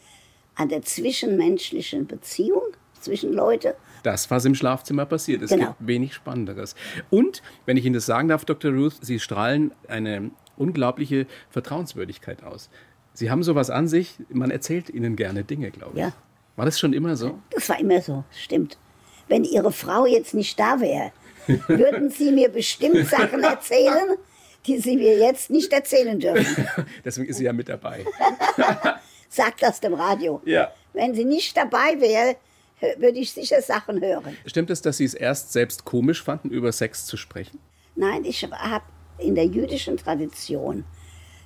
an 0.54 0.68
der 0.68 0.82
zwischenmenschlichen 0.82 2.06
Beziehung 2.06 2.62
zwischen 3.00 3.32
Leute. 3.32 3.74
Das, 4.02 4.30
was 4.30 4.44
im 4.44 4.54
Schlafzimmer 4.54 5.06
passiert. 5.06 5.42
Es 5.42 5.50
Genau. 5.50 5.68
gibt 5.68 5.86
wenig 5.86 6.14
Spannenderes. 6.14 6.74
Und, 7.10 7.42
wenn 7.66 7.76
ich 7.76 7.84
Ihnen 7.84 7.94
das 7.94 8.06
sagen 8.06 8.28
darf, 8.28 8.44
Dr. 8.44 8.72
Ruth, 8.72 8.96
Sie 9.00 9.18
strahlen 9.18 9.72
eine 9.88 10.30
unglaubliche 10.56 11.26
Vertrauenswürdigkeit 11.50 12.42
aus. 12.44 12.68
Sie 13.14 13.30
haben 13.30 13.42
sowas 13.42 13.70
an 13.70 13.88
sich, 13.88 14.16
man 14.28 14.50
erzählt 14.50 14.88
Ihnen 14.90 15.16
gerne 15.16 15.44
Dinge, 15.44 15.70
glaube 15.70 15.92
ich. 15.94 16.00
Ja. 16.00 16.12
War 16.56 16.64
das 16.66 16.78
schon 16.78 16.92
immer 16.92 17.16
so? 17.16 17.38
Das 17.50 17.68
war 17.68 17.78
immer 17.80 18.00
so, 18.02 18.24
stimmt. 18.30 18.76
Wenn 19.32 19.44
Ihre 19.44 19.72
Frau 19.72 20.04
jetzt 20.04 20.34
nicht 20.34 20.60
da 20.60 20.78
wäre, 20.78 21.10
würden 21.66 22.10
Sie 22.10 22.30
mir 22.30 22.50
bestimmt 22.50 23.08
Sachen 23.08 23.42
erzählen, 23.42 24.18
die 24.66 24.78
Sie 24.78 24.94
mir 24.94 25.16
jetzt 25.16 25.48
nicht 25.48 25.72
erzählen 25.72 26.20
dürfen. 26.20 26.68
Deswegen 27.04 27.28
ist 27.30 27.38
sie 27.38 27.44
ja 27.44 27.54
mit 27.54 27.66
dabei. 27.70 28.04
Sagt 29.30 29.62
das 29.62 29.80
dem 29.80 29.94
Radio. 29.94 30.42
Ja. 30.44 30.70
Wenn 30.92 31.14
sie 31.14 31.24
nicht 31.24 31.56
dabei 31.56 31.98
wäre, 31.98 32.36
würde 32.98 33.20
ich 33.20 33.32
sicher 33.32 33.62
Sachen 33.62 34.02
hören. 34.02 34.36
Stimmt 34.44 34.68
es, 34.68 34.82
dass 34.82 34.98
Sie 34.98 35.06
es 35.06 35.14
erst 35.14 35.54
selbst 35.54 35.86
komisch 35.86 36.22
fanden, 36.22 36.50
über 36.50 36.70
Sex 36.70 37.06
zu 37.06 37.16
sprechen? 37.16 37.58
Nein, 37.96 38.26
ich 38.26 38.44
habe 38.44 38.84
in 39.16 39.34
der 39.34 39.46
jüdischen 39.46 39.96
Tradition 39.96 40.84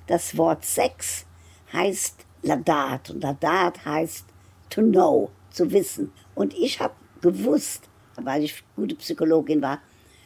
das 0.07 0.35
Wort 0.35 0.65
Sex 0.65 1.25
heißt 1.71 2.25
Ladat 2.41 3.11
und 3.11 3.23
Ladat 3.23 3.85
heißt 3.85 4.25
to 4.69 4.81
know, 4.81 5.31
zu 5.51 5.71
wissen. 5.71 6.11
Und 6.35 6.53
ich 6.53 6.81
habe 6.81 6.93
gewusst, 7.21 7.89
weil 8.15 8.43
ich 8.43 8.63
gute 8.75 8.95
Psychologin 8.95 9.61
war, 9.61 9.79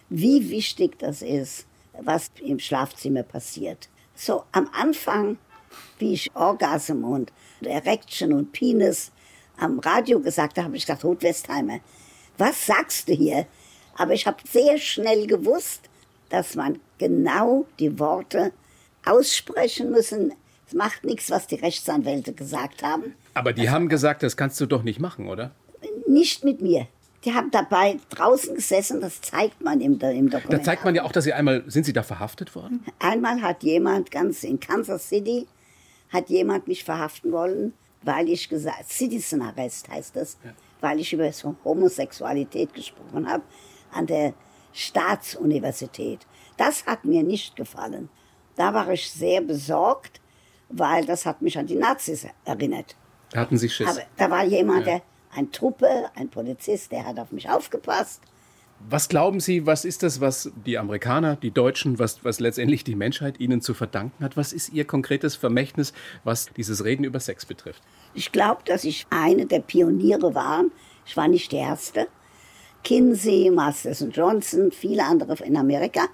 wie 0.10 0.50
wichtig 0.50 1.00
das 1.00 1.22
ist, 1.22 1.66
was 1.94 2.32
im 2.42 2.60
Schlafzimmer 2.60 3.24
passiert. 3.24 3.90
So 4.16 4.44
am 4.52 4.70
Anfang, 4.74 5.38
wie 6.00 6.14
ich 6.14 6.36
Orgasm 6.36 7.04
und 7.04 7.32
Erection 7.62 8.34
und 8.34 8.52
Penis 8.52 9.12
am 9.58 9.80
Radio 9.80 10.20
gesagt 10.20 10.58
habe, 10.58 10.66
habe 10.66 10.78
ich 10.78 10.86
gesagt, 10.86 11.04
Ruth 11.04 11.24
Westheimer, 11.24 11.80
was 12.38 12.66
sagst 12.66 13.08
du 13.08 13.14
hier? 13.14 13.46
Aber 13.96 14.14
ich 14.14 14.26
habe 14.26 14.38
sehr 14.50 14.78
schnell 14.78 15.28
gewusst, 15.28 15.90
dass 16.30 16.56
man 16.56 16.80
genau 16.98 17.66
die 17.80 18.00
Worte 18.00 18.52
aussprechen 19.06 19.92
müssen. 19.92 20.34
Es 20.66 20.74
macht 20.74 21.04
nichts, 21.04 21.30
was 21.30 21.48
die 21.48 21.56
Rechtsanwälte 21.56 22.34
gesagt 22.34 22.84
haben. 22.84 23.14
Aber 23.34 23.54
die 23.54 23.70
haben 23.70 23.90
gesagt, 23.90 24.24
das 24.24 24.38
kannst 24.38 24.60
du 24.60 24.66
doch 24.66 24.84
nicht 24.84 25.00
machen, 25.00 25.28
oder? 25.28 25.52
Nicht 26.08 26.44
mit 26.44 26.62
mir. 26.62 26.88
Die 27.24 27.34
haben 27.34 27.52
dabei 27.52 28.00
draußen 28.10 28.56
gesessen, 28.56 29.00
das 29.00 29.22
zeigt 29.22 29.62
man 29.62 29.80
im, 29.80 30.00
im 30.00 30.30
Dokument. 30.30 30.52
Da 30.52 30.64
zeigt 30.64 30.84
man 30.84 30.96
ja 30.96 31.04
auch, 31.04 31.12
dass 31.12 31.24
Sie 31.24 31.34
einmal, 31.34 31.64
sind 31.68 31.86
Sie 31.86 31.94
da 31.94 32.02
verhaftet 32.02 32.56
worden? 32.56 32.84
Einmal 33.00 33.42
hat 33.42 33.62
jemand 33.64 34.10
ganz 34.10 34.44
in 34.44 34.60
Kansas 34.60 35.08
City, 35.08 35.48
hat 36.10 36.30
jemand 36.30 36.68
mich 36.68 36.84
verhaften 36.84 37.32
wollen, 37.32 37.74
weil 38.02 38.28
ich 38.28 38.50
gesagt, 38.50 38.90
Citizen 38.90 39.44
Arrest 39.44 39.88
heißt 39.90 40.16
das, 40.16 40.38
weil 40.80 41.00
ich 41.00 41.14
über 41.14 41.32
so 41.32 41.56
Homosexualität 41.64 42.74
gesprochen 42.74 43.30
habe 43.30 43.44
an 43.92 44.08
der 44.08 44.34
Staatsuniversität. 44.74 46.26
Das 46.58 46.86
hat 46.86 47.06
mir 47.06 47.24
nicht 47.24 47.56
gefallen. 47.56 48.10
Da 48.56 48.74
war 48.74 48.90
ich 48.90 49.12
sehr 49.12 49.42
besorgt, 49.42 50.22
weil 50.70 51.06
das 51.06 51.26
hat 51.26 51.42
mich 51.42 51.58
an 51.58 51.68
die 51.68 51.76
Nazis 51.76 52.26
erinnert. 52.46 52.96
Da 53.32 53.42
hatten 53.42 53.58
Sie 53.58 53.70
Schiss. 53.70 53.88
Aber 53.88 54.02
da 54.18 54.30
war 54.30 54.44
jemand, 54.44 54.88
der, 54.88 55.02
ein 55.36 55.52
Truppe, 55.52 56.10
ein 56.16 56.30
Polizist, 56.30 56.92
der 56.92 57.06
hat 57.06 57.20
auf 57.20 57.32
mich 57.32 57.50
aufgepasst. 57.50 58.22
Was 58.90 59.10
glauben 59.10 59.40
Sie, 59.40 59.66
was 59.66 59.86
ist 59.86 60.02
das, 60.04 60.22
was 60.22 60.52
die 60.66 60.78
Amerikaner, 60.78 61.36
die 61.36 61.52
Deutschen, 61.52 62.00
was, 62.00 62.26
was 62.26 62.40
letztendlich 62.40 62.84
die 62.84 62.96
Menschheit 62.96 63.40
Ihnen 63.40 63.62
zu 63.62 63.74
verdanken 63.74 64.24
hat? 64.24 64.38
Was 64.38 64.54
ist 64.54 64.70
Ihr 64.70 64.86
konkretes 64.86 65.36
Vermächtnis, 65.36 65.94
was 66.24 66.48
dieses 66.58 66.84
Reden 66.84 67.04
über 67.04 67.20
Sex 67.20 67.46
betrifft? 67.46 67.82
Ich 68.14 68.32
glaube, 68.32 68.62
dass 68.66 68.84
ich 68.84 69.06
eine 69.10 69.46
der 69.46 69.60
Pioniere 69.60 70.34
war. 70.34 70.64
Ich 71.06 71.16
war 71.16 71.28
nicht 71.28 71.52
die 71.52 71.58
erste. 71.58 72.08
Kinsey, 72.84 73.52
Masters 73.52 74.04
Johnson, 74.12 74.72
viele 74.72 75.06
andere 75.06 75.36
in 75.44 75.56
Amerika. 75.56 76.08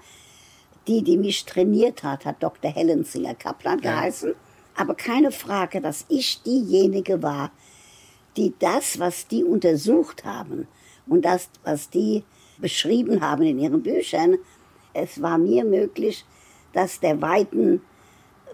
Die, 0.86 1.02
die 1.02 1.16
mich 1.16 1.44
trainiert 1.44 2.02
hat, 2.02 2.24
hat 2.24 2.42
Dr. 2.42 2.70
Helen 2.70 3.04
Singer 3.04 3.34
Kaplan 3.34 3.80
geheißen. 3.80 4.34
Aber 4.76 4.94
keine 4.94 5.32
Frage, 5.32 5.80
dass 5.80 6.04
ich 6.08 6.42
diejenige 6.42 7.22
war, 7.22 7.50
die 8.38 8.54
das, 8.58 8.98
was 8.98 9.26
die 9.26 9.44
untersucht 9.44 10.24
haben 10.24 10.66
und 11.06 11.24
das, 11.24 11.50
was 11.64 11.90
die 11.90 12.24
beschrieben 12.58 13.20
haben 13.20 13.42
in 13.42 13.58
ihren 13.58 13.82
Büchern, 13.82 14.36
es 14.94 15.20
war 15.20 15.36
mir 15.38 15.64
möglich, 15.64 16.24
das 16.72 17.00
der 17.00 17.20
weiten 17.20 17.82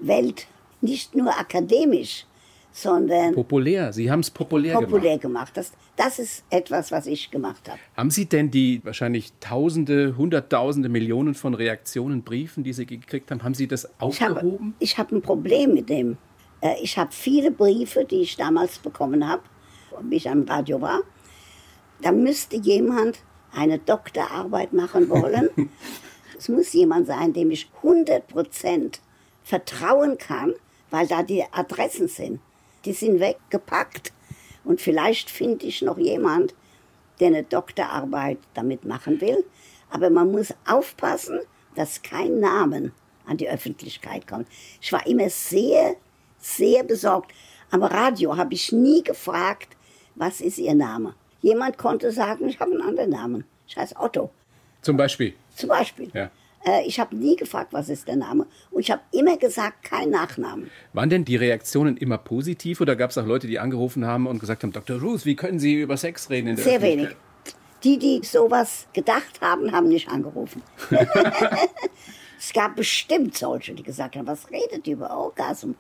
Welt 0.01 0.47
nicht 0.81 1.15
nur 1.15 1.31
akademisch, 1.39 2.27
sondern 2.73 3.35
Populär, 3.35 3.93
Sie 3.93 4.11
haben 4.11 4.21
es 4.21 4.31
populär, 4.31 4.75
populär 4.75 5.19
gemacht. 5.19 5.55
gemacht. 5.55 5.57
Das, 5.57 5.73
das 5.97 6.19
ist 6.19 6.45
etwas, 6.51 6.91
was 6.91 7.07
ich 7.07 7.31
gemacht 7.31 7.69
habe. 7.69 7.79
Haben 7.97 8.11
Sie 8.11 8.27
denn 8.27 8.51
die 8.51 8.81
wahrscheinlich 8.85 9.33
Tausende, 9.39 10.17
Hunderttausende, 10.17 10.89
Millionen 10.89 11.35
von 11.35 11.55
Reaktionen, 11.55 12.23
Briefen, 12.23 12.65
die 12.65 12.73
Sie 12.73 12.85
gekriegt 12.85 13.31
haben, 13.31 13.43
haben 13.45 13.55
Sie 13.55 13.69
das 13.69 13.89
aufgehoben? 14.01 14.75
ich 14.81 14.99
habe 14.99 15.15
ein 15.17 15.23
Problem 15.23 15.73
mit 15.75 15.89
dem. 15.89 16.19
Äh, 16.61 16.75
Ich 16.83 16.99
habe 16.99 17.13
viele 17.13 17.51
Briefe, 17.53 18.05
die 18.05 18.23
ich 18.23 18.37
damals 18.37 18.79
bekommen 18.81 19.27
habe, 19.29 19.43
wie 20.03 20.17
ich 20.17 20.29
am 20.29 20.43
Radio 20.45 20.81
war. 20.81 21.01
Da 22.03 22.13
müsste 22.13 22.57
jemand 22.57 23.21
eine 23.53 23.79
Doktorarbeit 23.79 24.73
machen 24.73 25.09
wollen. 25.09 25.51
es 26.39 26.49
muss 26.49 26.73
jemand 26.73 27.07
sein, 27.07 27.33
dem 27.33 27.51
ich 27.51 27.71
100% 27.83 28.99
vertrauen 29.43 30.19
kann, 30.19 30.55
weil 30.91 31.07
da 31.07 31.23
die 31.23 31.45
Adressen 31.53 32.09
sind. 32.09 32.41
Die 32.85 32.93
sind 32.93 33.21
weggepackt. 33.21 34.13
Und 34.65 34.81
vielleicht 34.81 35.31
finde 35.31 35.67
ich 35.67 35.83
noch 35.83 35.99
jemand, 35.99 36.55
der 37.21 37.29
eine 37.29 37.43
Doktorarbeit 37.43 38.39
damit 38.55 38.85
machen 38.85 39.21
will. 39.21 39.45
Aber 39.91 40.11
man 40.11 40.33
muss 40.33 40.55
aufpassen, 40.67 41.41
dass 41.75 42.03
kein 42.03 42.41
Namen 42.41 42.93
an 43.27 43.37
die 43.37 43.49
Öffentlichkeit 43.49 44.27
kommt. 44.27 44.49
Ich 44.81 44.93
war 44.93 45.07
immer 45.07 45.31
sehr, 45.31 45.97
sehr 46.39 46.83
besorgt. 46.83 47.33
Am 47.71 47.83
Radio 47.83 48.37
habe 48.37 48.55
ich 48.55 48.73
nie 48.73 49.03
gefragt, 49.03 49.77
was 50.15 50.41
ist 50.41 50.59
Ihr 50.59 50.75
Name. 50.75 51.15
Jemand 51.43 51.77
konnte 51.79 52.11
sagen, 52.11 52.49
ich 52.49 52.59
habe 52.61 52.73
einen 52.73 52.83
anderen 52.83 53.11
Namen. 53.11 53.45
Ich 53.67 53.77
heiße 53.77 53.95
Otto, 53.99 54.31
Zum 54.83 54.97
Beispiel. 54.97 55.35
zum 55.57 55.69
Beispiel. 55.69 56.11
Ja. 56.15 56.31
Äh, 56.65 56.87
Ich 56.87 56.99
habe 57.01 57.15
nie 57.17 57.37
gefragt, 57.37 57.73
was 57.73 57.89
ist 57.89 58.09
der 58.09 58.17
Name. 58.17 58.47
Und 58.71 58.81
ich 58.81 58.91
habe 58.91 59.03
immer 59.13 59.37
gesagt, 59.37 59.85
kein 59.85 60.11
Nachnamen. 60.11 60.71
Waren 60.93 61.11
denn 61.11 61.25
die 61.25 61.37
Reaktionen 61.37 61.97
immer 61.97 62.19
positiv 62.19 62.81
oder 62.81 62.97
gab 62.97 63.11
es 63.11 63.19
auch 63.19 63.27
Leute, 63.27 63.47
die 63.47 63.59
angerufen 63.59 64.07
haben 64.07 64.27
und 64.27 64.39
gesagt 64.39 64.63
haben, 64.63 64.73
Dr. 64.73 65.01
Ruth, 65.01 65.25
wie 65.27 65.37
können 65.37 65.59
Sie 65.59 65.75
über 65.75 65.97
Sex 65.97 66.31
reden 66.31 66.49
in 66.49 66.57
der 66.57 66.65
Sehr 66.65 66.81
wenig. 66.83 67.09
Die, 67.83 67.99
die 67.99 68.21
sowas 68.25 68.87
gedacht 68.95 69.43
haben, 69.43 69.73
haben 69.73 69.89
nicht 69.89 70.09
angerufen. 70.09 70.63
es 72.39 72.53
gab 72.55 72.77
bestimmt 72.77 73.37
solche, 73.37 73.75
die 73.75 73.83
gesagt 73.83 74.17
haben, 74.17 74.27
was 74.27 74.51
redet 74.51 74.87
ihr 74.87 74.95
über 74.95 75.15
Orgasm 75.17 75.73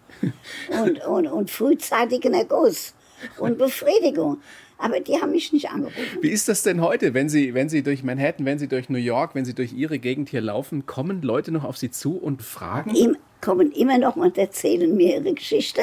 und, 0.82 1.02
und, 1.06 1.26
und 1.26 1.50
frühzeitigen 1.50 2.34
Erguss 2.34 2.94
und 3.38 3.58
Befriedigung. 3.58 4.38
Aber 4.78 4.98
die 5.00 5.14
haben 5.20 5.30
mich 5.30 5.52
nicht 5.52 5.70
angerufen. 5.70 6.18
Wie 6.20 6.30
ist 6.30 6.48
das 6.48 6.62
denn 6.62 6.80
heute, 6.80 7.14
wenn 7.14 7.28
Sie, 7.28 7.54
wenn 7.54 7.68
Sie 7.68 7.82
durch 7.82 8.02
Manhattan, 8.02 8.44
wenn 8.44 8.58
Sie 8.58 8.66
durch 8.68 8.88
New 8.88 8.98
York, 8.98 9.34
wenn 9.34 9.44
Sie 9.44 9.54
durch 9.54 9.72
Ihre 9.72 9.98
Gegend 9.98 10.28
hier 10.30 10.40
laufen, 10.40 10.84
kommen 10.86 11.22
Leute 11.22 11.52
noch 11.52 11.64
auf 11.64 11.76
Sie 11.76 11.90
zu 11.90 12.16
und 12.16 12.42
fragen? 12.42 12.94
Ihm 12.94 13.16
kommen 13.40 13.70
immer 13.72 13.98
noch 13.98 14.16
und 14.16 14.36
erzählen 14.36 14.94
mir 14.96 15.16
ihre 15.18 15.34
Geschichte. 15.34 15.82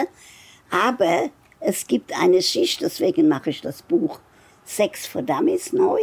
Aber 0.71 1.29
es 1.59 1.87
gibt 1.87 2.11
eine 2.19 2.41
Schicht, 2.41 2.81
deswegen 2.81 3.27
mache 3.27 3.49
ich 3.51 3.61
das 3.61 3.81
Buch 3.81 4.19
Sex 4.65 5.07
for 5.07 5.21
Dummies 5.21 5.71
neu. 5.73 5.99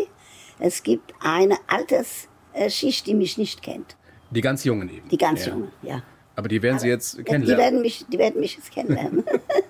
Es 0.58 0.82
gibt 0.82 1.12
eine 1.20 1.56
Altersschicht, 1.66 3.06
die 3.06 3.14
mich 3.14 3.38
nicht 3.38 3.62
kennt. 3.62 3.96
Die 4.30 4.40
ganz 4.40 4.64
Jungen 4.64 4.88
eben. 4.88 5.08
Die 5.08 5.18
ganz 5.18 5.46
Ja. 5.46 5.52
Jungen, 5.52 5.70
ja. 5.82 6.02
Aber 6.36 6.48
die 6.48 6.62
werden 6.62 6.78
Sie 6.78 6.88
jetzt 6.88 7.14
Ja, 7.14 7.18
Die 7.18 7.24
kennenlernen. 7.24 7.64
werden 7.64 7.80
mich, 7.82 8.04
die 8.12 8.18
werden 8.18 8.40
mich 8.40 8.56
jetzt 8.56 8.70
kennenlernen. 8.70 9.24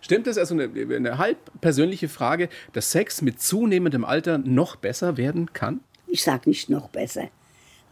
Stimmt 0.00 0.26
es, 0.26 0.38
also 0.38 0.54
eine, 0.54 0.64
eine 0.94 1.18
halb 1.18 1.38
persönliche 1.60 2.08
Frage, 2.08 2.48
dass 2.72 2.92
Sex 2.92 3.22
mit 3.22 3.40
zunehmendem 3.40 4.04
Alter 4.04 4.38
noch 4.38 4.76
besser 4.76 5.16
werden 5.16 5.52
kann? 5.52 5.80
Ich 6.06 6.22
sage 6.22 6.48
nicht 6.48 6.70
noch 6.70 6.88
besser. 6.88 7.28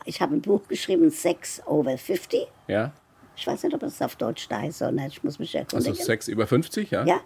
Ich 0.04 0.20
habe 0.20 0.34
ein 0.34 0.42
Buch 0.42 0.68
geschrieben, 0.68 1.10
Sex 1.10 1.62
over 1.66 1.96
50. 1.96 2.46
Ja. 2.68 2.92
Ich 3.36 3.46
weiß 3.46 3.64
nicht, 3.64 3.74
ob 3.74 3.82
es 3.82 4.00
auf 4.00 4.16
Deutsch 4.16 4.46
da 4.48 4.64
ist, 4.64 4.78
sondern 4.78 5.06
ich 5.08 5.24
muss 5.24 5.38
mich 5.38 5.56
Also 5.56 5.76
erkundigen. 5.76 6.04
Sex 6.04 6.28
über 6.28 6.46
50, 6.46 6.90
ja? 6.90 7.04
Ja. 7.04 7.20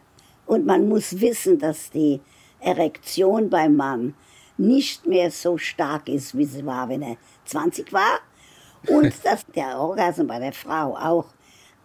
Und 0.46 0.64
man 0.64 0.88
muss 0.88 1.20
wissen, 1.20 1.58
dass 1.58 1.90
die 1.90 2.20
Erektion 2.60 3.50
beim 3.50 3.76
Mann 3.76 4.14
nicht 4.56 5.06
mehr 5.06 5.30
so 5.30 5.58
stark 5.58 6.08
ist, 6.08 6.36
wie 6.36 6.44
sie 6.44 6.64
war, 6.64 6.88
wenn 6.88 7.02
er 7.02 7.16
20 7.44 7.92
war. 7.92 8.20
Und 8.86 9.12
dass 9.24 9.44
der 9.54 9.78
Orgasm 9.78 10.26
bei 10.26 10.38
der 10.38 10.52
Frau 10.52 10.96
auch 10.96 11.26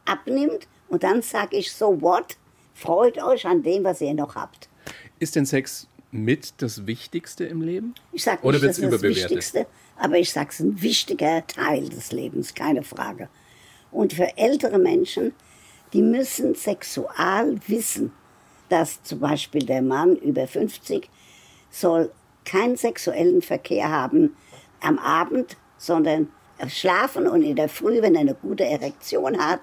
abnimmt. 0.06 0.68
Und 0.88 1.04
dann 1.04 1.22
sage 1.22 1.58
ich, 1.58 1.72
so 1.72 2.02
what? 2.02 2.38
Freut 2.74 3.22
euch 3.22 3.46
an 3.46 3.64
dem, 3.64 3.84
was 3.84 4.02
ihr 4.02 4.14
noch 4.14 4.36
habt. 4.36 4.70
Ist 5.20 5.36
denn 5.36 5.46
Sex 5.46 5.88
mit 6.12 6.54
das 6.58 6.86
Wichtigste 6.86 7.46
im 7.46 7.62
Leben? 7.62 7.96
Ich 8.12 8.24
sage 8.24 8.44
Oder 8.44 8.58
nicht, 8.58 8.64
das 8.64 8.78
ist 8.78 8.84
das 8.84 8.88
überbewertet? 8.88 9.24
Wichtigste, 9.24 9.68
aber 9.98 10.18
ich 10.18 10.32
sage 10.32 10.50
es 10.52 10.60
ein 10.60 10.82
wichtiger 10.82 11.46
Teil 11.48 11.90
des 11.90 12.12
Lebens, 12.12 12.54
keine 12.54 12.84
Frage. 12.84 13.30
Und 13.92 14.14
für 14.14 14.38
ältere 14.38 14.80
Menschen, 14.80 15.34
die 15.94 16.02
müssen 16.02 16.56
sexual 16.56 17.58
wissen, 17.68 18.12
dass 18.70 19.04
zum 19.04 19.20
Beispiel 19.20 19.66
der 19.66 19.82
Mann 19.82 20.16
über 20.16 20.48
50 20.48 21.10
soll 21.70 22.12
keinen 22.46 22.76
sexuellen 22.76 23.42
Verkehr 23.42 23.90
haben 23.90 24.36
am 24.82 24.98
Abend, 25.00 25.58
sondern 25.78 26.30
schlafen 26.68 27.28
und 27.28 27.44
in 27.44 27.56
der 27.56 27.70
Früh, 27.70 28.02
wenn 28.02 28.16
er 28.16 28.22
eine 28.22 28.36
gute 28.36 28.66
Erektion 28.66 29.38
hat, 29.38 29.62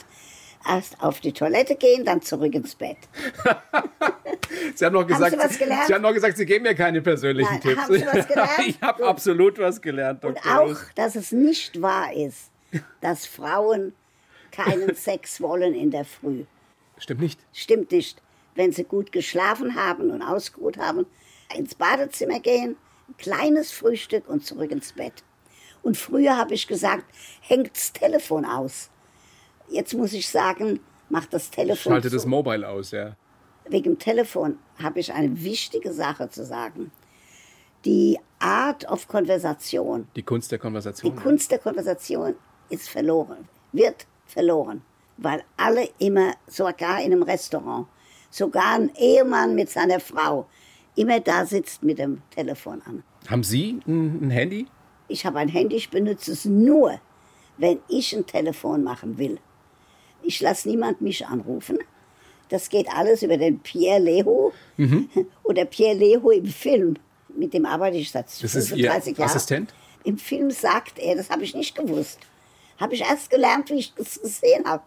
erst 0.67 1.03
auf 1.03 1.21
die 1.21 1.33
Toilette 1.33 1.77
gehen, 1.77 2.05
dann 2.05 2.23
zurück 2.23 2.55
ins 2.55 2.75
Bett. 2.75 2.99
Sie 4.75 4.85
haben 4.85 4.93
noch 4.95 5.07
gesagt, 5.07 5.33
Sie 5.33 5.39
was 5.39 5.59
gelernt? 5.59 5.87
Sie 5.87 5.95
haben 5.95 6.03
noch 6.03 6.13
gesagt, 6.13 6.37
Sie 6.37 6.47
geben 6.47 6.65
mir 6.65 6.75
keine 6.75 7.01
persönlichen 7.03 7.53
Nein, 7.53 7.61
Tipps. 7.61 7.83
haben 7.83 7.95
Sie 7.95 8.07
was 8.07 8.29
gelernt? 8.29 8.51
ich 8.67 8.81
habe 8.81 9.07
absolut 9.07 9.59
was 9.59 9.81
gelernt, 9.81 10.25
Und 10.25 10.37
Dr. 10.39 10.61
auch, 10.61 10.69
Ruth. 10.69 10.87
dass 10.95 11.17
es 11.17 11.33
nicht 11.33 11.81
wahr 11.81 12.13
ist, 12.13 12.51
dass 13.01 13.27
Frauen 13.27 13.93
keinen 14.53 14.95
Sex 14.95 15.41
wollen 15.41 15.75
in 15.75 15.91
der 15.91 16.05
Früh. 16.05 16.45
Stimmt 16.99 17.21
nicht. 17.21 17.41
Stimmt 17.53 17.93
nicht. 17.93 18.21
Wenn 18.55 18.73
sie 18.73 18.85
gut 18.85 19.13
geschlafen 19.13 19.75
haben 19.77 20.11
und 20.11 20.23
ausgeruht 20.23 20.77
haben, 20.77 21.07
ins 21.57 21.75
Badezimmer 21.75 22.41
gehen, 22.41 22.77
ein 23.09 23.17
kleines 23.17 23.73
Frühstück 23.73 24.29
und 24.29 24.45
zurück 24.45 24.71
ins 24.71 24.93
Bett. 24.93 25.23
Und 25.83 25.97
früher 25.97 26.37
habe 26.37 26.53
ich 26.55 26.67
gesagt, 26.67 27.05
hängt 27.41 27.75
das 27.75 27.93
Telefon 27.93 28.45
aus. 28.45 28.91
Jetzt 29.71 29.95
muss 29.95 30.13
ich 30.13 30.29
sagen, 30.29 30.81
macht 31.09 31.33
das 31.33 31.51
Telefon 31.51 31.93
Schalte 31.93 32.09
zu. 32.09 32.17
das 32.17 32.27
Mobile 32.27 32.69
aus, 32.69 32.91
ja. 32.91 33.17
Wegen 33.69 33.85
dem 33.95 33.99
Telefon 33.99 34.59
habe 34.83 35.01
ich 35.01 35.13
eine 35.13 35.43
wichtige 35.43 35.93
Sache 35.93 36.29
zu 36.29 36.45
sagen. 36.45 36.91
Die 37.85 38.19
Art 38.39 38.89
of 38.91 39.07
Konversation 39.09 40.07
Die 40.17 40.23
Kunst 40.23 40.51
der 40.51 40.59
Die 40.59 40.63
Konversation. 40.63 41.17
Kunst 41.17 41.51
der 41.51 41.59
Konversation 41.59 42.35
ist 42.69 42.89
verloren, 42.89 43.49
wird 43.73 44.07
verloren, 44.27 44.83
weil 45.17 45.43
alle 45.57 45.89
immer, 45.99 46.33
sogar 46.47 46.99
in 47.01 47.13
einem 47.13 47.23
Restaurant, 47.23 47.87
sogar 48.31 48.75
ein 48.75 48.91
Ehemann 48.97 49.55
mit 49.55 49.71
seiner 49.71 50.01
Frau, 50.01 50.47
immer 50.97 51.21
da 51.21 51.47
sitzt 51.47 51.83
mit 51.83 51.99
dem 51.99 52.23
Telefon 52.31 52.83
an. 52.87 53.03
Haben 53.29 53.43
Sie 53.45 53.81
ein, 53.87 54.27
ein 54.27 54.31
Handy? 54.31 54.67
Ich 55.09 55.25
habe 55.27 55.39
ein 55.39 55.49
Handy, 55.49 55.77
ich 55.77 55.91
benutze 55.91 56.33
es 56.33 56.45
nur, 56.45 57.01
wenn 57.59 57.81
ich 57.89 58.15
ein 58.15 58.27
Telefon 58.27 58.83
machen 58.85 59.19
will. 59.19 59.39
Ich 60.23 60.41
lasse 60.41 60.69
niemand 60.69 61.01
mich 61.01 61.27
anrufen. 61.27 61.79
Das 62.49 62.69
geht 62.69 62.89
alles 62.89 63.23
über 63.23 63.37
den 63.37 63.61
Pierre 63.61 64.01
Leho 64.01 64.53
oder 65.45 65.65
Pierre 65.65 65.97
Leho 65.97 66.31
im 66.31 66.47
Film. 66.47 66.97
Mit 67.37 67.55
dem 67.55 67.65
arbeite 67.65 67.97
ich 67.97 68.11
seit 68.11 68.27
Das 68.27 68.43
ist 68.43 68.71
Ihr 68.71 68.91
35 68.91 69.19
Jahren. 69.19 69.31
Assistent? 69.31 69.75
Im 70.03 70.19
Film 70.19 70.51
sagt 70.51 70.99
er, 70.99 71.15
das 71.17 71.31
habe 71.31 71.45
ich 71.45 71.55
nicht 71.55 71.77
gewusst. 71.77 72.19
Habe 72.79 72.95
ich 72.95 73.03
erst 73.03 73.31
gelernt, 73.31 73.71
wie 73.71 73.79
ich 73.79 73.95
das 73.95 74.21
gesehen 74.21 74.65
habe. 74.65 74.83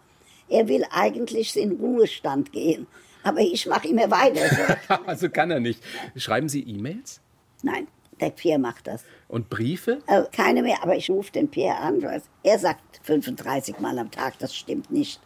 Er 0.49 0.67
will 0.67 0.84
eigentlich 0.91 1.55
in 1.55 1.73
Ruhestand 1.73 2.51
gehen. 2.51 2.88
Aber 3.23 3.39
ich 3.39 3.65
mache 3.65 3.88
immer 3.88 4.11
weiter. 4.11 4.77
So. 4.89 4.93
also 5.05 5.29
kann 5.29 5.51
er 5.51 5.59
nicht. 5.59 5.81
Schreiben 6.15 6.49
Sie 6.49 6.61
E-Mails 6.61 7.21
Nein, 7.61 7.88
der 8.24 8.32
Pierre 8.32 8.59
macht 8.59 8.88
das. 8.88 9.03
und 9.28 9.49
Briefe? 9.49 9.99
Äh, 10.07 10.24
keine 10.32 10.61
mehr, 10.61 10.78
aber 10.82 10.95
ich 10.95 11.09
rufe 11.09 11.32
den 11.32 11.49
Pierre 11.49 11.78
an. 11.78 12.01
Er 12.43 12.59
sagt 12.59 12.99
35 13.03 13.80
Mal 13.80 13.97
am 13.99 14.11
Tag, 14.11 14.39
das 14.39 14.55
stimmt 14.55 14.91
nicht. 14.91 15.19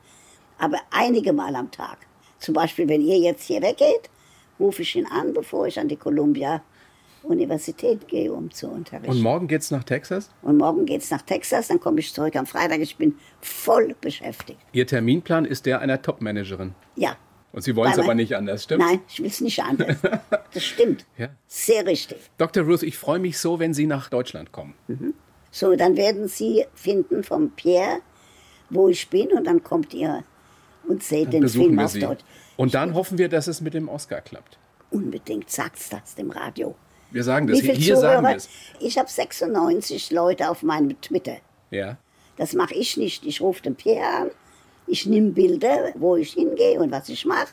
Aber 0.57 0.79
einige 0.91 1.33
Mal 1.33 1.55
am 1.55 1.69
Tag. 1.71 1.99
Zum 2.39 2.53
Beispiel, 2.53 2.87
wenn 2.87 3.01
ihr 3.01 3.17
jetzt 3.19 3.43
hier 3.43 3.61
weggeht, 3.61 4.09
rufe 4.59 4.81
ich 4.81 4.95
ihn 4.95 5.05
an, 5.05 5.33
bevor 5.33 5.67
ich 5.67 5.79
an 5.79 5.87
die 5.87 5.95
Columbia 5.95 6.61
Universität 7.23 8.07
gehe, 8.07 8.31
um 8.31 8.49
zu 8.51 8.69
unterrichten. 8.69 9.11
Und 9.15 9.21
morgen 9.21 9.47
geht's 9.47 9.71
nach 9.71 9.83
Texas? 9.83 10.29
Und 10.41 10.57
morgen 10.57 10.85
geht 10.85 11.01
es 11.01 11.11
nach 11.11 11.21
Texas, 11.21 11.67
dann 11.67 11.79
komme 11.79 11.99
ich 11.99 12.13
zurück 12.13 12.35
am 12.35 12.45
Freitag. 12.45 12.79
Ich 12.79 12.95
bin 12.95 13.15
voll 13.41 13.95
beschäftigt. 13.99 14.59
Ihr 14.71 14.87
Terminplan 14.87 15.45
ist 15.45 15.65
der 15.65 15.79
einer 15.81 16.01
Top-Managerin. 16.01 16.73
Ja. 16.95 17.17
Und 17.53 17.61
Sie 17.63 17.75
wollen 17.75 17.91
es 17.91 17.99
aber 17.99 18.13
nicht 18.13 18.35
anders, 18.35 18.63
stimmt? 18.65 18.83
Nein, 18.83 18.99
ich 19.07 19.19
will 19.19 19.27
es 19.27 19.41
nicht 19.41 19.61
anders. 19.63 19.97
Das 20.53 20.63
stimmt. 20.63 21.05
Ja. 21.17 21.29
Sehr 21.47 21.85
richtig. 21.85 22.17
Dr. 22.37 22.63
Ruth, 22.63 22.81
ich 22.83 22.97
freue 22.97 23.19
mich 23.19 23.37
so, 23.37 23.59
wenn 23.59 23.73
Sie 23.73 23.85
nach 23.85 24.09
Deutschland 24.09 24.51
kommen. 24.51 24.73
So, 25.51 25.75
dann 25.75 25.97
werden 25.97 26.27
Sie 26.27 26.65
finden 26.73 27.23
vom 27.23 27.51
Pierre, 27.51 27.99
wo 28.69 28.89
ich 28.89 29.07
bin, 29.09 29.27
und 29.33 29.45
dann 29.45 29.63
kommt 29.63 29.93
ihr 29.93 30.23
und 30.87 31.03
seht 31.03 31.33
den 31.33 31.41
Besuchen 31.41 31.75
Film 31.75 31.79
auf. 31.79 31.93
Deutsch. 31.93 32.23
Und 32.55 32.73
dann 32.73 32.93
hoffen 32.95 33.17
wir, 33.17 33.29
dass 33.29 33.47
es 33.47 33.61
mit 33.61 33.73
dem 33.73 33.87
Oscar 33.89 34.21
klappt. 34.21 34.57
Unbedingt 34.89 35.49
sagt's 35.49 35.89
das 35.89 36.15
dem 36.15 36.31
Radio. 36.31 36.75
Wir 37.11 37.23
sagen 37.23 37.47
das. 37.47 37.57
Wie 37.57 37.61
viele 37.61 37.73
Hier 37.77 37.97
sagen 37.97 38.23
wir 38.25 38.37
Zuhörer? 38.37 38.37
es. 38.37 38.49
Ich 38.79 38.97
habe 38.97 39.09
96 39.09 40.11
Leute 40.11 40.49
auf 40.49 40.63
meinem 40.63 40.99
Twitter. 41.01 41.37
Ja. 41.71 41.97
Das 42.37 42.53
mache 42.53 42.73
ich 42.73 42.97
nicht. 42.97 43.25
Ich 43.25 43.41
rufe 43.41 43.61
den 43.61 43.75
Pierre 43.75 44.05
an, 44.05 44.31
ich 44.87 45.05
nehme 45.05 45.31
Bilder, 45.31 45.91
wo 45.95 46.15
ich 46.15 46.33
hingehe 46.33 46.79
und 46.79 46.91
was 46.91 47.09
ich 47.09 47.25
mache. 47.25 47.47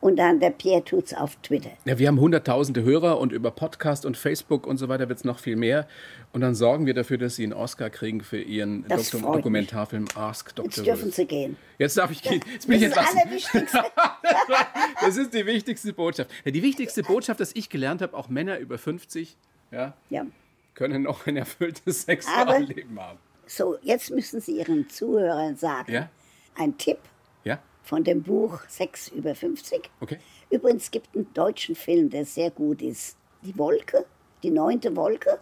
Und 0.00 0.16
dann 0.16 0.40
der 0.40 0.50
Pierre 0.50 0.82
tut's 0.84 1.14
auf 1.14 1.36
Twitter. 1.42 1.70
Ja, 1.84 1.96
wir 1.96 2.08
haben 2.08 2.18
hunderttausende 2.18 2.82
Hörer 2.82 3.20
und 3.20 3.30
über 3.30 3.52
Podcast 3.52 4.04
und 4.04 4.16
Facebook 4.16 4.66
und 4.66 4.78
so 4.78 4.88
weiter 4.88 5.08
wird 5.08 5.20
es 5.20 5.24
noch 5.24 5.38
viel 5.38 5.54
mehr. 5.54 5.86
Und 6.32 6.40
dann 6.40 6.56
sorgen 6.56 6.86
wir 6.86 6.94
dafür, 6.94 7.18
dass 7.18 7.36
Sie 7.36 7.44
einen 7.44 7.52
Oscar 7.52 7.88
kriegen 7.88 8.20
für 8.22 8.40
Ihren 8.40 8.82
Doktor 8.88 9.20
freut 9.20 9.22
mich. 9.22 9.36
Dokumentarfilm 9.36 10.06
Ask 10.16 10.56
Dr. 10.56 10.64
Jetzt 10.72 10.86
dürfen. 10.86 11.12
Sie 11.12 11.24
gehen. 11.24 11.56
Jetzt 11.78 11.96
darf 11.98 12.10
ich 12.10 12.20
gehen. 12.20 12.40
Jetzt 12.52 12.66
bin 12.66 12.80
Das 12.80 12.82
ich 12.82 12.88
ist 12.88 12.96
das. 12.96 13.16
Allerwichtigste. 13.16 13.82
Das 15.00 15.16
ist 15.16 15.34
die 15.34 15.46
wichtigste 15.46 15.92
Botschaft. 15.92 16.30
Ja, 16.44 16.50
die 16.50 16.62
wichtigste 16.64 17.02
Botschaft, 17.04 17.38
dass 17.38 17.54
ich 17.54 17.68
gelernt 17.68 18.02
habe, 18.02 18.16
auch 18.16 18.28
Männer 18.28 18.58
über 18.58 18.78
50 18.78 19.36
ja, 19.70 19.94
ja. 20.10 20.26
können 20.74 21.02
noch 21.02 21.26
ein 21.26 21.36
erfülltes 21.36 22.02
Sexualleben 22.02 23.00
haben. 23.00 23.18
So, 23.46 23.76
jetzt 23.82 24.10
müssen 24.10 24.40
Sie 24.40 24.58
Ihren 24.58 24.88
Zuhörern 24.88 25.54
sagen, 25.56 25.92
Ja? 25.92 26.08
Ein 26.56 26.76
Tipp 26.78 26.98
Ja? 27.44 27.58
von 27.82 28.04
dem 28.04 28.22
Buch 28.22 28.60
Sex 28.68 29.08
über 29.08 29.34
50. 29.34 29.90
Okay. 30.00 30.18
Übrigens 30.50 30.90
gibt 30.90 31.08
es 31.08 31.14
einen 31.16 31.32
deutschen 31.34 31.74
Film, 31.74 32.10
der 32.10 32.24
sehr 32.24 32.50
gut 32.50 32.82
ist. 32.82 33.16
Die 33.42 33.56
Wolke, 33.58 34.04
die 34.42 34.50
neunte 34.50 34.94
Wolke. 34.96 35.38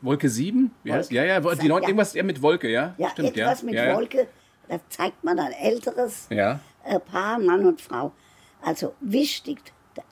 Wolke 0.00 0.28
7? 0.28 0.70
Wie 0.84 0.92
heißt? 0.92 1.10
Wolke. 1.10 1.14
Ja, 1.16 1.24
ja, 1.24 1.40
die 1.40 1.62
Ja. 1.62 1.68
neun, 1.68 1.82
irgendwas 1.82 2.14
eher 2.14 2.24
mit 2.24 2.40
Wolke, 2.42 2.68
ja? 2.70 2.94
Ja, 2.98 3.10
Stimmt, 3.10 3.36
etwas 3.36 3.60
ja. 3.60 3.66
mit 3.66 3.74
ja, 3.74 3.84
ja. 3.86 3.94
Wolke. 3.96 4.26
Da 4.68 4.80
zeigt 4.88 5.22
man 5.24 5.38
ein 5.38 5.52
älteres 5.52 6.26
Ja. 6.30 6.60
äh, 6.84 6.98
Paar, 6.98 7.38
Mann 7.38 7.66
und 7.66 7.80
Frau. 7.80 8.12
Also 8.62 8.94
wichtig, 9.00 9.58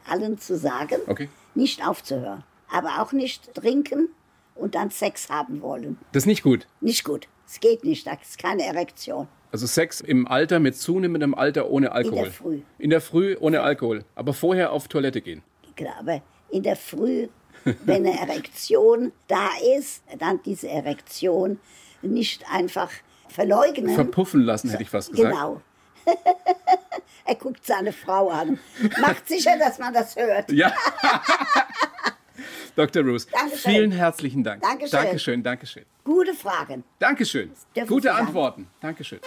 allen 0.07 0.39
zu 0.39 0.57
sagen, 0.57 0.97
Okay. 1.07 1.29
nicht 1.55 1.87
aufzuhören. 1.87 2.45
Aber 2.71 3.01
auch 3.03 3.13
nicht 3.13 3.55
trinken 3.55 4.09
und 4.55 4.75
dann 4.75 4.91
Sex 4.91 5.29
haben 5.31 5.61
wollen. 5.63 5.99
Das 6.13 6.25
ist 6.25 6.27
nicht 6.27 6.43
gut. 6.43 6.67
Nicht 6.81 7.05
gut. 7.05 7.27
Es 7.47 7.59
geht 7.61 7.83
nicht, 7.85 8.07
da 8.07 8.13
ist 8.13 8.39
keine 8.39 8.65
Erektion. 8.65 9.27
Also 9.53 9.67
Sex 9.67 10.01
im 10.01 10.29
Alter 10.29 10.61
mit 10.61 10.77
zunehmendem 10.77 11.35
Alter 11.35 11.71
ohne 11.71 11.93
Alkohol. 11.93 12.25
der 12.25 12.33
Früh. 12.33 12.61
In 12.79 12.91
der 12.91 13.01
Früh 13.01 13.37
ohne 13.39 13.63
Alkohol. 13.63 14.05
Aber 14.15 14.33
vorher 14.33 14.73
auf 14.73 14.89
Toilette 14.89 15.21
gehen. 15.21 15.43
Genau, 15.77 15.93
aber 15.99 16.23
in 16.51 16.63
der 16.63 16.77
Früh, 16.77 17.29
wenn 17.85 18.07
eine 18.07 18.19
Erektion 18.19 19.13
da 19.29 19.49
ist, 19.79 20.03
dann 20.19 20.41
diese 20.45 20.69
Erektion 20.69 21.59
nicht 22.03 22.45
einfach 22.51 22.91
verleugnen. 23.29 23.95
Verpuffen 23.95 24.43
lassen, 24.43 24.71
hätte 24.71 24.83
ich 24.83 24.91
fast 24.91 25.11
gesagt. 25.13 25.35
Genau. 25.35 25.61
er 27.25 27.35
guckt 27.35 27.65
seine 27.65 27.93
Frau 27.93 28.31
an. 28.31 28.59
Macht 29.01 29.29
sicher, 29.29 29.59
dass 29.59 29.79
man 29.79 29.93
das 29.93 30.17
hört. 30.17 30.51
Ja. 30.51 30.73
Dr. 32.77 33.03
Dankeschön. 33.03 33.73
vielen 33.73 33.93
herzlichen 33.93 34.45
Dank. 34.45 34.63
Dankeschön. 34.63 34.91
Dankeschön, 35.01 35.43
Dankeschön. 35.43 35.85
Gute 36.05 36.35
Fragen. 36.35 36.85
Dankeschön. 36.99 37.51
Gute 37.75 37.95
Sie 37.95 38.01
sagen. 38.01 38.27
Antworten. 38.27 38.67
Dankeschön. 38.81 39.21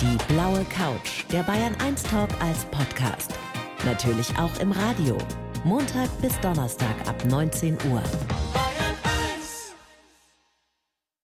Die 0.00 0.32
blaue 0.32 0.64
Couch, 0.64 1.24
der 1.30 1.42
Bayern 1.44 1.76
1 1.80 2.02
Talk 2.02 2.30
als 2.40 2.64
Podcast. 2.66 3.32
Natürlich 3.84 4.36
auch 4.38 4.58
im 4.60 4.72
Radio. 4.72 5.16
Montag 5.64 6.08
bis 6.20 6.38
Donnerstag 6.40 6.94
ab 7.06 7.24
19 7.24 7.76
Uhr. 7.90 8.02